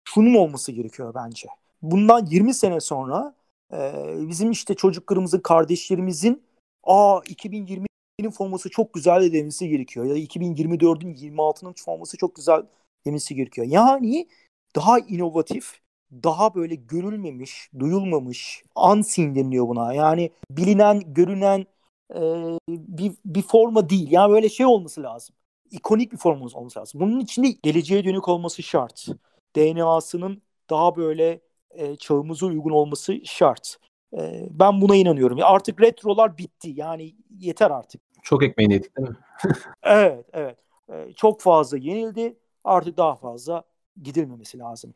Şunun 0.03 0.33
olması 0.33 0.71
gerekiyor 0.71 1.13
bence. 1.15 1.47
Bundan 1.81 2.25
20 2.25 2.53
sene 2.53 2.79
sonra 2.79 3.35
e, 3.73 3.93
bizim 4.29 4.51
işte 4.51 4.75
çocuklarımızın 4.75 5.39
kardeşlerimizin 5.39 6.43
aa 6.83 7.19
2020 7.27 7.86
2020'nin 8.19 8.31
forması 8.31 8.69
çok 8.69 8.93
güzel 8.93 9.33
demesi 9.33 9.69
gerekiyor. 9.69 10.05
Ya 10.05 10.13
da 10.13 10.17
2024'ün 10.17 11.13
26'nın 11.13 11.73
forması 11.85 12.17
çok 12.17 12.35
güzel 12.35 12.63
demesi 13.05 13.35
gerekiyor. 13.35 13.67
Yani 13.67 14.27
daha 14.75 14.99
inovatif, 14.99 15.79
daha 16.11 16.55
böyle 16.55 16.75
görülmemiş, 16.75 17.69
duyulmamış, 17.79 18.63
unseen 18.75 19.35
deniliyor 19.35 19.67
buna. 19.67 19.93
Yani 19.93 20.31
bilinen, 20.51 21.13
görünen 21.13 21.65
e, 22.15 22.19
bir, 22.69 23.11
bir 23.25 23.41
forma 23.41 23.89
değil. 23.89 24.11
Yani 24.11 24.31
böyle 24.31 24.49
şey 24.49 24.65
olması 24.65 25.03
lazım. 25.03 25.35
İkonik 25.71 26.11
bir 26.11 26.17
forma 26.17 26.45
olması 26.53 26.79
lazım. 26.79 27.01
Bunun 27.01 27.19
için 27.19 27.43
de 27.43 27.51
geleceğe 27.63 28.05
dönük 28.05 28.27
olması 28.27 28.63
şart. 28.63 29.07
DNA'sının 29.55 30.41
daha 30.69 30.95
böyle 30.95 31.41
e, 31.71 31.95
çağımıza 31.95 32.45
uygun 32.45 32.71
olması 32.71 33.25
şart. 33.25 33.77
E, 34.17 34.47
ben 34.51 34.81
buna 34.81 34.95
inanıyorum. 34.95 35.39
Artık 35.43 35.81
retrolar 35.81 36.37
bitti. 36.37 36.73
Yani 36.75 37.15
yeter 37.39 37.71
artık. 37.71 38.06
Çok 38.27 38.43
ekmeğini 38.43 38.73
yedik 38.73 38.97
değil 38.97 39.09
mi? 39.09 39.15
evet, 39.83 40.25
evet. 40.33 40.57
Ee, 40.89 41.13
çok 41.15 41.41
fazla 41.41 41.77
yenildi. 41.77 42.37
Artık 42.63 42.97
daha 42.97 43.15
fazla 43.15 43.63
gidilmemesi 44.03 44.59
lazım. 44.59 44.93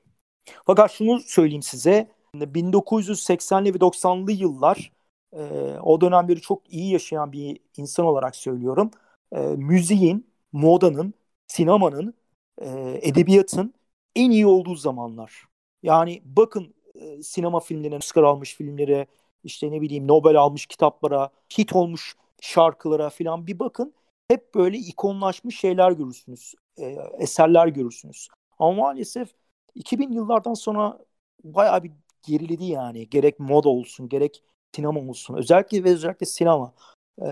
Fakat 0.66 0.92
şunu 0.92 1.20
söyleyeyim 1.20 1.62
size. 1.62 2.12
1980'li 2.36 3.74
ve 3.74 3.78
90'lı 3.78 4.32
yıllar 4.32 4.92
e, 5.34 5.42
o 5.84 6.02
dönemleri 6.02 6.42
çok 6.42 6.74
iyi 6.74 6.92
yaşayan 6.92 7.32
bir 7.32 7.60
insan 7.78 8.06
olarak 8.06 8.36
söylüyorum. 8.36 8.92
E, 9.32 9.40
müziğin, 9.40 10.28
modanın, 10.52 11.14
sinemanın, 11.48 12.14
e, 12.62 13.00
edebiyatın 13.02 13.74
en 14.16 14.32
iyi 14.32 14.48
olduğu 14.48 14.76
zamanlar. 14.76 15.44
Yani 15.84 16.22
bakın 16.26 16.74
e, 16.96 17.24
sinema 17.24 17.60
filmlerine, 17.60 17.98
Oscar 17.98 18.24
almış 18.24 18.56
filmlere, 18.56 19.08
işte 19.44 19.72
ne 19.72 19.82
bileyim 19.82 20.08
Nobel 20.08 20.36
almış 20.36 20.66
kitaplara, 20.66 21.30
hit 21.58 21.76
olmuş 21.76 22.16
şarkılara 22.42 23.10
falan 23.10 23.48
bir 23.48 23.60
bakın. 23.60 23.94
Hep 24.32 24.56
böyle 24.56 24.78
ikonlaşmış 24.78 25.60
şeyler 25.60 25.92
görürsünüz. 25.92 26.56
E, 26.78 26.98
eserler 27.20 27.68
görürsünüz. 27.68 28.28
Ama 28.60 28.74
maalesef 28.82 29.30
2000 29.76 30.12
yıllardan 30.12 30.54
sonra 30.54 31.00
bayağı 31.44 31.84
bir 31.84 31.92
geriledi 32.28 32.66
yani. 32.66 33.10
Gerek 33.10 33.40
moda 33.40 33.70
olsun, 33.70 34.10
gerek 34.10 34.44
sinema 34.76 35.00
olsun. 35.00 35.36
Özellikle 35.36 35.84
ve 35.84 35.90
özellikle 35.90 36.26
sinema. 36.26 36.74
E, 37.22 37.26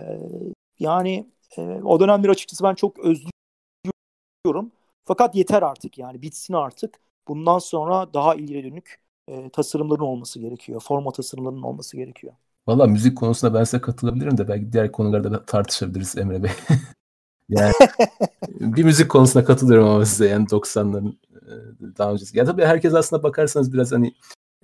yani 0.80 1.28
e, 1.58 1.62
o 1.62 2.00
dönemleri 2.00 2.32
açıkçası 2.32 2.64
ben 2.64 2.76
çok 2.76 3.00
özlüyorum. 3.00 4.72
Fakat 5.06 5.36
yeter 5.36 5.62
artık 5.62 5.98
yani 5.98 6.22
bitsin 6.22 6.54
artık. 6.54 7.00
Bundan 7.28 7.60
sonra 7.60 8.14
daha 8.14 8.36
ileri 8.36 8.64
dönük 8.72 9.02
e, 9.28 9.50
tasarımların 9.50 10.04
olması 10.04 10.40
gerekiyor. 10.40 10.82
Forma 10.82 11.12
tasarımlarının 11.12 11.62
olması 11.62 11.98
gerekiyor. 11.98 12.34
Valla 12.70 12.88
müzik 12.88 13.18
konusunda 13.18 13.60
ben 13.60 13.64
size 13.64 13.82
katılabilirim 13.82 14.38
de 14.38 14.48
belki 14.48 14.74
diğer 14.74 14.92
konularda 14.92 15.32
da 15.32 15.46
tartışabiliriz 15.46 16.18
Emre 16.18 16.44
Bey. 16.44 16.52
yani 17.50 17.74
bir 18.60 18.84
müzik 18.84 19.10
konusunda 19.10 19.46
katılıyorum 19.46 19.88
ama 19.88 20.06
size 20.06 20.28
yani 20.28 20.46
90'ların 20.48 21.16
e, 21.34 21.54
daha 21.98 22.12
öncesi. 22.12 22.38
Ya 22.38 22.46
tabii 22.46 22.66
herkes 22.66 22.94
aslında 22.94 23.24
bakarsanız 23.24 23.74
biraz 23.74 23.92
hani 23.92 24.14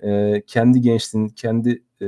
e, 0.02 0.42
kendi 0.46 0.80
gençliğinin, 0.80 1.28
kendi 1.28 1.82
e, 2.00 2.06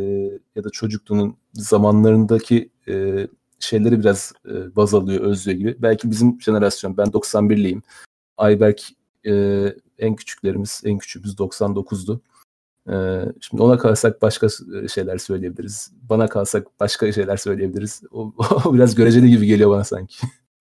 ya 0.56 0.64
da 0.64 0.70
çocukluğunun 0.70 1.36
zamanlarındaki 1.52 2.70
e, 2.88 3.26
şeyleri 3.58 4.00
biraz 4.00 4.32
e, 4.46 4.76
baz 4.76 4.94
alıyor, 4.94 5.24
özlüyor 5.24 5.58
gibi. 5.58 5.76
Belki 5.78 6.10
bizim 6.10 6.40
jenerasyon, 6.40 6.96
ben 6.96 7.06
91'liyim. 7.06 7.82
Ayberk 8.36 8.82
e, 9.26 9.64
en 9.98 10.16
küçüklerimiz, 10.16 10.82
en 10.84 10.98
küçüğümüz 10.98 11.34
99'du. 11.34 12.20
Ee, 12.90 13.24
şimdi 13.40 13.62
ona 13.62 13.78
kalsak 13.78 14.22
başka 14.22 14.46
e, 14.82 14.88
şeyler 14.88 15.18
söyleyebiliriz. 15.18 15.92
Bana 16.02 16.26
kalsak 16.26 16.80
başka 16.80 17.12
şeyler 17.12 17.36
söyleyebiliriz. 17.36 18.02
O, 18.10 18.32
o 18.64 18.74
biraz 18.74 18.94
göreceli 18.94 19.30
gibi 19.30 19.46
geliyor 19.46 19.70
bana 19.70 19.84
sanki. 19.84 20.16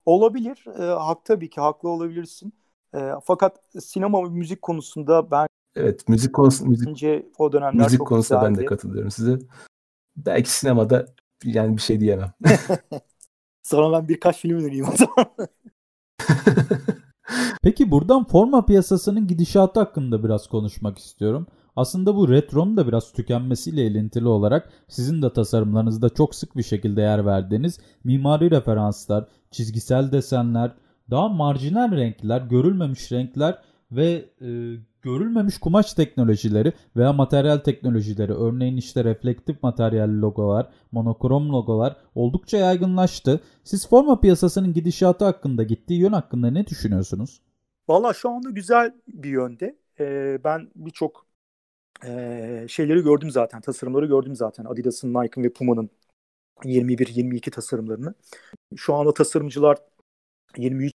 Olabilir. 0.05 0.65
E, 0.79 0.83
hak 0.83 1.25
tabii 1.25 1.49
ki 1.49 1.61
haklı 1.61 1.89
olabilirsin. 1.89 2.53
E, 2.95 3.11
fakat 3.23 3.59
sinema 3.79 4.23
ve 4.23 4.29
müzik 4.29 4.61
konusunda 4.61 5.31
ben 5.31 5.47
Evet, 5.75 6.09
müzik 6.09 6.33
konusu 6.33 6.65
müzik 6.65 6.87
bence 6.87 7.25
o 7.37 7.51
dönemler 7.51 7.85
müzik 7.85 7.97
çok 7.97 8.07
konusunda 8.07 8.39
güzeldi. 8.39 8.57
ben 8.57 8.63
de 8.63 8.65
katılıyorum 8.65 9.11
size. 9.11 9.39
Belki 10.17 10.51
sinemada 10.51 11.05
yani 11.43 11.77
bir 11.77 11.81
şey 11.81 11.99
diyemem. 11.99 12.33
Sana 13.63 13.91
ben 13.91 14.07
birkaç 14.07 14.37
film 14.37 14.57
önereyim 14.59 14.85
o 14.93 14.95
zaman. 14.97 15.31
Peki 17.63 17.91
buradan 17.91 18.23
forma 18.23 18.65
piyasasının 18.65 19.27
gidişatı 19.27 19.79
hakkında 19.79 20.23
biraz 20.23 20.47
konuşmak 20.47 20.97
istiyorum. 20.97 21.47
Aslında 21.77 22.15
bu 22.15 22.29
retronun 22.29 22.77
da 22.77 22.87
biraz 22.87 23.13
tükenmesiyle 23.13 23.87
ilintili 23.87 24.27
olarak 24.27 24.69
sizin 24.87 25.21
de 25.21 25.33
tasarımlarınızda 25.33 26.09
çok 26.09 26.35
sık 26.35 26.57
bir 26.57 26.63
şekilde 26.63 27.01
yer 27.01 27.25
verdiğiniz 27.25 27.79
mimari 28.03 28.51
referanslar, 28.51 29.27
çizgisel 29.51 30.11
desenler, 30.11 30.71
daha 31.11 31.29
marjinal 31.29 31.91
renkler, 31.91 32.41
görülmemiş 32.41 33.11
renkler 33.11 33.57
ve 33.91 34.25
e, 34.41 34.47
görülmemiş 35.01 35.57
kumaş 35.57 35.93
teknolojileri 35.93 36.73
veya 36.95 37.13
materyal 37.13 37.57
teknolojileri 37.57 38.33
örneğin 38.33 38.77
işte 38.77 39.03
reflektif 39.03 39.63
materyal 39.63 40.21
logolar, 40.21 40.69
monokrom 40.91 41.49
logolar 41.49 41.95
oldukça 42.15 42.57
yaygınlaştı. 42.57 43.39
Siz 43.63 43.89
forma 43.89 44.19
piyasasının 44.19 44.73
gidişatı 44.73 45.25
hakkında, 45.25 45.63
gittiği 45.63 45.99
yön 45.99 46.13
hakkında 46.13 46.51
ne 46.51 46.67
düşünüyorsunuz? 46.67 47.41
Valla 47.87 48.13
şu 48.13 48.29
anda 48.29 48.49
güzel 48.49 48.93
bir 49.07 49.29
yönde. 49.29 49.77
e, 49.99 50.39
ben 50.43 50.69
birçok 50.75 51.26
e, 52.05 52.65
şeyleri 52.69 53.03
gördüm 53.03 53.31
zaten. 53.31 53.61
Tasarımları 53.61 54.05
gördüm 54.05 54.35
zaten. 54.35 54.65
Adidas'ın, 54.65 55.13
Nike'ın 55.13 55.43
ve 55.43 55.53
Puma'nın 55.53 55.89
21-22 56.63 57.51
tasarımlarını. 57.51 58.13
Şu 58.75 58.93
anda 58.93 59.13
tasarımcılar 59.13 59.77
23 60.57 60.91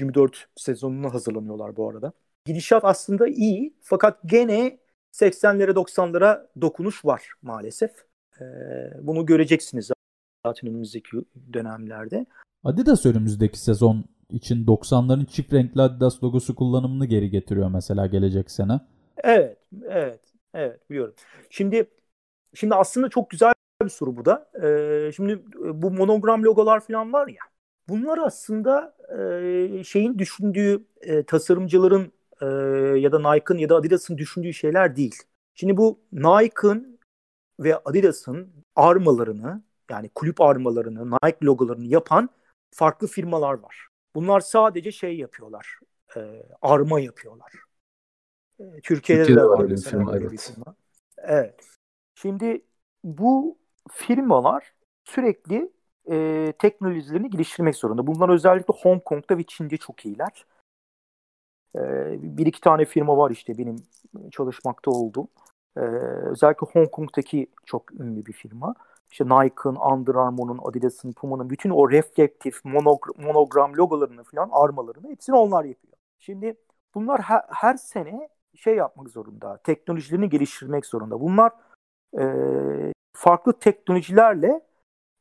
24 0.00 0.48
sezonuna 0.56 1.14
hazırlanıyorlar 1.14 1.76
bu 1.76 1.90
arada. 1.90 2.12
Gidişat 2.46 2.84
aslında 2.84 3.28
iyi 3.28 3.74
fakat 3.80 4.18
gene 4.26 4.78
80'lere 5.12 5.70
90'lara 5.70 6.46
dokunuş 6.60 7.04
var 7.04 7.32
maalesef. 7.42 7.90
Ee, 8.40 8.44
bunu 9.02 9.26
göreceksiniz 9.26 9.90
zaten 10.46 10.70
önümüzdeki 10.70 11.16
dönemlerde. 11.52 12.26
Adidas 12.64 13.06
önümüzdeki 13.06 13.58
sezon 13.58 14.04
için 14.30 14.66
90'ların 14.66 15.26
çift 15.26 15.52
renkli 15.52 15.82
Adidas 15.82 16.24
logosu 16.24 16.54
kullanımını 16.54 17.06
geri 17.06 17.30
getiriyor 17.30 17.70
mesela 17.70 18.06
gelecek 18.06 18.50
sene. 18.50 18.80
Evet, 19.24 19.58
evet, 19.88 20.20
evet 20.54 20.90
biliyorum. 20.90 21.14
Şimdi 21.50 21.90
şimdi 22.54 22.74
aslında 22.74 23.08
çok 23.08 23.30
güzel 23.30 23.52
bir 23.82 23.88
soru 23.88 24.16
bu 24.16 24.24
da. 24.24 24.50
Ee, 25.08 25.12
şimdi 25.12 25.44
bu 25.74 25.90
monogram 25.90 26.42
logolar 26.44 26.80
falan 26.80 27.12
var 27.12 27.28
ya. 27.28 27.42
Bunlar 27.88 28.18
aslında 28.18 28.96
e, 29.80 29.84
şeyin 29.84 30.18
düşündüğü 30.18 30.84
e, 31.00 31.22
tasarımcıların 31.24 32.12
e, 32.42 32.46
ya 33.00 33.12
da 33.12 33.32
Nike'ın 33.32 33.58
ya 33.58 33.68
da 33.68 33.76
Adidas'ın 33.76 34.18
düşündüğü 34.18 34.54
şeyler 34.54 34.96
değil. 34.96 35.16
Şimdi 35.54 35.76
bu 35.76 36.00
Nike'ın 36.12 37.00
ve 37.60 37.76
Adidas'ın 37.84 38.52
armalarını 38.76 39.62
yani 39.90 40.10
kulüp 40.14 40.40
armalarını, 40.40 41.10
Nike 41.24 41.38
logolarını 41.44 41.86
yapan 41.86 42.30
farklı 42.70 43.06
firmalar 43.06 43.54
var. 43.54 43.88
Bunlar 44.14 44.40
sadece 44.40 44.92
şey 44.92 45.18
yapıyorlar. 45.18 45.78
E, 46.16 46.20
arma 46.62 47.00
yapıyorlar. 47.00 47.52
Türkiye'de, 48.82 49.22
Türkiye'de 49.22 49.40
de 49.40 49.44
var 49.44 49.70
bir 49.70 49.76
firma. 49.76 50.16
Evet. 50.16 50.32
Bir 50.32 50.38
firma. 50.38 50.74
evet. 51.18 51.66
Şimdi 52.14 52.62
bu 53.04 53.58
firmalar 53.90 54.74
sürekli 55.04 55.72
e, 56.10 56.52
teknolojilerini 56.58 57.30
geliştirmek 57.30 57.76
zorunda. 57.76 58.06
Bunlar 58.06 58.28
özellikle 58.28 58.74
Hong 58.74 59.04
Kong'da 59.04 59.38
ve 59.38 59.42
Çin'de 59.42 59.76
çok 59.76 60.06
iyiler. 60.06 60.46
E, 61.76 61.80
bir 62.22 62.46
iki 62.46 62.60
tane 62.60 62.84
firma 62.84 63.16
var 63.16 63.30
işte 63.30 63.58
benim 63.58 63.76
çalışmakta 64.30 64.90
olduğum. 64.90 65.28
E, 65.76 65.80
özellikle 66.30 66.66
Hong 66.66 66.90
Kong'daki 66.90 67.46
çok 67.66 67.92
ünlü 67.92 68.26
bir 68.26 68.32
firma. 68.32 68.74
İşte 69.10 69.24
Nike'ın, 69.24 69.76
Under 69.76 70.14
Armour'un, 70.14 70.60
Adidas'ın, 70.64 71.12
Puma'nın 71.12 71.50
bütün 71.50 71.70
o 71.70 71.90
reflektif 71.90 72.64
monog- 72.64 73.22
monogram 73.24 73.76
logolarını 73.76 74.24
falan 74.24 74.48
armalarını 74.52 75.08
hepsini 75.08 75.36
onlar 75.36 75.64
yapıyor. 75.64 75.94
Şimdi 76.18 76.54
bunlar 76.94 77.20
her, 77.20 77.42
her 77.48 77.76
sene 77.76 78.28
şey 78.56 78.76
yapmak 78.76 79.08
zorunda. 79.08 79.56
Teknolojilerini 79.56 80.28
geliştirmek 80.28 80.86
zorunda. 80.86 81.20
Bunlar 81.20 81.52
e, 82.18 82.24
farklı 83.16 83.58
teknolojilerle 83.58 84.60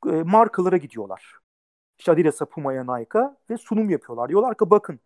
e, 0.08 0.12
markalara 0.12 0.78
gidiyorlar. 0.78 1.34
İşte 2.00 2.12
Adidas'a, 2.12 2.46
Puma'ya, 2.46 2.96
Nike'a 2.96 3.38
ve 3.50 3.58
sunum 3.58 3.90
yapıyorlar. 3.90 4.30
Diyorlar 4.30 4.58
ki 4.58 4.70
bakın 4.70 5.00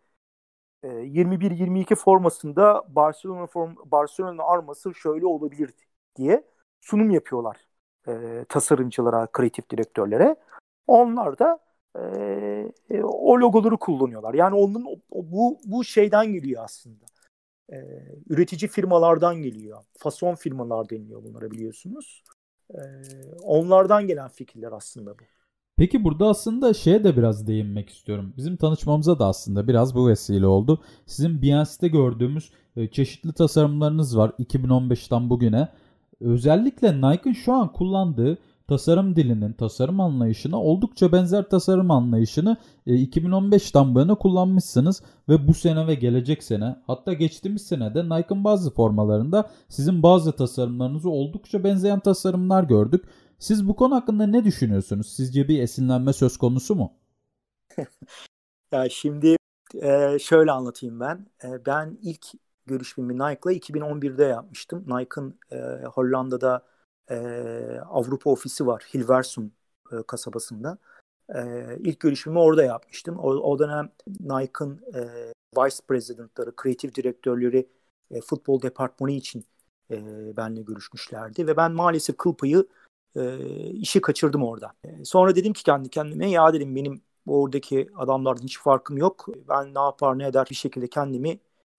e, 0.82 0.88
21-22 0.88 1.94
formasında 1.94 2.84
Barcelona 2.88 3.46
form 3.46 3.76
Barcelona 3.84 4.42
arması 4.42 4.94
şöyle 4.94 5.26
olabilir 5.26 5.74
diye 6.16 6.44
sunum 6.80 7.10
yapıyorlar 7.10 7.56
e, 8.08 8.44
tasarımcılara, 8.48 9.26
kreatif 9.26 9.70
direktörlere. 9.70 10.36
Onlar 10.86 11.38
da 11.38 11.58
e, 11.98 12.02
e, 12.90 13.02
o 13.02 13.40
logoları 13.40 13.76
kullanıyorlar. 13.76 14.34
Yani 14.34 14.54
onun 14.54 14.84
o, 14.84 15.24
bu 15.32 15.58
bu 15.64 15.84
şeyden 15.84 16.32
geliyor 16.32 16.64
aslında. 16.64 17.04
E, 17.72 17.76
üretici 18.28 18.68
firmalardan 18.68 19.42
geliyor. 19.42 19.78
Fason 19.98 20.34
firmalar 20.34 20.88
deniliyor 20.90 21.24
bunlara 21.24 21.50
biliyorsunuz. 21.50 22.22
E, 22.70 22.80
onlardan 23.42 24.06
gelen 24.06 24.28
fikirler 24.28 24.72
aslında 24.72 25.18
bu. 25.18 25.22
Peki 25.76 26.04
burada 26.04 26.28
aslında 26.28 26.74
şeye 26.74 27.04
de 27.04 27.16
biraz 27.16 27.46
değinmek 27.46 27.90
istiyorum. 27.90 28.34
Bizim 28.36 28.56
tanışmamıza 28.56 29.18
da 29.18 29.26
aslında 29.26 29.68
biraz 29.68 29.94
bu 29.94 30.08
vesile 30.08 30.46
oldu. 30.46 30.82
Sizin 31.06 31.38
Beyoncé'de 31.42 31.88
gördüğümüz 31.88 32.50
e, 32.76 32.88
çeşitli 32.88 33.32
tasarımlarınız 33.32 34.18
var 34.18 34.32
2015'ten 34.38 35.30
bugüne. 35.30 35.68
Özellikle 36.20 37.00
Nike'ın 37.00 37.32
şu 37.32 37.52
an 37.52 37.72
kullandığı 37.72 38.38
tasarım 38.68 39.16
dilinin, 39.16 39.52
tasarım 39.52 40.00
anlayışına 40.00 40.62
oldukça 40.62 41.12
benzer 41.12 41.48
tasarım 41.48 41.90
anlayışını 41.90 42.56
2015'ten 42.86 43.94
bu 43.94 43.98
yana 43.98 44.14
kullanmışsınız 44.14 45.02
ve 45.28 45.48
bu 45.48 45.54
sene 45.54 45.86
ve 45.86 45.94
gelecek 45.94 46.42
sene 46.42 46.76
hatta 46.86 47.12
geçtiğimiz 47.12 47.66
sene 47.66 47.94
de 47.94 48.04
Nike'ın 48.04 48.44
bazı 48.44 48.74
formalarında 48.74 49.50
sizin 49.68 50.02
bazı 50.02 50.32
tasarımlarınızı 50.32 51.10
oldukça 51.10 51.64
benzeyen 51.64 52.00
tasarımlar 52.00 52.64
gördük. 52.64 53.04
Siz 53.38 53.68
bu 53.68 53.76
konu 53.76 53.94
hakkında 53.94 54.26
ne 54.26 54.44
düşünüyorsunuz? 54.44 55.12
Sizce 55.12 55.48
bir 55.48 55.62
esinlenme 55.62 56.12
söz 56.12 56.36
konusu 56.36 56.74
mu? 56.74 56.92
ya 58.72 58.88
şimdi 58.88 59.36
e, 59.82 60.18
şöyle 60.18 60.50
anlatayım 60.50 61.00
ben. 61.00 61.26
E, 61.44 61.66
ben 61.66 61.98
ilk 62.02 62.26
görüşmemi 62.66 63.14
Nike'la 63.14 63.52
2011'de 63.52 64.24
yapmıştım. 64.24 64.84
Nike'ın 64.88 65.38
e, 65.52 65.56
Hollanda'da 65.84 66.62
e, 67.10 67.16
Avrupa 67.90 68.30
ofisi 68.30 68.66
var. 68.66 68.84
Hilversum 68.94 69.52
e, 69.92 69.96
kasabasında. 70.06 70.78
E, 71.34 71.42
ilk 71.78 72.00
görüşmemi 72.00 72.38
orada 72.38 72.64
yapmıştım. 72.64 73.18
O, 73.18 73.28
o 73.30 73.58
dönem 73.58 73.90
Nike'ın 74.20 74.80
e, 74.94 75.32
vice 75.56 75.76
presidentları, 75.88 76.56
kreatif 76.56 76.94
direktörleri 76.94 77.68
e, 78.10 78.20
futbol 78.20 78.62
departmanı 78.62 79.10
için 79.10 79.44
e, 79.90 79.96
benimle 80.36 80.62
görüşmüşlerdi. 80.62 81.46
Ve 81.46 81.56
ben 81.56 81.72
maalesef 81.72 82.16
kıl 82.16 82.34
payı 82.34 82.66
e, 83.16 83.38
işi 83.70 84.00
kaçırdım 84.00 84.42
orada. 84.42 84.72
E, 84.84 85.04
sonra 85.04 85.36
dedim 85.36 85.52
ki 85.52 85.62
kendi 85.62 85.88
kendime 85.88 86.30
ya 86.30 86.52
dedim 86.52 86.76
benim 86.76 87.02
oradaki 87.26 87.88
adamlardan 87.96 88.42
hiç 88.42 88.58
farkım 88.58 88.96
yok. 88.96 89.26
Ben 89.48 89.74
ne 89.74 89.78
yapar 89.78 90.18
ne 90.18 90.26
eder 90.26 90.46
bir 90.50 90.54
şekilde 90.54 90.88
kendimi 90.88 91.30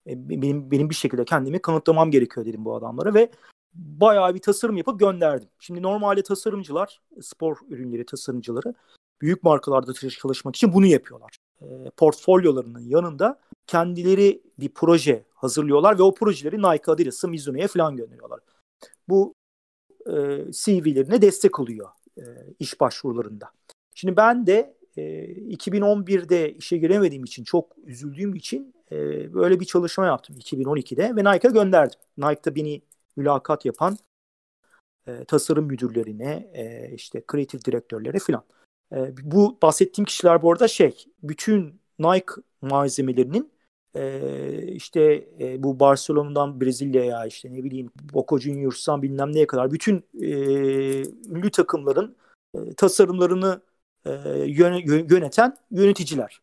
e, 0.06 0.28
benim 0.28 0.70
benim 0.70 0.90
bir 0.90 0.94
şekilde 0.94 1.24
kendimi 1.24 1.58
kanıtlamam 1.58 2.10
gerekiyor 2.10 2.46
dedim 2.46 2.64
bu 2.64 2.74
adamlara 2.74 3.14
ve 3.14 3.30
bayağı 3.78 4.34
bir 4.34 4.40
tasarım 4.40 4.76
yapıp 4.76 5.00
gönderdim. 5.00 5.48
Şimdi 5.58 5.82
normalde 5.82 6.22
tasarımcılar, 6.22 7.00
spor 7.20 7.56
ürünleri 7.68 8.06
tasarımcıları 8.06 8.74
büyük 9.20 9.42
markalarda 9.42 9.92
çalışmak 9.92 10.56
için 10.56 10.72
bunu 10.72 10.86
yapıyorlar. 10.86 11.36
E, 11.60 11.90
portfolyolarının 11.96 12.80
yanında 12.80 13.40
kendileri 13.66 14.42
bir 14.58 14.68
proje 14.68 15.24
hazırlıyorlar 15.34 15.98
ve 15.98 16.02
o 16.02 16.14
projeleri 16.14 16.58
Nike, 16.58 16.92
Adidas'a, 16.92 17.28
Mizuno'ya 17.28 17.68
falan 17.68 17.96
gönderiyorlar. 17.96 18.40
Bu 19.08 19.34
e, 20.06 20.12
CV'lerine 20.52 21.22
destek 21.22 21.60
oluyor 21.60 21.88
e, 22.18 22.22
iş 22.58 22.80
başvurularında. 22.80 23.50
Şimdi 23.94 24.16
ben 24.16 24.46
de 24.46 24.76
e, 24.96 25.02
2011'de 25.26 26.52
işe 26.52 26.76
giremediğim 26.76 27.24
için 27.24 27.44
çok 27.44 27.76
üzüldüğüm 27.84 28.34
için 28.34 28.74
e, 28.92 28.96
böyle 29.34 29.60
bir 29.60 29.64
çalışma 29.64 30.06
yaptım 30.06 30.36
2012'de 30.36 31.16
ve 31.16 31.32
Nike'a 31.32 31.50
gönderdim. 31.50 31.98
Nike'da 32.18 32.54
beni 32.54 32.82
mülakat 33.16 33.64
yapan 33.64 33.98
e, 35.06 35.24
tasarım 35.24 35.64
müdürlerine, 35.64 36.50
e, 36.54 36.94
işte 36.94 37.22
kreatif 37.26 37.64
direktörlere 37.64 38.18
filan. 38.18 38.44
E, 38.92 39.14
bu 39.22 39.58
bahsettiğim 39.62 40.06
kişiler 40.06 40.42
bu 40.42 40.52
arada 40.52 40.68
şey, 40.68 41.04
bütün 41.22 41.80
Nike 41.98 42.32
malzemelerinin 42.60 43.52
e, 43.94 44.72
işte 44.72 45.28
e, 45.40 45.62
bu 45.62 45.80
Barcelona'dan 45.80 46.60
Brezilya'ya 46.60 47.26
işte 47.26 47.52
ne 47.52 47.64
bileyim 47.64 47.90
Boca 48.12 48.38
Juniors'tan 48.42 49.02
bilmem 49.02 49.32
neye 49.32 49.46
kadar 49.46 49.72
bütün 49.72 50.04
e, 50.20 50.28
ünlü 51.30 51.50
takımların 51.50 52.16
e, 52.54 52.74
tasarımlarını 52.74 53.60
e, 54.04 54.10
yöneten 54.86 55.56
yöneticiler. 55.70 56.40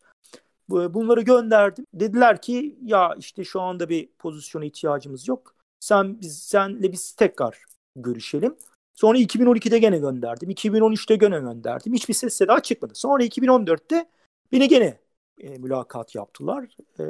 Bunları 0.68 1.20
gönderdim. 1.20 1.86
Dediler 1.94 2.42
ki 2.42 2.78
ya 2.82 3.14
işte 3.18 3.44
şu 3.44 3.60
anda 3.60 3.88
bir 3.88 4.08
pozisyona 4.18 4.64
ihtiyacımız 4.64 5.28
yok. 5.28 5.54
Sen 5.84 6.20
biz 6.20 6.38
senle 6.38 6.92
biz 6.92 7.12
tekrar 7.12 7.64
görüşelim. 7.96 8.56
Sonra 8.94 9.18
2012'de 9.18 9.78
gene 9.78 9.98
gönderdim. 9.98 10.50
2013'te 10.50 11.16
gene 11.16 11.38
gönderdim. 11.38 11.94
Hiçbir 11.94 12.14
ses 12.14 12.34
seda 12.34 12.60
çıkmadı. 12.60 12.94
Sonra 12.94 13.24
2014'te 13.24 14.10
beni 14.52 14.68
gene 14.68 14.98
e, 15.40 15.58
mülakat 15.58 16.14
yaptılar. 16.14 16.76
E, 16.98 17.04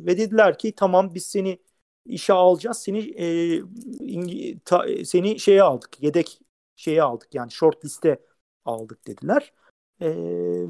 ve 0.00 0.18
dediler 0.18 0.58
ki 0.58 0.72
tamam 0.76 1.14
biz 1.14 1.26
seni 1.26 1.58
işe 2.06 2.32
alacağız. 2.32 2.78
Seni 2.78 2.98
e, 2.98 4.58
ta, 4.64 4.86
seni 5.04 5.40
şeye 5.40 5.62
aldık. 5.62 6.02
Yedek 6.02 6.40
şeye 6.76 7.02
aldık. 7.02 7.34
Yani 7.34 7.50
short 7.50 7.84
liste 7.84 8.18
aldık 8.64 9.06
dediler. 9.06 9.52
E, 10.00 10.08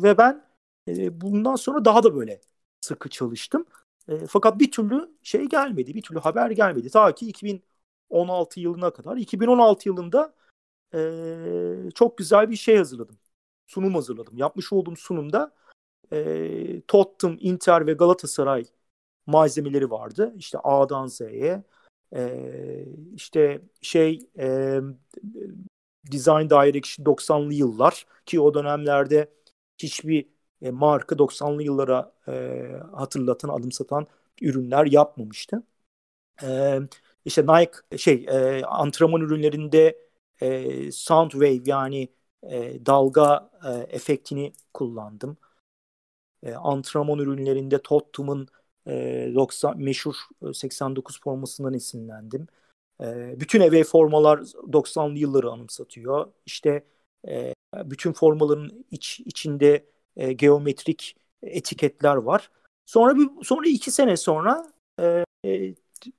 ve 0.02 0.18
ben 0.18 0.44
e, 0.88 1.20
bundan 1.20 1.56
sonra 1.56 1.84
daha 1.84 2.02
da 2.02 2.16
böyle 2.16 2.40
sıkı 2.80 3.08
çalıştım. 3.08 3.66
E, 4.08 4.26
fakat 4.26 4.60
bir 4.60 4.70
türlü 4.70 5.10
şey 5.22 5.44
gelmedi, 5.44 5.94
bir 5.94 6.02
türlü 6.02 6.18
haber 6.20 6.50
gelmedi. 6.50 6.90
Ta 6.90 7.14
ki 7.14 7.28
2016 7.28 8.60
yılına 8.60 8.92
kadar. 8.92 9.16
2016 9.16 9.88
yılında 9.88 10.34
e, 10.94 11.90
çok 11.94 12.18
güzel 12.18 12.50
bir 12.50 12.56
şey 12.56 12.76
hazırladım. 12.76 13.18
Sunum 13.66 13.94
hazırladım. 13.94 14.38
Yapmış 14.38 14.72
olduğum 14.72 14.96
sunumda 14.96 15.54
e, 16.12 16.82
Tottenham, 16.88 17.38
Inter 17.40 17.86
ve 17.86 17.92
Galatasaray 17.92 18.64
malzemeleri 19.26 19.90
vardı. 19.90 20.34
İşte 20.36 20.58
A'dan 20.64 21.06
Z'ye. 21.06 21.64
E, 22.14 22.84
işte 23.14 23.62
şey 23.82 24.18
e, 24.38 24.80
Design 26.12 26.50
Direction 26.50 27.04
90'lı 27.04 27.54
yıllar 27.54 28.06
ki 28.26 28.40
o 28.40 28.54
dönemlerde 28.54 29.30
hiçbir 29.78 30.31
e, 30.62 30.70
marka 30.70 31.18
90'lı 31.18 31.62
yıllara 31.62 32.14
e, 32.28 32.32
hatırlatan, 32.92 33.48
adım 33.48 33.72
satan 33.72 34.06
ürünler 34.40 34.86
yapmamıştı. 34.86 35.62
E, 36.42 36.78
işte 37.24 37.42
Nike 37.46 37.98
şey 37.98 38.26
e, 38.30 38.64
antrenman 38.64 39.20
ürünlerinde 39.20 39.98
e, 40.40 40.92
sound 40.92 41.30
wave 41.30 41.62
yani 41.66 42.08
e, 42.42 42.86
dalga 42.86 43.50
e, 43.64 43.70
efektini 43.96 44.52
kullandım. 44.74 45.36
E, 46.42 46.54
antrenman 46.54 47.18
ürünlerinde 47.18 47.82
Tottenham'ın 47.82 48.48
e, 48.86 49.32
90 49.34 49.78
meşhur 49.78 50.14
89 50.54 51.20
formasından 51.20 51.74
esinlendim. 51.74 52.46
E, 53.02 53.40
bütün 53.40 53.60
eve 53.60 53.84
formalar 53.84 54.38
90'lı 54.72 55.18
yılları 55.18 55.50
anımsatıyor. 55.50 56.32
İşte 56.46 56.86
e, 57.28 57.54
bütün 57.76 58.12
formaların 58.12 58.86
iç, 58.90 59.20
içinde 59.20 59.91
e, 60.16 60.32
geometrik 60.32 61.16
etiketler 61.42 62.16
var. 62.16 62.50
Sonra 62.86 63.16
bir 63.16 63.44
sonra 63.44 63.68
iki 63.68 63.90
sene 63.90 64.16
sonra 64.16 64.72
e, 65.00 65.24
e, 65.46 65.74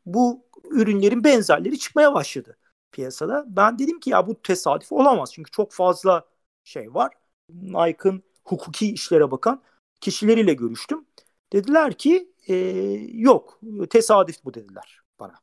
bu 0.06 0.46
ürünlerin 0.70 1.24
benzerleri 1.24 1.80
çıkmaya 1.80 2.14
başladı 2.14 2.58
piyasada. 2.92 3.46
Ben 3.48 3.80
dedim 3.80 4.00
ki 4.00 4.10
ya 4.10 4.28
bu 4.28 4.42
tesadüf 4.42 4.92
olamaz. 4.92 5.34
Çünkü 5.34 5.52
çok 5.52 5.72
fazla 5.72 6.26
şey 6.64 6.94
var. 6.94 7.14
Nike'ın 7.50 8.24
hukuki 8.44 8.94
işlere 8.94 9.32
bakan 9.32 9.64
kişileriyle 10.02 10.54
görüştüm. 10.54 11.06
Dediler 11.54 11.94
ki 11.94 12.34
e, 12.48 12.56
yok 13.14 13.60
tesadüf 13.90 14.46
bu 14.46 14.54
dediler 14.54 15.02
bana. 15.20 15.34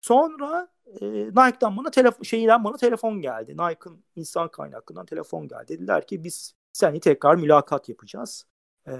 Sonra 0.00 0.68
e, 1.00 1.06
Nike'dan 1.06 1.76
bana 1.76 1.90
telefon 1.90 2.22
şeyden 2.22 2.64
bana 2.64 2.76
telefon 2.76 3.20
geldi. 3.20 3.52
Nike'ın 3.52 4.04
insan 4.16 4.48
kaynaklarından 4.48 5.06
telefon 5.06 5.48
geldi. 5.48 5.68
Dediler 5.68 6.06
ki 6.06 6.24
biz 6.24 6.54
seni 6.74 7.00
tekrar 7.00 7.34
mülakat 7.34 7.88
yapacağız. 7.88 8.46
E, 8.86 8.92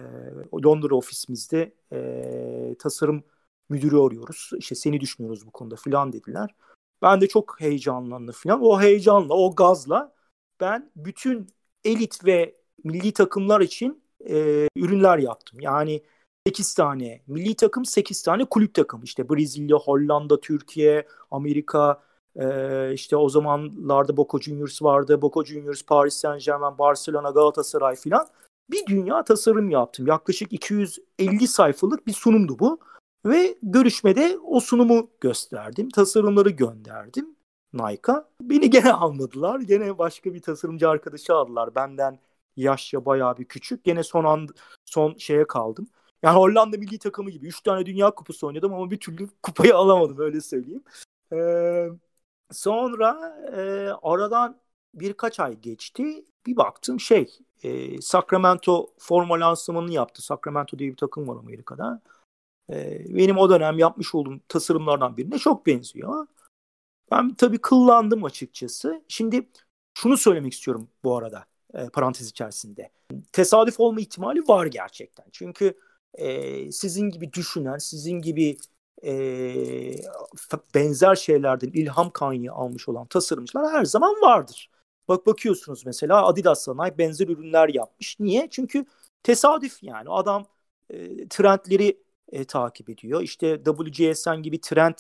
Londra 0.65 0.95
ofisimizde 0.95 1.75
e, 1.93 2.75
tasarım 2.79 3.25
müdürü 3.69 3.97
arıyoruz. 3.97 4.51
İşte 4.59 4.75
seni 4.75 5.01
düşünüyoruz 5.01 5.47
bu 5.47 5.51
konuda 5.51 5.77
filan 5.77 6.13
dediler. 6.13 6.55
Ben 7.03 7.21
de 7.21 7.29
çok 7.29 7.61
heyecanlandım 7.61 8.35
filan. 8.35 8.63
O 8.63 8.81
heyecanla, 8.81 9.35
o 9.35 9.55
gazla 9.55 10.15
ben 10.61 10.91
bütün 10.97 11.47
elit 11.85 12.25
ve 12.25 12.55
milli 12.85 13.13
takımlar 13.13 13.61
için 13.61 14.03
e, 14.29 14.69
ürünler 14.77 15.19
yaptım. 15.19 15.61
Yani 15.61 16.03
8 16.47 16.75
tane 16.75 17.23
milli 17.27 17.55
takım, 17.57 17.85
8 17.85 18.23
tane 18.23 18.45
kulüp 18.45 18.75
takım. 18.75 19.03
İşte 19.03 19.29
Brezilya, 19.29 19.77
Hollanda, 19.77 20.41
Türkiye, 20.41 21.07
Amerika, 21.31 22.03
e, 22.37 22.93
işte 22.95 23.17
o 23.17 23.29
zamanlarda 23.29 24.17
Boca 24.17 24.39
Juniors 24.41 24.83
vardı. 24.83 25.23
Boca 25.23 25.55
Juniors, 25.55 25.83
Paris 25.83 26.15
Saint 26.15 26.45
Germain, 26.45 26.79
Barcelona, 26.79 27.31
Galatasaray 27.31 27.97
filan. 27.97 28.27
Bir 28.71 28.87
dünya 28.87 29.25
tasarım 29.25 29.71
yaptım. 29.71 30.07
Yaklaşık 30.07 30.53
250 30.53 31.49
sayfalık 31.49 32.07
bir 32.07 32.13
sunumdu 32.13 32.59
bu. 32.59 32.79
Ve 33.27 33.59
görüşmede 33.63 34.39
o 34.45 34.61
sunumu 34.61 35.11
gösterdim. 35.21 35.89
Tasarımları 35.91 36.51
gönderdim 36.51 37.37
Nike'a. 37.73 38.29
Beni 38.41 38.71
gene 38.71 38.93
almadılar. 38.93 39.61
Gene 39.61 39.99
başka 39.99 40.35
bir 40.35 40.43
tasarımcı 40.43 40.89
arkadaşı 40.89 41.35
aldılar. 41.35 41.75
Benden 41.75 42.19
yaşça 42.57 43.05
bayağı 43.05 43.37
bir 43.39 43.45
küçük. 43.45 43.85
Gene 43.85 44.03
son 44.03 44.25
an 44.25 44.49
son 44.85 45.15
şeye 45.19 45.47
kaldım. 45.47 45.87
Yani 46.23 46.37
Hollanda 46.37 46.77
milli 46.77 46.99
takımı 46.99 47.31
gibi. 47.31 47.47
Üç 47.47 47.61
tane 47.61 47.87
dünya 47.87 48.11
kupası 48.11 48.47
oynadım 48.47 48.75
ama 48.75 48.91
bir 48.91 49.01
türlü 49.01 49.29
kupayı 49.43 49.77
alamadım 49.77 50.19
öyle 50.19 50.41
söyleyeyim. 50.41 50.85
Ee, 51.33 51.89
sonra 52.53 53.39
e, 53.57 53.91
aradan 54.03 54.61
birkaç 54.95 55.41
ay 55.41 55.61
geçti. 55.61 56.25
Bir 56.47 56.57
baktım 56.57 57.01
şey 57.01 57.39
e, 57.63 58.01
Sacramento 58.01 58.95
forma 58.99 59.41
lansmanını 59.41 59.93
yaptı. 59.93 60.23
Sacramento 60.23 60.79
diye 60.79 60.91
bir 60.91 60.97
takım 60.97 61.29
var 61.29 61.37
Amerika'da. 61.37 62.03
E, 62.71 63.05
benim 63.17 63.39
o 63.39 63.51
dönem 63.51 63.79
yapmış 63.79 64.15
olduğum 64.15 64.41
tasarımlardan 64.49 65.17
birine 65.17 65.39
çok 65.39 65.67
benziyor. 65.67 66.27
Ben 67.11 67.35
tabii 67.35 67.59
kıllandım 67.59 68.25
açıkçası. 68.25 69.03
Şimdi 69.09 69.49
şunu 69.99 70.17
söylemek 70.17 70.53
istiyorum 70.53 70.89
bu 71.05 71.17
arada 71.17 71.47
e, 71.75 71.89
parantez 71.89 72.29
içerisinde. 72.29 72.91
Tesadüf 73.33 73.81
olma 73.81 74.01
ihtimali 74.01 74.41
var 74.41 74.67
gerçekten. 74.67 75.27
Çünkü 75.33 75.79
e, 76.15 76.73
sizin 76.73 77.11
gibi 77.11 77.33
düşünen, 77.33 77.79
sizin 77.79 78.21
gibi 78.21 78.57
e, 79.05 79.95
benzer 80.75 81.15
şeylerden 81.15 81.69
ilham 81.69 82.11
kaynağı 82.11 82.55
almış 82.55 82.89
olan 82.89 83.07
tasarımcılar 83.07 83.73
her 83.73 83.85
zaman 83.85 84.15
vardır. 84.23 84.71
Bak 85.09 85.27
bakıyorsunuz 85.27 85.87
mesela 85.87 86.27
Adidas'la 86.27 86.85
Nike 86.85 86.99
benzer 86.99 87.29
ürünler 87.29 87.69
yapmış. 87.69 88.21
Niye? 88.21 88.49
Çünkü 88.51 88.85
tesadüf 89.23 89.83
yani. 89.83 90.11
Adam 90.11 90.47
e, 90.91 91.29
trendleri 91.29 91.99
e, 92.33 92.45
takip 92.45 92.91
ediyor. 92.91 93.23
İşte 93.23 93.63
WGSN 93.65 94.43
gibi 94.43 94.61
trend 94.61 94.95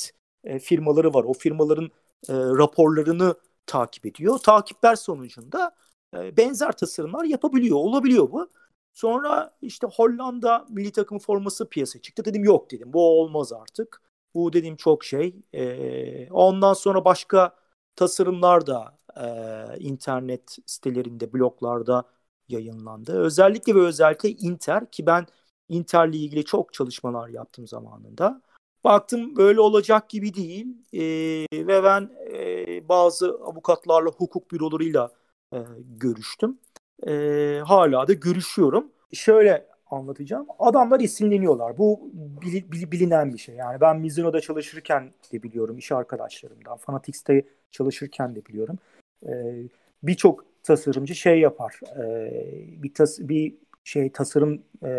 e, 0.44 0.58
firmaları 0.58 1.14
var. 1.14 1.24
O 1.24 1.32
firmaların 1.32 1.90
e, 2.28 2.32
raporlarını 2.34 3.34
takip 3.66 4.06
ediyor. 4.06 4.38
Takipler 4.38 4.96
sonucunda 4.96 5.74
e, 6.16 6.36
benzer 6.36 6.72
tasarımlar 6.72 7.24
yapabiliyor. 7.24 7.76
Olabiliyor 7.76 8.32
bu. 8.32 8.50
Sonra 8.94 9.56
işte 9.62 9.86
Hollanda 9.86 10.66
milli 10.70 10.92
takım 10.92 11.18
forması 11.18 11.68
piyasaya 11.68 12.02
çıktı. 12.02 12.24
Dedim 12.24 12.44
yok 12.44 12.70
dedim. 12.70 12.92
Bu 12.92 13.20
olmaz 13.20 13.52
artık. 13.52 14.02
Bu 14.34 14.52
dedim 14.52 14.76
çok 14.76 15.04
şey. 15.04 15.36
E, 15.52 16.30
ondan 16.30 16.72
sonra 16.74 17.04
başka 17.04 17.56
tasarımlar 17.96 18.66
da 18.66 18.98
e, 19.16 19.78
internet 19.78 20.58
sitelerinde, 20.66 21.32
bloglarda 21.32 22.04
yayınlandı. 22.48 23.12
Özellikle 23.20 23.74
ve 23.74 23.80
özellikle 23.80 24.30
Inter 24.30 24.90
ki 24.90 25.06
ben 25.06 25.26
Inter'le 25.68 26.12
ilgili 26.14 26.44
çok 26.44 26.72
çalışmalar 26.74 27.28
yaptım 27.28 27.66
zamanında. 27.66 28.42
Baktım 28.84 29.36
böyle 29.36 29.60
olacak 29.60 30.10
gibi 30.10 30.34
değil 30.34 30.66
e, 30.92 31.02
ve 31.66 31.84
ben 31.84 32.10
e, 32.32 32.88
bazı 32.88 33.30
avukatlarla, 33.30 34.10
hukuk 34.10 34.50
bürolarıyla 34.50 35.10
e, 35.52 35.58
görüştüm. 35.78 36.58
E, 37.06 37.60
hala 37.64 38.08
da 38.08 38.12
görüşüyorum. 38.12 38.92
Şöyle 39.12 39.66
anlatacağım. 39.90 40.46
Adamlar 40.58 41.00
isimleniyorlar. 41.00 41.78
Bu 41.78 42.10
bil, 42.12 42.72
bil, 42.72 42.90
bilinen 42.90 43.32
bir 43.32 43.38
şey. 43.38 43.54
Yani 43.54 43.80
ben 43.80 44.00
Mizuno'da 44.00 44.40
çalışırken 44.40 45.12
de 45.32 45.42
biliyorum 45.42 45.78
iş 45.78 45.92
arkadaşlarımdan. 45.92 46.76
Fanatics'te 46.76 47.44
çalışırken 47.70 48.36
de 48.36 48.46
biliyorum. 48.46 48.78
E, 49.26 49.54
Birçok 50.02 50.44
tasarımcı 50.62 51.14
şey 51.14 51.40
yapar. 51.40 51.80
E, 51.96 52.82
bir, 52.82 52.94
tas, 52.94 53.18
bir 53.18 53.54
şey 53.84 54.12
tasarım 54.12 54.62
e, 54.82 54.90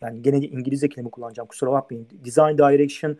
yani 0.00 0.22
gene 0.22 0.38
İngilizce 0.38 0.88
kelime 0.88 1.10
kullanacağım 1.10 1.48
kusura 1.48 1.72
bakmayın. 1.72 2.08
Design 2.24 2.58
Direction 2.58 3.18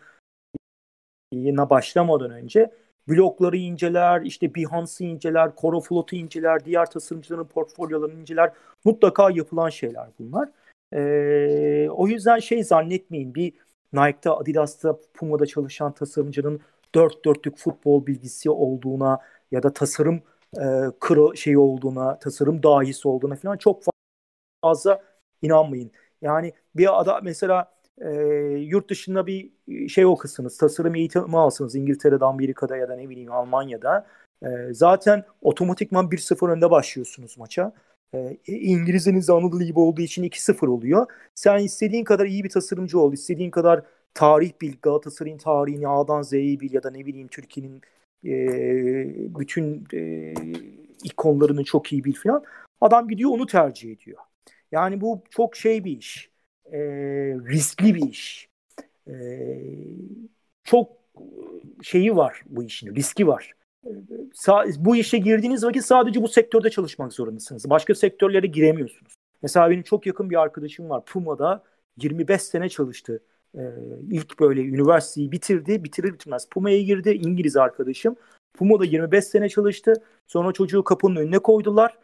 başlamadan 1.71 2.31
önce 2.31 2.71
blokları 3.09 3.57
inceler, 3.57 4.23
işte 4.23 4.55
Behance'ı 4.55 5.07
inceler, 5.07 5.51
Coroflot'u 5.61 6.17
inceler, 6.17 6.65
diğer 6.65 6.91
tasarımcıların 6.91 7.45
portfolyolarını 7.45 8.21
inceler. 8.21 8.53
Mutlaka 8.85 9.31
yapılan 9.31 9.69
şeyler 9.69 10.09
bunlar. 10.19 10.49
E, 10.93 11.91
o 11.91 12.09
yüzden 12.09 12.39
şey 12.39 12.65
zannetmeyin 12.65 13.35
bir 13.35 13.53
Nike'da, 13.93 14.39
Adidas'ta, 14.39 14.99
Puma'da 15.15 15.47
çalışan 15.47 15.93
tasarımcının 15.93 16.61
dört 16.95 17.25
dörtlük 17.25 17.57
futbol 17.59 18.07
bilgisi 18.07 18.51
olduğuna 18.51 19.19
ya 19.51 19.63
da 19.63 19.73
tasarım 19.73 20.23
e, 20.57 20.65
kırı 21.01 21.37
şey 21.37 21.57
olduğuna, 21.57 22.19
tasarım 22.19 22.63
dahisi 22.63 23.09
olduğuna 23.09 23.35
falan 23.37 23.57
çok 23.57 23.83
fazla 24.63 25.03
inanmayın. 25.43 25.91
Yani 26.23 26.53
bir 26.77 27.01
ada 27.01 27.21
mesela 27.23 27.76
e, 27.99 28.11
yurt 28.59 28.91
dışında 28.91 29.27
bir 29.27 29.51
şey 29.89 30.07
okursunuz, 30.07 30.59
tasarım 30.59 30.95
eğitimi 30.95 31.39
alsınız 31.39 31.75
İngiltere'de, 31.75 32.25
Amerika'da 32.25 32.77
ya 32.77 32.89
da 32.89 32.97
ne 32.97 33.09
bileyim 33.09 33.33
Almanya'da. 33.33 34.07
E, 34.43 34.49
zaten 34.73 35.25
otomatikman 35.43 36.11
1-0 36.11 36.51
önde 36.51 36.71
başlıyorsunuz 36.71 37.39
maça. 37.39 37.73
E, 38.15 38.37
İngilizceniz 38.47 39.31
Anadolu 39.31 39.63
gibi 39.65 39.79
olduğu 39.79 40.01
için 40.01 40.23
2-0 40.23 40.67
oluyor. 40.67 41.07
Sen 41.35 41.59
istediğin 41.59 42.05
kadar 42.05 42.27
iyi 42.27 42.45
bir 42.45 42.51
tasarımcı 42.51 43.01
ol, 43.01 43.13
istediğin 43.13 43.51
kadar 43.51 43.83
tarih 44.15 44.53
bil, 44.61 44.75
Galatasaray'ın 44.83 45.39
tarihini 45.39 45.89
A'dan 45.89 46.23
Z'yi 46.23 46.61
bil 46.61 46.73
ya 46.75 46.83
da 46.83 46.91
ne 46.91 47.07
bileyim 47.07 47.29
Türkiye'nin 47.29 47.83
e, 48.25 48.35
bütün 49.39 49.87
e, 49.95 50.35
ikonlarını 51.05 51.65
çok 51.65 51.93
iyi 51.93 52.05
bil 52.05 52.15
falan. 52.15 52.45
Adam 52.81 53.09
gidiyor 53.09 53.31
onu 53.31 53.47
tercih 53.47 53.93
ediyor. 53.93 54.19
Yani 54.73 55.01
bu 55.01 55.23
çok 55.31 55.57
şey 55.57 55.85
bir 55.85 55.99
iş. 55.99 56.36
E, 56.73 56.79
riskli 57.49 57.95
bir 57.95 58.11
iş. 58.11 58.49
E, 59.09 59.15
çok 60.65 60.93
şeyi 61.83 62.17
var 62.17 62.43
bu 62.47 62.63
işin, 62.63 62.95
riski 62.95 63.27
var. 63.27 63.53
bu 64.79 64.97
işe 64.97 65.19
girdiğiniz 65.19 65.65
vakit 65.65 65.85
sadece 65.85 66.23
bu 66.23 66.29
sektörde 66.29 66.71
çalışmak 66.71 67.13
zorundasınız. 67.13 67.71
Başka 67.71 67.95
sektörlere 67.95 68.47
giremiyorsunuz. 68.47 69.15
Mesela 69.43 69.71
benim 69.71 69.83
çok 69.83 70.07
yakın 70.07 70.31
bir 70.31 70.41
arkadaşım 70.43 70.91
var. 70.91 71.05
Puma'da 71.05 71.63
25 71.97 72.43
sene 72.43 72.69
çalıştı 72.69 73.23
e, 73.55 73.61
ilk 74.11 74.41
böyle 74.41 74.61
üniversiteyi 74.61 75.33
bitirdi. 75.33 75.85
Bitirir 75.85 76.13
bitirmez 76.13 76.49
Puma'ya 76.51 76.83
girdi. 76.83 77.11
İngiliz 77.11 77.57
arkadaşım. 77.57 78.17
Puma'da 78.55 78.85
25 78.85 79.25
sene 79.25 79.49
çalıştı. 79.49 79.95
Sonra 80.27 80.53
çocuğu 80.53 80.85
kapının 80.85 81.17
önüne 81.17 81.39
koydular. 81.39 81.99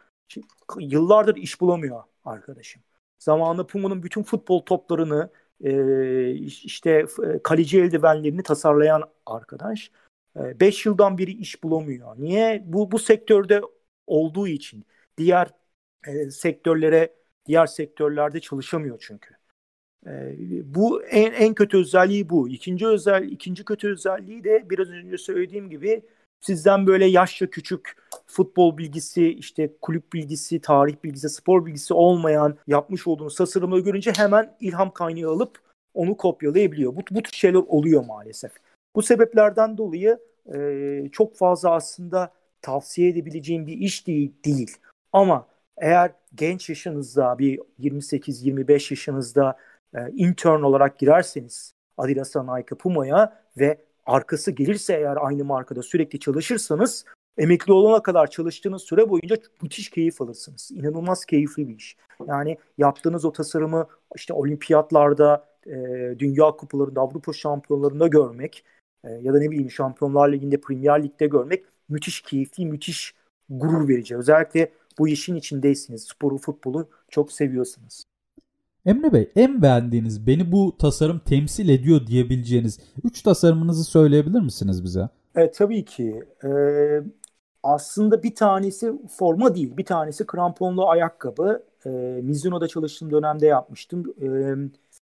Yıllardır 0.79 1.35
iş 1.35 1.61
bulamıyor 1.61 2.03
arkadaşım. 2.25 2.81
Zamanında 3.23 3.67
Puma'nın 3.67 4.03
bütün 4.03 4.23
futbol 4.23 4.59
toplarını 4.59 5.29
e, 5.63 6.31
işte 6.31 7.05
kaleci 7.43 7.79
eldivenlerini 7.79 8.43
tasarlayan 8.43 9.03
arkadaş 9.25 9.91
5 10.35 10.85
yıldan 10.85 11.17
beri 11.17 11.31
iş 11.31 11.63
bulamıyor. 11.63 12.15
Niye? 12.17 12.63
Bu 12.65 12.91
bu 12.91 12.99
sektörde 12.99 13.61
olduğu 14.07 14.47
için. 14.47 14.85
Diğer 15.17 15.49
e, 16.07 16.31
sektörlere 16.31 17.13
diğer 17.45 17.65
sektörlerde 17.65 18.39
çalışamıyor 18.39 18.97
çünkü. 19.07 19.35
E, 20.07 20.35
bu 20.75 21.03
en, 21.03 21.31
en 21.31 21.53
kötü 21.53 21.77
özelliği 21.77 22.29
bu. 22.29 22.49
İkinci 22.49 22.87
özel 22.87 23.23
ikinci 23.23 23.65
kötü 23.65 23.89
özelliği 23.91 24.43
de 24.43 24.69
biraz 24.69 24.89
önce 24.89 25.17
söylediğim 25.17 25.69
gibi 25.69 26.03
sizden 26.45 26.87
böyle 26.87 27.05
yaşça 27.05 27.49
küçük 27.49 27.95
futbol 28.27 28.77
bilgisi, 28.77 29.27
işte 29.27 29.69
kulüp 29.81 30.13
bilgisi, 30.13 30.61
tarih 30.61 30.95
bilgisi, 31.03 31.29
spor 31.29 31.65
bilgisi 31.65 31.93
olmayan 31.93 32.57
yapmış 32.67 33.07
olduğunuz 33.07 33.35
tasarımı 33.35 33.79
görünce 33.79 34.11
hemen 34.17 34.55
ilham 34.59 34.91
kaynağı 34.91 35.31
alıp 35.31 35.59
onu 35.93 36.17
kopyalayabiliyor. 36.17 36.95
Bu, 36.95 37.01
bu 37.11 37.23
tür 37.23 37.33
şeyler 37.33 37.59
oluyor 37.67 38.05
maalesef. 38.05 38.51
Bu 38.95 39.01
sebeplerden 39.01 39.77
dolayı 39.77 40.19
e, 40.55 41.09
çok 41.11 41.35
fazla 41.35 41.71
aslında 41.71 42.33
tavsiye 42.61 43.09
edebileceğim 43.09 43.67
bir 43.67 43.77
iş 43.77 44.07
değil. 44.07 44.33
değil. 44.45 44.77
Ama 45.13 45.47
eğer 45.77 46.11
genç 46.35 46.69
yaşınızda 46.69 47.39
bir 47.39 47.59
28-25 47.79 48.93
yaşınızda 48.93 49.57
e, 49.95 50.09
intern 50.11 50.61
olarak 50.61 50.99
girerseniz 50.99 51.73
Adidas'a, 51.97 52.55
Nike, 52.55 52.75
Puma'ya 52.75 53.43
ve 53.57 53.77
arkası 54.05 54.51
gelirse 54.51 54.93
eğer 54.93 55.17
aynı 55.25 55.45
markada 55.45 55.83
sürekli 55.83 56.19
çalışırsanız 56.19 57.05
emekli 57.37 57.73
olana 57.73 58.03
kadar 58.03 58.27
çalıştığınız 58.27 58.81
süre 58.81 59.09
boyunca 59.09 59.37
müthiş 59.61 59.89
keyif 59.89 60.21
alırsınız. 60.21 60.71
İnanılmaz 60.73 61.25
keyifli 61.25 61.67
bir 61.67 61.75
iş. 61.75 61.97
Yani 62.27 62.57
yaptığınız 62.77 63.25
o 63.25 63.31
tasarımı 63.31 63.87
işte 64.15 64.33
olimpiyatlarda, 64.33 65.45
e, 65.67 65.71
dünya 66.19 66.51
kupalarında, 66.51 67.01
Avrupa 67.01 67.33
şampiyonlarında 67.33 68.07
görmek 68.07 68.63
e, 69.03 69.09
ya 69.11 69.33
da 69.33 69.39
ne 69.39 69.51
bileyim 69.51 69.71
Şampiyonlar 69.71 70.31
Ligi'nde, 70.31 70.61
Premier 70.61 71.03
Lig'de 71.03 71.27
görmek 71.27 71.65
müthiş 71.89 72.21
keyifli, 72.21 72.65
müthiş 72.65 73.13
gurur 73.49 73.87
verici. 73.87 74.17
Özellikle 74.17 74.71
bu 74.99 75.07
işin 75.07 75.35
içindeysiniz. 75.35 76.03
Sporu, 76.03 76.37
futbolu 76.37 76.89
çok 77.09 77.31
seviyorsunuz. 77.31 78.02
Emre 78.85 79.13
Bey 79.13 79.31
en 79.35 79.61
beğendiğiniz 79.61 80.27
beni 80.27 80.51
bu 80.51 80.77
tasarım 80.77 81.19
temsil 81.19 81.69
ediyor 81.69 82.07
diyebileceğiniz 82.07 82.79
3 83.03 83.21
tasarımınızı 83.21 83.83
söyleyebilir 83.83 84.39
misiniz 84.41 84.83
bize? 84.83 85.09
Evet 85.35 85.55
tabii 85.57 85.85
ki. 85.85 86.23
Ee, 86.43 87.01
aslında 87.63 88.23
bir 88.23 88.35
tanesi 88.35 88.93
forma 89.17 89.55
değil. 89.55 89.77
Bir 89.77 89.85
tanesi 89.85 90.25
kramponlu 90.25 90.89
ayakkabı. 90.89 91.63
Ee, 91.85 91.89
Mizuno'da 92.23 92.67
çalıştığım 92.67 93.11
dönemde 93.11 93.45
yapmıştım. 93.45 94.13
Ee, 94.21 94.55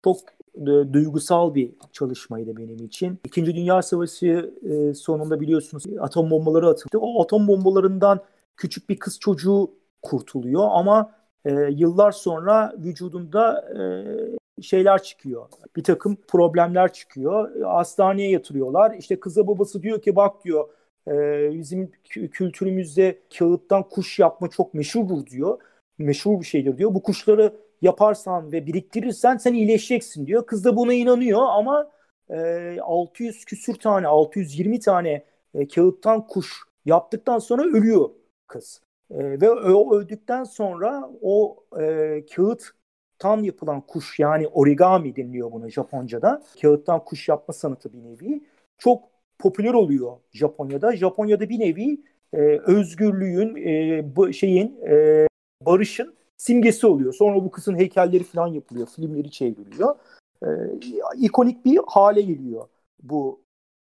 çok 0.03 0.20
e, 0.55 0.93
duygusal 0.93 1.55
bir 1.55 1.72
çalışmaydı 1.91 2.57
benim 2.57 2.86
için. 2.86 3.20
İkinci 3.24 3.55
Dünya 3.55 3.82
Savaşı 3.82 4.53
e, 4.63 4.93
sonunda 4.93 5.41
biliyorsunuz 5.41 5.84
atom 5.99 6.30
bombaları 6.30 6.70
atıldı. 6.70 6.97
O 6.97 7.24
atom 7.24 7.47
bombalarından 7.47 8.20
küçük 8.57 8.89
bir 8.89 8.99
kız 8.99 9.20
çocuğu 9.20 9.72
kurtuluyor 10.01 10.68
ama 10.72 11.11
e, 11.46 11.52
yıllar 11.72 12.12
sonra 12.12 12.74
vücudunda 12.78 13.66
e, 14.58 14.62
şeyler 14.62 15.04
çıkıyor. 15.04 15.50
Bir 15.76 15.84
takım 15.84 16.18
problemler 16.28 16.93
çıkıyor. 16.93 17.62
Hastaneye 17.62 18.32
yatırıyorlar. 18.32 18.96
İşte 19.00 19.20
kıza 19.20 19.48
babası 19.48 19.84
diyor 19.84 20.02
ki 20.02 20.16
bak 20.16 20.46
diyor 20.46 20.70
e, 21.08 21.14
bizim 21.54 21.91
kültürümüzde 22.32 23.20
kağıttan 23.38 23.89
kuş 23.89 24.20
yapma 24.20 24.50
çok 24.50 24.74
meşhurdur 24.74 25.26
diyor. 25.26 25.62
Meşhur 25.98 26.39
bir 26.39 26.46
şeydir 26.46 26.78
diyor. 26.78 26.93
Bu 26.93 27.04
kuşları 27.04 27.54
yaparsan 27.82 28.52
ve 28.52 28.68
biriktirirsen 28.68 29.38
sen 29.38 29.54
iyileşeceksin 29.54 30.28
diyor. 30.28 30.46
Kız 30.46 30.66
da 30.66 30.76
buna 30.76 30.93
inanıyor 30.93 31.41
ama 31.41 31.91
e, 32.30 32.78
600 32.82 33.46
küsür 33.46 33.76
tane 33.76 34.08
620 34.08 34.80
tane 34.80 35.26
e, 35.54 35.68
kağıttan 35.68 36.28
kuş 36.28 36.54
yaptıktan 36.86 37.39
sonra 37.39 37.64
ölüyor 37.64 38.10
kız. 38.48 38.85
E, 39.12 39.41
ve 39.41 39.51
o 39.51 39.95
öldükten 39.95 40.43
sonra 40.43 41.10
o 41.22 41.64
e, 41.80 42.26
kağıttan 42.36 43.43
yapılan 43.43 43.82
kuş 43.82 44.20
yani 44.20 44.47
origami 44.47 45.16
deniliyor 45.16 45.51
buna 45.51 45.70
Japonca'da. 45.70 46.43
Kağıttan 46.62 47.06
kuş 47.06 47.30
yapma 47.30 47.53
sanatı 47.53 47.93
bir 47.93 48.03
nevi. 48.03 48.43
Çok 48.78 49.03
popüler 49.39 49.74
oluyor 49.74 50.18
Japonya'da. 50.34 50.95
Japonya'da 50.95 51.49
bir 51.49 51.60
nevi 51.60 52.01
e, 52.34 52.39
özgürlüğün, 52.60 53.56
e, 54.28 54.34
şeyin, 54.34 54.80
e, 54.88 55.28
barışın 55.62 56.16
simgesi 56.38 56.88
oluyor. 56.88 57.14
Sonra 57.14 57.36
bu 57.36 57.51
kızın 57.51 57.76
heykelleri 57.76 58.24
falan 58.24 58.47
yapılıyor, 58.47 58.88
filmleri 58.88 59.32
çevriliyor. 59.32 59.95
E, 60.43 60.47
ikonik 61.18 61.66
bir 61.66 61.80
hale 61.88 62.22
geliyor 62.22 62.68
bu 63.03 63.41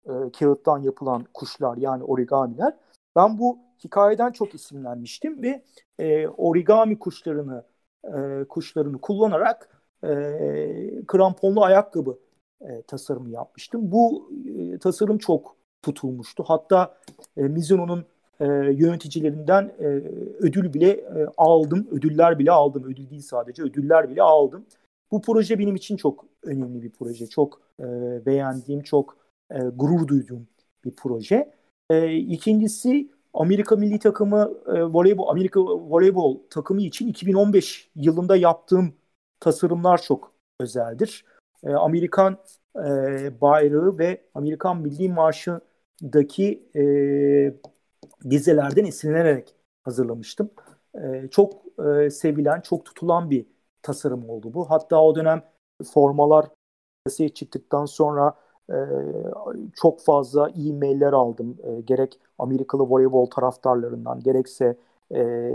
e, 0.07 0.13
kağıttan 0.39 0.79
yapılan 0.83 1.25
kuşlar 1.35 1.77
yani 1.77 2.05
origamiler. 2.05 2.77
Ben 3.17 3.39
bu 3.39 3.59
hikayeden 3.85 4.33
çok 4.33 4.55
isimlenmiştim 4.55 5.43
ve 5.43 5.63
e, 5.99 6.29
origami 6.29 6.99
kuşlarını 6.99 7.65
e, 8.05 8.45
kuşlarını 8.49 9.01
kullanarak 9.01 9.83
e, 10.05 10.09
kramponlu 11.07 11.65
ayakkabı 11.65 12.19
e, 12.61 12.83
tasarımı 12.83 13.31
yapmıştım. 13.31 13.93
Bu 13.93 14.31
e, 14.59 14.79
tasarım 14.79 15.19
çok 15.19 15.57
tutulmuştu. 15.83 16.45
Hatta 16.47 16.95
e, 17.37 17.43
Mizuno'nun 17.43 18.05
e, 18.41 18.47
yöneticilerinden 18.73 19.73
e, 19.81 19.85
ödül 20.39 20.75
bile 20.75 20.91
e, 20.91 21.27
aldım. 21.37 21.89
Ödüller 21.91 22.39
bile 22.39 22.53
aldım. 22.53 22.85
Ödül 22.85 23.11
değil 23.11 23.23
sadece 23.23 23.63
ödüller 23.63 24.11
bile 24.11 24.23
aldım. 24.23 24.67
Bu 25.11 25.23
proje 25.23 25.59
benim 25.59 25.77
için 25.77 25.97
çok 25.97 26.25
önemli 26.43 26.83
bir 26.83 26.91
proje. 26.91 27.27
Çok 27.27 27.61
e, 27.81 27.87
beğendiğim, 28.27 28.83
çok 28.83 29.17
e, 29.51 29.59
gurur 29.59 30.09
duyduğum 30.09 30.47
bir 30.85 30.91
proje. 30.91 31.55
E, 31.91 32.17
ikincisi 32.17 33.09
Amerika 33.35 33.77
milli 33.77 33.99
takımı 33.99 34.55
e, 34.67 34.83
voleybol 34.83 35.29
Amerika 35.29 35.61
voleybol 35.61 36.39
takımı 36.51 36.83
için 36.83 37.09
2015 37.09 37.91
yılında 37.97 38.37
yaptığım 38.37 38.95
tasarımlar 39.41 40.03
çok 40.03 40.33
özeldir. 40.61 41.25
E, 41.65 41.73
Amerikan 41.73 42.39
e, 42.77 43.41
bayrağı 43.41 43.99
ve 43.99 44.23
Amerikan 44.35 44.81
Milli 44.81 45.09
Marşı'daki 45.09 46.69
e, 46.77 46.83
dizelerden 48.31 48.85
esinlenerek 48.85 49.55
hazırlamıştım. 49.85 50.51
E, 50.95 51.29
çok 51.31 51.53
e, 51.87 52.11
sevilen, 52.11 52.61
çok 52.61 52.85
tutulan 52.85 53.31
bir 53.31 53.47
tasarım 53.83 54.31
oldu 54.31 54.55
bu. 54.55 54.71
Hatta 54.71 55.03
o 55.03 55.15
dönem 55.15 55.43
formalar 55.93 56.47
çıktıktan 57.35 57.87
sonra 57.87 58.35
e, 58.71 58.79
çok 59.75 60.01
fazla 60.01 60.49
e-mailler 60.49 61.13
aldım. 61.13 61.57
E, 61.63 61.81
gerek 61.81 62.21
Amerikalı 62.39 62.83
voleybol 62.83 63.27
taraftarlarından 63.27 64.21
gerekse 64.21 64.77
e, 65.15 65.53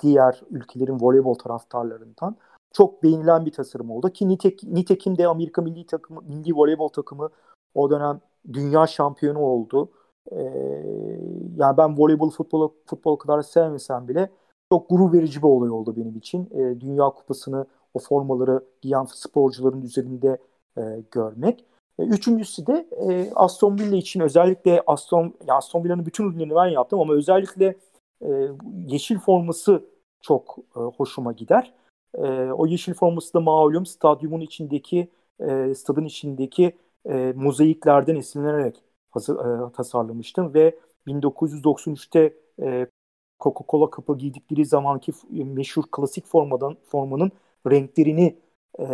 diğer 0.00 0.42
ülkelerin 0.50 0.98
voleybol 1.00 1.34
taraftarlarından 1.34 2.36
çok 2.72 3.02
beğenilen 3.02 3.46
bir 3.46 3.52
tasarım 3.52 3.90
oldu 3.90 4.10
ki 4.10 4.28
nitek, 4.28 4.62
nitekim 4.62 5.18
de 5.18 5.28
Amerika 5.28 5.62
milli 5.62 5.86
takımı 5.86 6.20
milli 6.22 6.54
voleybol 6.54 6.88
takımı 6.88 7.30
o 7.74 7.90
dönem 7.90 8.20
dünya 8.52 8.86
şampiyonu 8.86 9.38
oldu. 9.38 9.90
Ee, 10.32 10.36
yani 11.56 11.76
ben 11.76 11.98
voleybol 11.98 12.30
futbol 12.30 12.70
futbol 12.86 13.16
kadar 13.16 13.42
sevmesem 13.42 14.08
bile 14.08 14.30
çok 14.72 14.90
gurur 14.90 15.12
verici 15.12 15.42
bir 15.42 15.46
olay 15.46 15.70
oldu 15.70 15.96
benim 15.96 16.16
için. 16.16 16.48
Ee, 16.52 16.80
dünya 16.80 17.10
kupasını 17.10 17.66
o 17.94 17.98
formaları 17.98 18.64
giyen 18.80 19.04
sporcuların 19.04 19.82
üzerinde 19.82 20.38
e, 20.78 20.82
görmek. 21.10 21.64
E, 21.98 22.02
üçüncüsü 22.02 22.66
de 22.66 22.86
e, 23.10 23.30
Aston 23.34 23.78
Villa 23.78 23.96
için 23.96 24.20
özellikle 24.20 24.82
Aston, 24.86 25.34
ya 25.46 25.54
Aston 25.54 25.84
Villa'nın 25.84 26.06
bütün 26.06 26.24
ürünlerini 26.24 26.54
ben 26.54 26.66
yaptım 26.66 27.00
ama 27.00 27.14
özellikle 27.14 27.76
e, 28.22 28.28
yeşil 28.86 29.18
forması 29.18 29.84
çok 30.20 30.56
e, 30.76 30.80
hoşuma 30.80 31.32
gider. 31.32 31.74
E, 32.14 32.22
o 32.52 32.66
yeşil 32.66 32.94
forması 32.94 33.34
da 33.34 33.40
malum 33.40 33.86
stadyumun 33.86 34.40
içindeki 34.40 35.08
e, 35.40 35.74
stadın 35.74 36.04
içindeki 36.04 36.76
e, 37.08 37.32
mozaiklerden 37.36 38.16
esinlenerek 38.16 38.82
hazır, 39.10 39.36
e, 39.38 39.72
tasarlamıştım 39.72 40.54
ve 40.54 40.78
1993'te 41.06 42.34
e, 42.62 42.86
Coca-Cola 43.40 43.90
kapı 43.90 44.18
giydikleri 44.18 44.66
zamanki 44.66 45.12
meşhur 45.30 45.82
klasik 45.92 46.26
formadan 46.26 46.76
formanın 46.86 47.32
renklerini 47.70 48.38
e, 48.78 48.84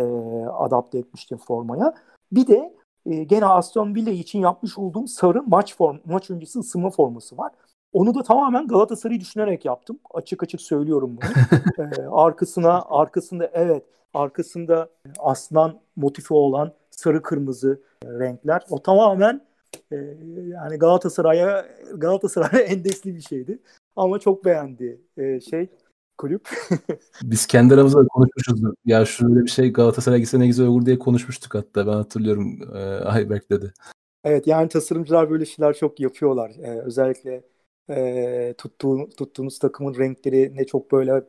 adapte 0.53 0.97
etmiştim 0.97 1.37
formaya. 1.37 1.95
Bir 2.31 2.47
de 2.47 2.78
e, 3.05 3.23
gene 3.23 3.45
Aston 3.45 3.95
Villa 3.95 4.11
için 4.11 4.39
yapmış 4.39 4.77
olduğum 4.77 5.07
sarı 5.07 5.43
maç 5.43 5.75
form 5.75 5.97
maç 6.05 6.29
öncesi 6.29 6.59
ısınma 6.59 6.89
forması 6.89 7.37
var. 7.37 7.51
Onu 7.93 8.15
da 8.15 8.23
tamamen 8.23 8.67
Galatasaray'ı 8.67 9.19
düşünerek 9.19 9.65
yaptım. 9.65 9.99
Açık 10.13 10.43
açık 10.43 10.61
söylüyorum 10.61 11.17
bunu. 11.17 11.87
ee, 11.87 12.01
arkasına 12.11 12.81
arkasında 12.89 13.51
evet 13.53 13.83
arkasında 14.13 14.89
aslan 15.19 15.79
motifi 15.95 16.33
olan 16.33 16.73
sarı 16.91 17.21
kırmızı 17.21 17.81
renkler. 18.05 18.61
O 18.69 18.81
tamamen 18.81 19.41
e, 19.91 19.95
yani 20.47 20.77
Galatasaray'a 20.77 21.65
Galatasaray'a 21.97 22.63
endeksli 22.63 23.15
bir 23.15 23.21
şeydi. 23.21 23.59
Ama 23.95 24.19
çok 24.19 24.45
beğendi 24.45 25.01
e, 25.17 25.39
şey 25.39 25.69
kulüp. 26.19 26.49
Biz 27.23 27.47
kendi 27.47 27.73
aramızda 27.73 28.07
konuşmuşuz. 28.07 28.61
Ya 28.85 29.05
şöyle 29.05 29.45
bir 29.45 29.49
şey 29.49 29.73
Galatasaray 29.73 30.19
gitse 30.19 30.39
ne 30.39 30.47
güzel 30.47 30.67
olur 30.67 30.85
diye 30.85 30.99
konuşmuştuk 30.99 31.55
hatta. 31.55 31.87
Ben 31.87 31.93
hatırlıyorum 31.93 32.59
e, 32.75 32.79
Ayberk 33.05 33.49
dedi. 33.49 33.73
Evet 34.23 34.47
yani 34.47 34.69
tasarımcılar 34.69 35.29
böyle 35.29 35.45
şeyler 35.45 35.73
çok 35.73 35.99
yapıyorlar. 35.99 36.51
Ee, 36.59 36.81
özellikle 36.81 37.43
e, 37.89 38.53
tuttuğu, 38.57 39.09
tuttuğunuz 39.09 39.59
takımın 39.59 39.95
renklerine 39.95 40.65
çok 40.65 40.91
böyle 40.91 41.23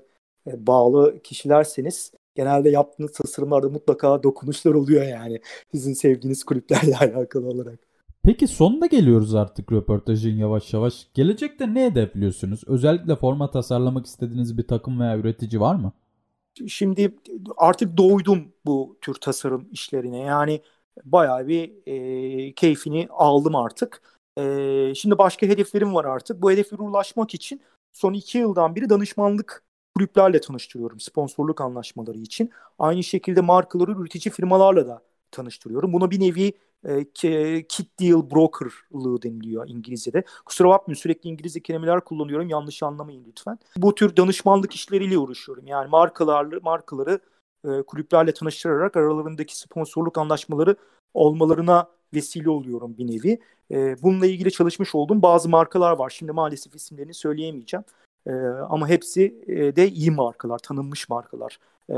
e, 0.46 0.66
bağlı 0.66 1.20
kişilerseniz 1.22 2.12
genelde 2.34 2.70
yaptığınız 2.70 3.12
tasarımlarda 3.12 3.68
mutlaka 3.68 4.22
dokunuşlar 4.22 4.74
oluyor 4.74 5.02
yani 5.02 5.40
sizin 5.72 5.92
sevdiğiniz 5.92 6.44
kulüplerle 6.44 6.96
alakalı 7.00 7.48
olarak. 7.48 7.89
Peki 8.22 8.48
sonuna 8.48 8.86
geliyoruz 8.86 9.34
artık 9.34 9.72
röportajın 9.72 10.36
yavaş 10.36 10.72
yavaş. 10.72 11.06
Gelecekte 11.14 11.74
ne 11.74 11.84
hedefliyorsunuz? 11.86 12.60
Özellikle 12.66 13.16
forma 13.16 13.50
tasarlamak 13.50 14.06
istediğiniz 14.06 14.58
bir 14.58 14.66
takım 14.66 15.00
veya 15.00 15.18
üretici 15.18 15.60
var 15.60 15.74
mı? 15.74 15.92
Şimdi 16.68 17.16
artık 17.56 17.96
doydum 17.96 18.52
bu 18.66 18.98
tür 19.00 19.14
tasarım 19.14 19.68
işlerine. 19.72 20.18
Yani 20.18 20.60
bayağı 21.04 21.48
bir 21.48 21.72
e, 21.86 22.52
keyfini 22.52 23.08
aldım 23.10 23.56
artık. 23.56 24.02
E, 24.38 24.92
şimdi 24.94 25.18
başka 25.18 25.46
hedeflerim 25.46 25.94
var 25.94 26.04
artık. 26.04 26.42
Bu 26.42 26.50
hedeflere 26.50 26.82
ulaşmak 26.82 27.34
için 27.34 27.60
son 27.92 28.12
iki 28.12 28.38
yıldan 28.38 28.76
beri 28.76 28.90
danışmanlık 28.90 29.64
kulüplerle 29.96 30.40
tanıştırıyorum 30.40 31.00
sponsorluk 31.00 31.60
anlaşmaları 31.60 32.18
için. 32.18 32.50
Aynı 32.78 33.02
şekilde 33.02 33.40
markaları 33.40 33.92
üretici 33.92 34.32
firmalarla 34.32 34.88
da 34.88 35.02
tanıştırıyorum. 35.30 35.92
Buna 35.92 36.10
bir 36.10 36.20
nevi 36.20 36.52
e, 36.88 37.04
kit 37.68 38.00
deal 38.00 38.30
brokerlığı 38.30 39.22
deniliyor 39.22 39.68
İngilizce'de. 39.68 40.24
Kusura 40.44 40.68
bakmayın 40.68 40.98
sürekli 40.98 41.30
İngilizce 41.30 41.60
kelimeler 41.60 42.00
kullanıyorum. 42.00 42.48
Yanlış 42.48 42.82
anlamayın 42.82 43.24
lütfen. 43.28 43.58
Bu 43.76 43.94
tür 43.94 44.16
danışmanlık 44.16 44.74
işleriyle 44.74 45.18
uğraşıyorum. 45.18 45.66
Yani 45.66 45.88
markalarlı 45.88 46.60
markaları 46.62 47.20
e, 47.68 47.82
kulüplerle 47.82 48.34
tanıştırarak 48.34 48.96
aralarındaki 48.96 49.58
sponsorluk 49.58 50.18
anlaşmaları 50.18 50.76
olmalarına 51.14 51.88
vesile 52.14 52.50
oluyorum 52.50 52.94
bir 52.98 53.06
nevi. 53.06 53.38
E, 53.70 54.02
bununla 54.02 54.26
ilgili 54.26 54.52
çalışmış 54.52 54.94
olduğum 54.94 55.22
bazı 55.22 55.48
markalar 55.48 55.92
var. 55.92 56.10
Şimdi 56.10 56.32
maalesef 56.32 56.74
isimlerini 56.74 57.14
söyleyemeyeceğim. 57.14 57.84
E, 58.26 58.32
ama 58.68 58.88
hepsi 58.88 59.44
e, 59.46 59.76
de 59.76 59.88
iyi 59.88 60.10
markalar, 60.10 60.58
tanınmış 60.58 61.08
markalar 61.08 61.58
e, 61.88 61.96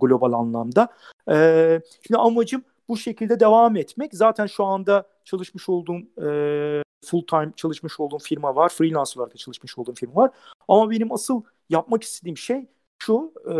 global 0.00 0.32
anlamda. 0.32 0.88
E, 1.30 1.80
şimdi 2.06 2.18
amacım 2.18 2.62
bu 2.92 2.96
şekilde 2.96 3.40
devam 3.40 3.76
etmek. 3.76 4.14
Zaten 4.14 4.46
şu 4.46 4.64
anda 4.64 5.08
çalışmış 5.24 5.68
olduğum 5.68 5.98
e, 6.26 6.82
full 7.04 7.26
time 7.26 7.52
çalışmış 7.56 8.00
olduğum 8.00 8.18
firma 8.18 8.56
var. 8.56 8.68
Freelance 8.68 9.10
olarak 9.16 9.34
da 9.34 9.36
çalışmış 9.36 9.78
olduğum 9.78 9.94
firma 9.94 10.14
var. 10.14 10.30
Ama 10.68 10.90
benim 10.90 11.12
asıl 11.12 11.42
yapmak 11.70 12.02
istediğim 12.02 12.36
şey 12.36 12.66
şu 12.98 13.32
e, 13.46 13.52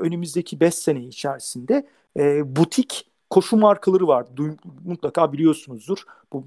önümüzdeki 0.00 0.60
5 0.60 0.74
sene 0.74 1.04
içerisinde 1.04 1.86
e, 2.16 2.56
butik 2.56 3.10
koşu 3.30 3.56
markaları 3.56 4.06
var. 4.08 4.26
Du- 4.36 4.56
mutlaka 4.84 5.32
biliyorsunuzdur. 5.32 6.04
Bu 6.32 6.44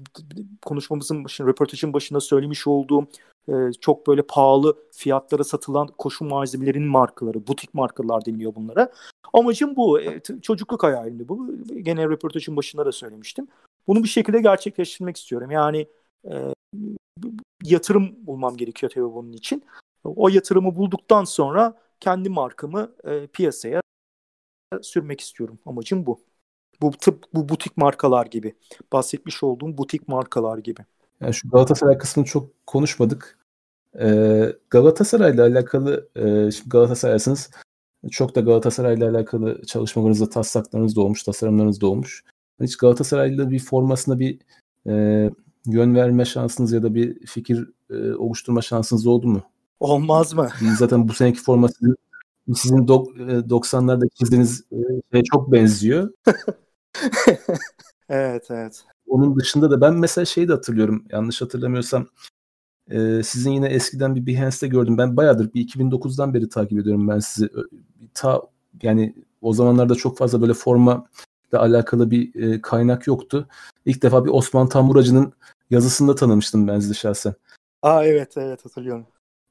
konuşmamızın 0.62 1.24
başında, 1.24 1.48
röportajın 1.48 1.92
başında 1.92 2.20
söylemiş 2.20 2.66
olduğum 2.66 3.06
e, 3.48 3.52
çok 3.80 4.06
böyle 4.06 4.22
pahalı 4.22 4.76
fiyatlara 4.92 5.44
satılan 5.44 5.86
koşu 5.86 6.24
malzemelerinin 6.24 6.88
markaları, 6.88 7.46
butik 7.46 7.74
markalar 7.74 8.24
deniliyor 8.24 8.54
bunlara. 8.54 8.92
Amacım 9.32 9.76
bu. 9.76 10.00
E, 10.00 10.20
çocukluk 10.42 10.82
hayalimdi 10.82 11.28
bu. 11.28 11.56
Gene 11.82 12.08
röportajın 12.08 12.56
başında 12.56 12.86
da 12.86 12.92
söylemiştim. 12.92 13.48
Bunu 13.86 14.02
bir 14.02 14.08
şekilde 14.08 14.40
gerçekleştirmek 14.40 15.16
istiyorum. 15.16 15.50
Yani 15.50 15.86
e, 16.30 16.54
yatırım 17.64 18.26
bulmam 18.26 18.56
gerekiyor 18.56 18.92
tabii 18.94 19.14
bunun 19.14 19.32
için. 19.32 19.62
O 20.04 20.28
yatırımı 20.28 20.76
bulduktan 20.76 21.24
sonra 21.24 21.78
kendi 22.00 22.28
markamı 22.28 22.92
e, 23.04 23.26
piyasaya 23.26 23.82
sürmek 24.82 25.20
istiyorum. 25.20 25.58
Amacım 25.66 26.06
bu. 26.06 26.20
Bu 26.82 26.90
tıp 26.90 27.24
bu 27.34 27.48
butik 27.48 27.76
markalar 27.76 28.26
gibi. 28.26 28.54
Bahsetmiş 28.92 29.42
olduğum 29.42 29.78
butik 29.78 30.08
markalar 30.08 30.58
gibi. 30.58 30.80
Yani 31.20 31.34
şu 31.34 31.48
Galatasaray 31.48 31.98
kısmını 31.98 32.26
çok 32.26 32.66
konuşmadık. 32.66 33.38
Ee, 34.00 34.52
Galatasaray'la 34.70 35.46
alakalı 35.46 36.08
e, 36.16 36.50
şimdi 36.50 36.68
Galatasaray'sınız. 36.68 37.50
Çok 38.10 38.34
da 38.34 38.40
Galatasaray'la 38.40 39.10
alakalı 39.10 39.62
çalışmalarınızda 39.66 40.28
taslaklarınız 40.28 40.96
da 40.96 41.00
olmuş, 41.00 41.22
tasarımlarınız 41.22 41.80
da 41.80 41.86
olmuş. 41.86 42.24
Hiç 42.60 42.76
Galatasaray'la 42.76 43.50
bir 43.50 43.58
formasına 43.58 44.18
bir 44.18 44.38
e, 44.86 44.92
yön 45.66 45.94
verme 45.94 46.24
şansınız 46.24 46.72
ya 46.72 46.82
da 46.82 46.94
bir 46.94 47.26
fikir 47.26 47.70
e, 47.90 48.14
oluşturma 48.14 48.62
şansınız 48.62 49.06
oldu 49.06 49.26
mu? 49.26 49.42
Olmaz 49.80 50.32
mı? 50.32 50.48
Zaten 50.78 51.08
bu 51.08 51.12
seneki 51.12 51.40
forma 51.40 51.68
sizin, 51.68 51.94
sizin 52.54 52.86
dok- 52.86 53.48
90'larda 53.48 54.08
çizdiğiniz 54.14 54.64
şeye 55.12 55.24
çok 55.24 55.52
benziyor. 55.52 56.10
evet 58.08 58.50
evet. 58.50 58.84
Onun 59.06 59.36
dışında 59.36 59.70
da 59.70 59.80
ben 59.80 59.94
mesela 59.94 60.24
şeyi 60.24 60.48
de 60.48 60.52
hatırlıyorum 60.52 61.04
yanlış 61.10 61.42
hatırlamıyorsam 61.42 62.06
e, 62.90 63.22
sizin 63.22 63.50
yine 63.50 63.68
eskiden 63.68 64.16
bir 64.16 64.26
Behance'de 64.26 64.68
gördüm. 64.68 64.98
Ben 64.98 65.16
bayağıdır 65.16 65.54
bir 65.54 65.68
2009'dan 65.68 66.34
beri 66.34 66.48
takip 66.48 66.78
ediyorum 66.78 67.08
ben 67.08 67.18
sizi. 67.18 67.48
Ta 68.14 68.42
yani 68.82 69.14
o 69.42 69.52
zamanlarda 69.52 69.94
çok 69.94 70.18
fazla 70.18 70.40
böyle 70.40 70.54
forma 70.54 71.06
ile 71.52 71.58
alakalı 71.58 72.10
bir 72.10 72.34
e, 72.34 72.60
kaynak 72.60 73.06
yoktu. 73.06 73.48
İlk 73.86 74.02
defa 74.02 74.24
bir 74.24 74.30
Osman 74.30 74.68
Tamburacı'nın 74.68 75.32
yazısında 75.70 76.14
tanımıştım 76.14 76.68
ben 76.68 76.80
sizi 76.80 76.94
şahsen. 76.94 77.34
Aa 77.82 78.04
evet 78.04 78.36
evet 78.36 78.64
hatırlıyorum. 78.64 79.06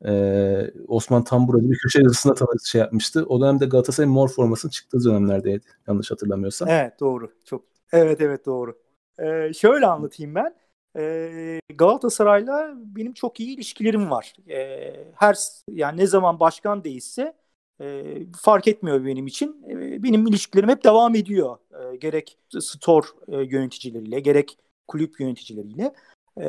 Ee, 0.06 0.72
Osman 0.88 1.24
Tamburacı 1.24 1.70
bir 1.70 1.78
köşe 1.78 2.02
yazısında 2.04 2.34
tanı 2.34 2.49
şey 2.66 2.82
yapmıştı. 2.82 3.26
O 3.30 3.41
dönemde 3.41 3.66
Galatasaray 3.66 4.10
mor 4.10 4.30
formasının 4.30 4.72
çıktığı 4.72 5.04
dönemlerdeydi. 5.04 5.66
Yanlış 5.88 6.12
hatırlamıyorsam. 6.12 6.70
Evet 6.70 6.99
doğru. 6.99 7.32
Çok 7.45 7.64
Evet 7.91 8.22
evet 8.22 8.45
doğru. 8.45 8.80
Ee, 9.20 9.54
şöyle 9.54 9.86
anlatayım 9.86 10.36
ben. 10.36 10.56
Ee, 10.97 11.60
Galatasaray'la 11.76 12.74
benim 12.76 13.14
çok 13.14 13.39
iyi 13.39 13.56
ilişkilerim 13.56 14.12
var. 14.12 14.34
Ee, 14.49 14.93
her 15.16 15.36
yani 15.68 15.99
ne 15.99 16.08
zaman 16.08 16.39
başkan 16.39 16.84
değişse 16.84 17.34
e, 17.82 18.16
fark 18.38 18.68
etmiyor 18.68 19.06
benim 19.06 19.28
için. 19.28 19.64
E, 19.70 20.04
benim 20.04 20.28
ilişkilerim 20.28 20.70
hep 20.70 20.84
devam 20.84 21.16
ediyor. 21.16 21.58
E, 21.93 21.95
gerek 21.95 22.38
store 22.60 23.08
e, 23.28 23.38
yöneticileriyle, 23.38 24.20
gerek 24.20 24.58
kulüp 24.88 25.20
yöneticileriyle. 25.20 25.93
E, 26.38 26.47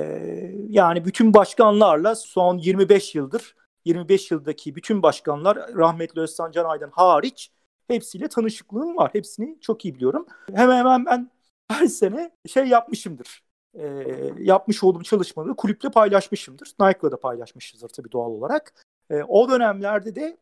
yani 0.68 1.04
bütün 1.04 1.34
başkanlarla 1.34 2.14
son 2.14 2.58
25 2.58 3.14
yıldır 3.14 3.56
25 3.84 4.30
yıldaki 4.30 4.74
bütün 4.74 5.02
başkanlar 5.02 5.74
rahmetli 5.76 6.20
Özcan 6.20 6.50
Can 6.50 6.64
Aydın 6.64 6.90
hariç 6.90 7.52
hepsiyle 7.88 8.28
tanışıklığım 8.28 8.96
var. 8.96 9.10
Hepsini 9.12 9.58
çok 9.60 9.84
iyi 9.84 9.94
biliyorum. 9.94 10.26
Hemen 10.54 10.76
hemen 10.76 11.06
ben 11.06 11.30
her 11.70 11.86
sene 11.86 12.30
şey 12.46 12.66
yapmışımdır. 12.66 13.42
E, 13.74 13.84
yapmış 14.38 14.84
olduğum 14.84 15.02
çalışmaları 15.02 15.56
kulüple 15.56 15.90
paylaşmışımdır. 15.90 16.74
Nike'la 16.80 17.12
da 17.12 17.20
paylaşmışızdır 17.20 17.88
tabii 17.88 18.12
doğal 18.12 18.30
olarak. 18.30 18.74
E, 19.10 19.22
o 19.22 19.50
dönemlerde 19.50 20.14
de 20.14 20.36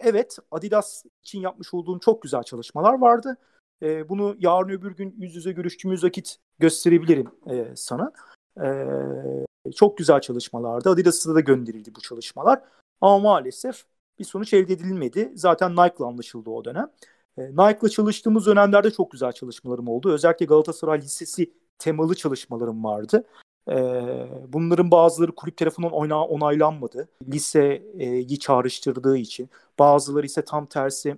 evet 0.00 0.38
Adidas 0.50 1.04
için 1.22 1.40
yapmış 1.40 1.74
olduğum 1.74 1.98
çok 1.98 2.22
güzel 2.22 2.42
çalışmalar 2.42 2.98
vardı. 2.98 3.36
E, 3.82 4.08
bunu 4.08 4.36
yarın 4.38 4.68
öbür 4.68 4.96
gün 4.96 5.14
yüz 5.18 5.34
yüze 5.34 5.52
görüştüğümüz 5.52 6.04
vakit 6.04 6.36
gösterebilirim 6.58 7.30
e, 7.50 7.76
sana. 7.76 8.12
E, 8.62 9.70
çok 9.72 9.98
güzel 9.98 10.20
çalışmalardı. 10.20 10.90
Adidas'a 10.90 11.34
da 11.34 11.40
gönderildi 11.40 11.94
bu 11.94 12.00
çalışmalar. 12.00 12.62
Ama 13.00 13.18
maalesef 13.18 13.84
bir 14.18 14.24
sonuç 14.24 14.54
elde 14.54 14.72
edilmedi. 14.72 15.32
Zaten 15.34 15.72
Nike'la 15.72 16.06
anlaşıldı 16.06 16.50
o 16.50 16.64
dönem. 16.64 16.90
E, 17.38 17.42
Nike'la 17.42 17.88
çalıştığımız 17.88 18.46
dönemlerde 18.46 18.90
çok 18.90 19.10
güzel 19.10 19.32
çalışmalarım 19.32 19.88
oldu. 19.88 20.12
Özellikle 20.12 20.46
Galatasaray 20.46 21.00
Lisesi 21.00 21.52
temalı 21.78 22.14
çalışmalarım 22.14 22.84
vardı. 22.84 23.24
E, 23.70 23.74
bunların 24.48 24.90
bazıları 24.90 25.34
kulüp 25.34 25.56
tarafından 25.56 25.92
oyna, 25.92 26.24
onaylanmadı. 26.24 27.08
Liseyi 27.32 28.38
çağrıştırdığı 28.38 29.16
için. 29.16 29.50
Bazıları 29.78 30.26
ise 30.26 30.44
tam 30.44 30.66
tersi 30.66 31.16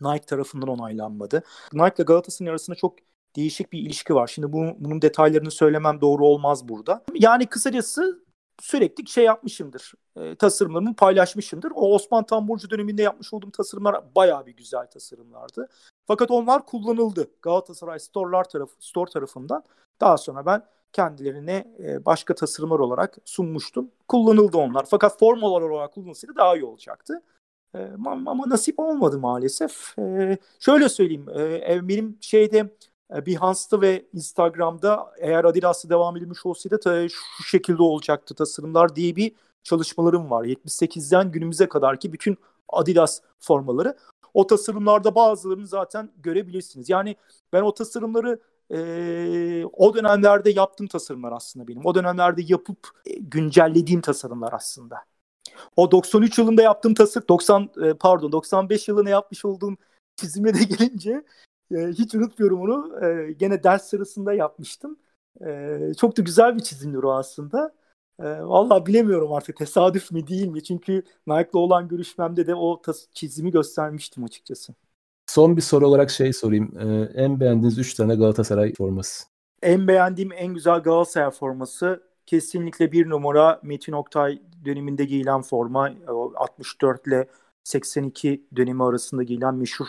Nike 0.00 0.26
tarafından 0.26 0.68
onaylanmadı. 0.68 1.42
Nike 1.72 1.94
ile 1.96 2.02
Galatasaray'ın 2.04 2.50
arasında 2.50 2.76
çok 2.76 2.96
değişik 3.36 3.72
bir 3.72 3.78
ilişki 3.78 4.14
var. 4.14 4.26
Şimdi 4.26 4.52
bu, 4.52 4.66
bunun 4.78 5.02
detaylarını 5.02 5.50
söylemem 5.50 6.00
doğru 6.00 6.26
olmaz 6.26 6.68
burada. 6.68 7.04
Yani 7.14 7.46
kısacası 7.46 8.24
sürekli 8.60 9.08
şey 9.08 9.24
yapmışımdır. 9.24 9.92
E, 10.16 10.34
tasarımlarımı 10.34 10.96
paylaşmışımdır. 10.96 11.72
O 11.74 11.94
Osman 11.94 12.26
Tamburcu 12.26 12.70
döneminde 12.70 13.02
yapmış 13.02 13.34
olduğum 13.34 13.50
tasarımlar 13.50 14.14
bayağı 14.14 14.46
bir 14.46 14.56
güzel 14.56 14.86
tasarımlardı. 14.86 15.68
Fakat 16.06 16.30
onlar 16.30 16.66
kullanıldı 16.66 17.30
Galatasaray 17.42 17.98
Store'lar 17.98 18.48
tarafı, 18.48 18.74
Store 18.78 19.10
tarafından. 19.10 19.64
Daha 20.00 20.18
sonra 20.18 20.46
ben 20.46 20.62
kendilerine 20.92 21.74
e, 21.78 22.04
başka 22.04 22.34
tasarımlar 22.34 22.78
olarak 22.78 23.16
sunmuştum. 23.24 23.90
Kullanıldı 24.08 24.58
onlar. 24.58 24.84
Fakat 24.90 25.18
formalar 25.18 25.60
olarak 25.60 25.94
kullanılsaydı 25.94 26.36
daha 26.36 26.56
iyi 26.56 26.64
olacaktı. 26.64 27.22
E, 27.74 27.78
ama, 28.06 28.30
ama 28.30 28.48
nasip 28.48 28.80
olmadı 28.80 29.18
maalesef. 29.18 29.98
E, 29.98 30.38
şöyle 30.60 30.88
söyleyeyim. 30.88 31.28
E, 31.28 31.88
benim 31.88 32.18
şeyde 32.20 32.58
E, 32.58 32.91
Behance'da 33.26 33.80
ve 33.80 34.06
Instagram'da 34.12 35.12
eğer 35.18 35.44
Adidas'ta 35.44 35.88
devam 35.88 36.16
edilmiş 36.16 36.46
olsaydı 36.46 36.80
tabii 36.80 37.08
şu 37.08 37.44
şekilde 37.44 37.82
olacaktı 37.82 38.34
tasarımlar 38.34 38.96
diye 38.96 39.16
bir 39.16 39.32
çalışmalarım 39.62 40.30
var. 40.30 40.44
78'den 40.44 41.32
günümüze 41.32 41.68
kadar 41.68 42.00
ki 42.00 42.12
bütün 42.12 42.38
Adidas 42.68 43.20
formaları. 43.40 43.96
O 44.34 44.46
tasarımlarda 44.46 45.14
bazılarını 45.14 45.66
zaten 45.66 46.10
görebilirsiniz. 46.16 46.88
Yani 46.88 47.16
ben 47.52 47.62
o 47.62 47.74
tasarımları 47.74 48.40
e, 48.70 49.64
o 49.72 49.94
dönemlerde 49.94 50.50
yaptığım 50.50 50.86
tasarımlar 50.86 51.32
aslında 51.32 51.68
benim. 51.68 51.86
O 51.86 51.94
dönemlerde 51.94 52.42
yapıp 52.46 52.78
e, 53.06 53.14
güncellediğim 53.14 54.00
tasarımlar 54.00 54.52
aslında. 54.52 54.96
O 55.76 55.90
93 55.90 56.38
yılında 56.38 56.62
yaptığım 56.62 56.94
tasarım 56.94 57.28
90 57.28 57.70
e, 57.82 57.94
pardon 57.94 58.32
95 58.32 58.88
yılında 58.88 59.10
yapmış 59.10 59.44
olduğum 59.44 59.76
çizime 60.16 60.54
de 60.54 60.64
gelince 60.64 61.24
e, 61.72 61.88
hiç 61.88 62.14
unutmuyorum 62.14 62.60
onu. 62.60 63.04
E, 63.06 63.32
gene 63.32 63.62
ders 63.62 63.84
sırasında 63.84 64.32
yapmıştım. 64.32 64.96
E, 65.46 65.78
çok 65.98 66.16
da 66.16 66.22
güzel 66.22 66.56
bir 66.56 66.62
çizimdir 66.62 67.02
o 67.02 67.12
aslında. 67.12 67.74
E, 68.18 68.24
Valla 68.24 68.86
bilemiyorum 68.86 69.32
artık 69.32 69.56
tesadüf 69.56 70.12
mi 70.12 70.26
değil 70.26 70.48
mi? 70.48 70.62
Çünkü 70.62 71.02
Nike'la 71.26 71.58
olan 71.58 71.88
görüşmemde 71.88 72.46
de 72.46 72.54
o 72.54 72.82
çizimi 73.14 73.50
göstermiştim 73.50 74.24
açıkçası. 74.24 74.74
Son 75.26 75.56
bir 75.56 75.62
soru 75.62 75.86
olarak 75.86 76.10
şey 76.10 76.32
sorayım. 76.32 76.78
Ee, 76.78 77.20
en 77.22 77.40
beğendiğiniz 77.40 77.78
3 77.78 77.94
tane 77.94 78.14
Galatasaray 78.14 78.74
forması. 78.74 79.24
En 79.62 79.88
beğendiğim 79.88 80.32
en 80.32 80.54
güzel 80.54 80.78
Galatasaray 80.78 81.30
forması 81.30 82.02
kesinlikle 82.26 82.92
bir 82.92 83.10
numara 83.10 83.60
Metin 83.62 83.92
Oktay 83.92 84.42
döneminde 84.64 85.04
giyilen 85.04 85.42
forma 85.42 85.92
64 86.36 87.06
ile 87.06 87.28
82 87.64 88.46
dönemi 88.56 88.84
arasında 88.84 89.22
giyilen 89.22 89.54
meşhur 89.54 89.86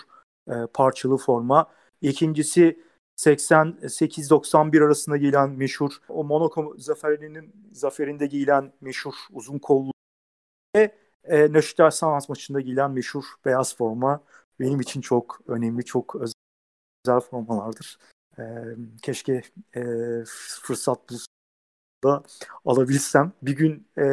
e, 0.48 0.54
parçalı 0.74 1.18
forma. 1.18 1.72
İkincisi 2.02 2.80
88-91 3.18 4.86
arasında 4.86 5.18
giyilen 5.18 5.50
meşhur 5.50 5.92
o 6.10 6.24
Monaco 6.24 6.76
zaferinin 6.78 7.56
zaferinde 7.72 8.28
giyilen 8.28 8.74
meşhur 8.82 9.14
uzun 9.32 9.60
kollu 9.60 9.92
ve 10.76 10.96
e, 11.24 11.48
Nöşter 11.48 11.90
Sanat 11.90 12.30
maçında 12.30 12.62
giyilen 12.62 12.92
meşhur 12.92 13.24
beyaz 13.46 13.76
forma 13.78 14.24
benim 14.60 14.80
için 14.80 15.02
çok 15.02 15.40
önemli, 15.48 15.86
çok 15.86 16.16
özel 16.16 17.20
formalardır. 17.20 17.98
E, 18.40 18.44
keşke 19.02 19.42
e, 19.76 19.82
fırsat 20.62 21.00
bulsa 21.10 22.24
alabilsem. 22.66 23.32
Bir 23.42 23.56
gün 23.56 23.88
e, 23.98 24.04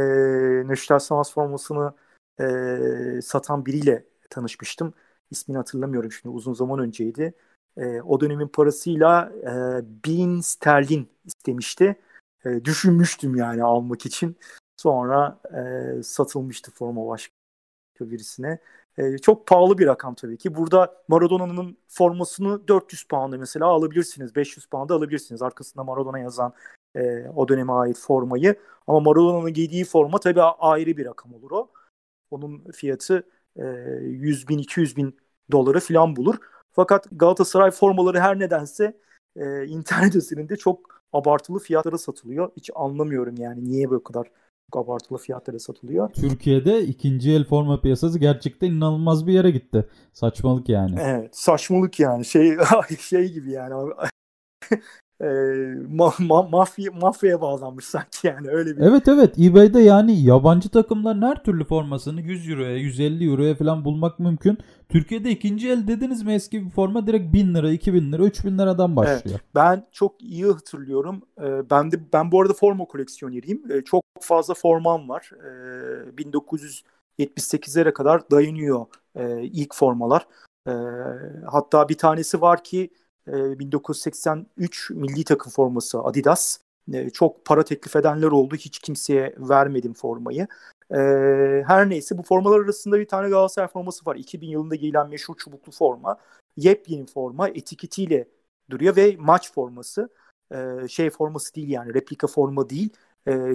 Nöşter 0.69 0.99
Sanat 0.99 1.31
formasını 1.31 1.95
e, 2.41 3.23
satan 3.23 3.67
biriyle 3.67 4.07
tanışmıştım. 4.31 4.95
İsmini 5.31 5.59
hatırlamıyorum 5.59 6.13
şimdi 6.13 6.35
uzun 6.35 6.53
zaman 6.53 6.79
önceydi. 6.79 7.35
E, 7.77 8.01
o 8.01 8.21
dönemin 8.21 8.49
parasıyla 8.49 9.33
e, 9.43 9.53
bin 10.05 10.41
sterlin 10.41 11.09
istemişti. 11.25 11.97
E, 12.45 12.65
düşünmüştüm 12.65 13.37
yani 13.37 13.65
almak 13.65 14.07
için. 14.07 14.37
Sonra 14.77 15.41
e, 15.99 16.03
satılmıştı 16.03 16.71
forma 16.71 17.07
başka 17.07 17.33
birisine. 18.01 18.59
E, 18.99 19.19
çok 19.19 19.47
pahalı 19.47 19.79
bir 19.79 19.87
rakam 19.87 20.15
tabii 20.15 20.39
ki. 20.39 20.55
Burada 20.55 21.03
Maradona'nın 21.09 21.77
formasını 21.89 22.69
400 22.69 23.05
pound'a 23.05 23.39
mesela 23.39 23.67
alabilirsiniz. 23.67 24.37
500 24.37 24.67
pound'a 24.67 24.95
alabilirsiniz. 24.95 25.43
Arkasında 25.43 25.85
Maradona 25.85 26.19
yazan 26.19 26.53
e, 26.95 27.29
o 27.29 27.49
döneme 27.49 27.73
ait 27.73 27.99
formayı. 27.99 28.57
Ama 28.87 29.01
Maradona'nın 29.01 29.53
giydiği 29.53 29.85
forma 29.85 30.21
tabii 30.21 30.43
ayrı 30.43 30.97
bir 30.97 31.07
rakam 31.07 31.35
olur 31.35 31.51
o. 31.51 31.71
Onun 32.31 32.65
fiyatı 32.73 33.25
e, 33.57 33.65
100 34.03 34.49
bin 34.49 34.59
200 34.59 34.97
bin 34.97 35.17
doları 35.53 35.81
falan 35.81 36.17
bulur. 36.17 36.37
Fakat 36.73 37.07
Galatasaray 37.13 37.71
formaları 37.71 38.21
her 38.21 38.39
nedense 38.39 38.97
e, 39.37 39.67
internet 39.67 40.17
üzerinde 40.17 40.57
çok 40.57 41.03
abartılı 41.13 41.59
fiyatlara 41.59 41.99
satılıyor. 41.99 42.51
Hiç 42.57 42.71
anlamıyorum 42.75 43.35
yani 43.39 43.65
niye 43.65 43.91
böyle 43.91 44.03
kadar 44.03 44.27
abartılı 44.73 45.19
fiyatlara 45.19 45.59
satılıyor. 45.59 46.13
Türkiye'de 46.13 46.83
ikinci 46.83 47.33
el 47.33 47.45
forma 47.45 47.81
piyasası 47.81 48.19
gerçekten 48.19 48.71
inanılmaz 48.71 49.27
bir 49.27 49.33
yere 49.33 49.51
gitti. 49.51 49.87
Saçmalık 50.13 50.69
yani. 50.69 50.97
Evet, 51.01 51.37
saçmalık 51.37 52.01
yani. 52.01 52.25
Şey 52.25 52.57
şey 52.99 53.33
gibi 53.33 53.51
yani. 53.51 53.93
E, 55.21 55.29
ma, 55.89 56.13
ma, 56.19 56.43
mafya 56.43 56.93
mafyaya 56.93 57.41
bağlanmış 57.41 57.85
sanki 57.85 58.27
yani 58.27 58.49
öyle 58.49 58.77
bir. 58.77 58.83
Evet 58.83 59.09
evet 59.09 59.39
eBay'de 59.39 59.81
yani 59.81 60.23
yabancı 60.23 60.69
takımların 60.69 61.23
her 61.23 61.45
türlü 61.45 61.65
formasını 61.65 62.21
100 62.21 62.51
euroya 62.51 62.77
150 62.77 63.31
euroya 63.31 63.55
falan 63.55 63.85
bulmak 63.85 64.19
mümkün. 64.19 64.59
Türkiye'de 64.89 65.31
ikinci 65.31 65.71
el 65.71 65.89
dediniz 65.89 66.23
mi 66.23 66.33
eski 66.33 66.65
bir 66.65 66.71
forma 66.71 67.07
direkt 67.07 67.33
1000 67.33 67.55
lira 67.55 67.71
2000 67.71 68.13
lira 68.13 68.25
3000 68.25 68.59
liradan 68.59 68.97
başlıyor. 68.97 69.21
Evet, 69.27 69.41
ben 69.55 69.87
çok 69.93 70.23
iyi 70.23 70.47
hatırlıyorum. 70.47 71.23
Ee, 71.41 71.71
ben 71.71 71.93
de 71.93 71.97
ben 72.13 72.33
bu 72.33 72.41
arada 72.41 72.53
forma 72.53 72.85
koleksiyoneriyim. 72.85 73.63
Ee, 73.73 73.83
çok 73.83 74.05
fazla 74.21 74.55
formam 74.55 75.09
var. 75.09 75.31
Ee, 75.45 76.23
1978'lere 77.19 77.93
kadar 77.93 78.31
dayanıyor 78.31 78.87
e, 79.15 79.43
ilk 79.43 79.75
formalar. 79.75 80.27
E, 80.69 80.73
hatta 81.47 81.89
bir 81.89 81.99
tanesi 81.99 82.41
var 82.41 82.65
ki 82.65 82.91
1983 83.27 84.91
milli 84.91 85.25
takım 85.25 85.53
forması 85.53 86.01
Adidas. 86.01 86.59
çok 87.13 87.45
para 87.45 87.63
teklif 87.65 87.97
edenler 87.97 88.27
oldu. 88.27 88.55
Hiç 88.57 88.79
kimseye 88.79 89.35
vermedim 89.39 89.95
formayı. 89.95 90.47
her 91.67 91.91
neyse 91.91 92.19
bu 92.19 92.23
formalar 92.23 92.61
arasında 92.61 92.99
bir 92.99 93.09
tane 93.09 93.29
Galatasaray 93.29 93.69
forması 93.69 94.07
var. 94.07 94.17
2000 94.17 94.49
yılında 94.49 94.75
giyilen 94.75 95.09
meşhur 95.09 95.35
çubuklu 95.37 95.73
forma. 95.73 96.17
Yepyeni 96.57 97.07
forma 97.07 97.49
etiketiyle 97.49 98.29
duruyor 98.71 98.97
ve 98.97 99.17
maç 99.19 99.53
forması. 99.53 100.09
şey 100.89 101.11
forması 101.11 101.55
değil 101.55 101.69
yani 101.69 101.95
replika 101.95 102.27
forma 102.27 102.71
değil. 102.71 102.91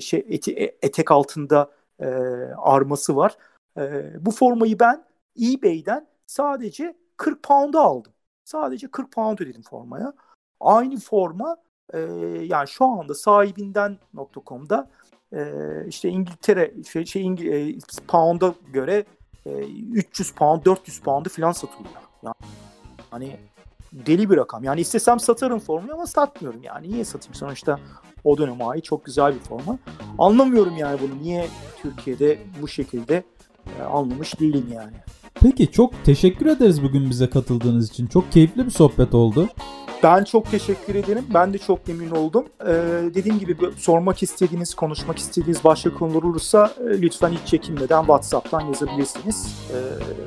şey 0.01 0.25
eti, 0.29 0.53
e, 0.53 0.77
etek 0.81 1.11
altında 1.11 1.71
arması 2.57 3.15
var. 3.15 3.37
bu 4.19 4.31
formayı 4.31 4.79
ben 4.79 5.05
eBay'den 5.41 6.07
sadece 6.27 6.95
40 7.17 7.43
pound'a 7.43 7.79
aldım. 7.81 8.11
Sadece 8.45 8.87
40 8.87 9.11
pound 9.11 9.39
ödedim 9.39 9.61
formaya. 9.61 10.13
Aynı 10.59 10.97
forma 10.97 11.57
e, 11.93 11.99
yani 12.43 12.67
şu 12.67 12.85
anda 12.85 13.13
sahibinden.com'da 13.13 14.89
e, 15.33 15.41
işte 15.87 16.09
İngiltere 16.09 16.73
şey, 16.91 17.05
şey 17.05 17.21
İngil, 17.21 17.47
e, 17.47 17.77
pound'a 18.07 18.53
göre 18.73 19.05
e, 19.45 19.51
300 19.93 20.31
pound 20.31 20.65
400 20.65 20.99
pound'u 20.99 21.29
falan 21.29 21.51
satılıyor. 21.51 21.95
Yani, 22.23 22.35
hani 23.11 23.39
deli 23.91 24.29
bir 24.29 24.37
rakam. 24.37 24.63
Yani 24.63 24.81
istesem 24.81 25.19
satarım 25.19 25.59
formayı 25.59 25.93
ama 25.93 26.07
satmıyorum. 26.07 26.63
Yani 26.63 26.89
niye 26.89 27.05
satayım? 27.05 27.35
Sonuçta 27.35 27.79
o 28.23 28.37
döneme 28.37 28.63
ait 28.63 28.83
çok 28.83 29.05
güzel 29.05 29.35
bir 29.35 29.39
forma. 29.39 29.77
Anlamıyorum 30.17 30.77
yani 30.77 30.99
bunu. 31.01 31.23
Niye 31.23 31.47
Türkiye'de 31.81 32.39
bu 32.61 32.67
şekilde 32.67 33.23
e, 33.79 33.83
anlamış 33.83 34.39
değilim 34.39 34.67
yani. 34.73 34.93
Peki 35.41 35.71
çok 35.71 36.03
teşekkür 36.03 36.45
ederiz 36.45 36.83
bugün 36.83 37.09
bize 37.09 37.29
katıldığınız 37.29 37.89
için. 37.89 38.07
Çok 38.07 38.31
keyifli 38.31 38.65
bir 38.65 38.71
sohbet 38.71 39.13
oldu. 39.13 39.47
Ben 40.03 40.23
çok 40.23 40.51
teşekkür 40.51 40.95
ederim. 40.95 41.23
Ben 41.33 41.53
de 41.53 41.57
çok 41.57 41.87
memnun 41.87 42.11
oldum. 42.11 42.45
Ee, 42.61 42.73
dediğim 43.13 43.39
gibi 43.39 43.57
sormak 43.77 44.23
istediğiniz, 44.23 44.75
konuşmak 44.75 45.17
istediğiniz 45.17 45.63
başka 45.63 45.93
konular 45.93 46.23
olursa 46.23 46.71
e, 46.79 47.01
lütfen 47.01 47.29
hiç 47.29 47.47
çekinmeden 47.49 47.99
WhatsApp'tan 47.99 48.61
yazabilirsiniz. 48.61 49.55
Ee, 49.71 49.75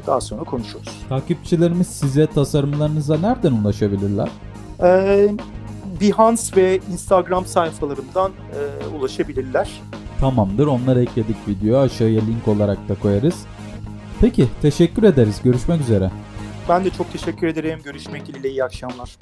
daha 0.07 0.21
sonra 0.21 0.45
konuşuruz. 0.45 0.89
Takipçilerimiz 1.09 1.87
size 1.87 2.27
tasarımlarınıza 2.27 3.19
nereden 3.19 3.53
ulaşabilirler? 3.53 4.29
Ee, 4.83 5.29
Behance 6.01 6.43
ve 6.57 6.81
Instagram 6.93 7.47
sayfalarımdan 7.47 8.31
e, 8.31 8.97
ulaşabilirler. 8.97 9.71
Tamamdır. 10.21 10.67
Onları 10.67 11.03
ekledik 11.03 11.37
video. 11.49 11.79
Aşağıya 11.79 12.21
link 12.25 12.49
olarak 12.49 12.89
da 12.89 12.95
koyarız. 12.95 13.35
Peki 14.21 14.49
teşekkür 14.63 15.03
ederiz. 15.03 15.41
Görüşmek 15.45 15.81
üzere. 15.81 16.11
Ben 16.69 16.85
de 16.85 16.91
çok 16.91 17.13
teşekkür 17.13 17.47
ederim. 17.47 17.81
Görüşmek 17.85 18.27
dileğiyle 18.27 18.51
iyi 18.51 18.65
akşamlar. 18.65 19.19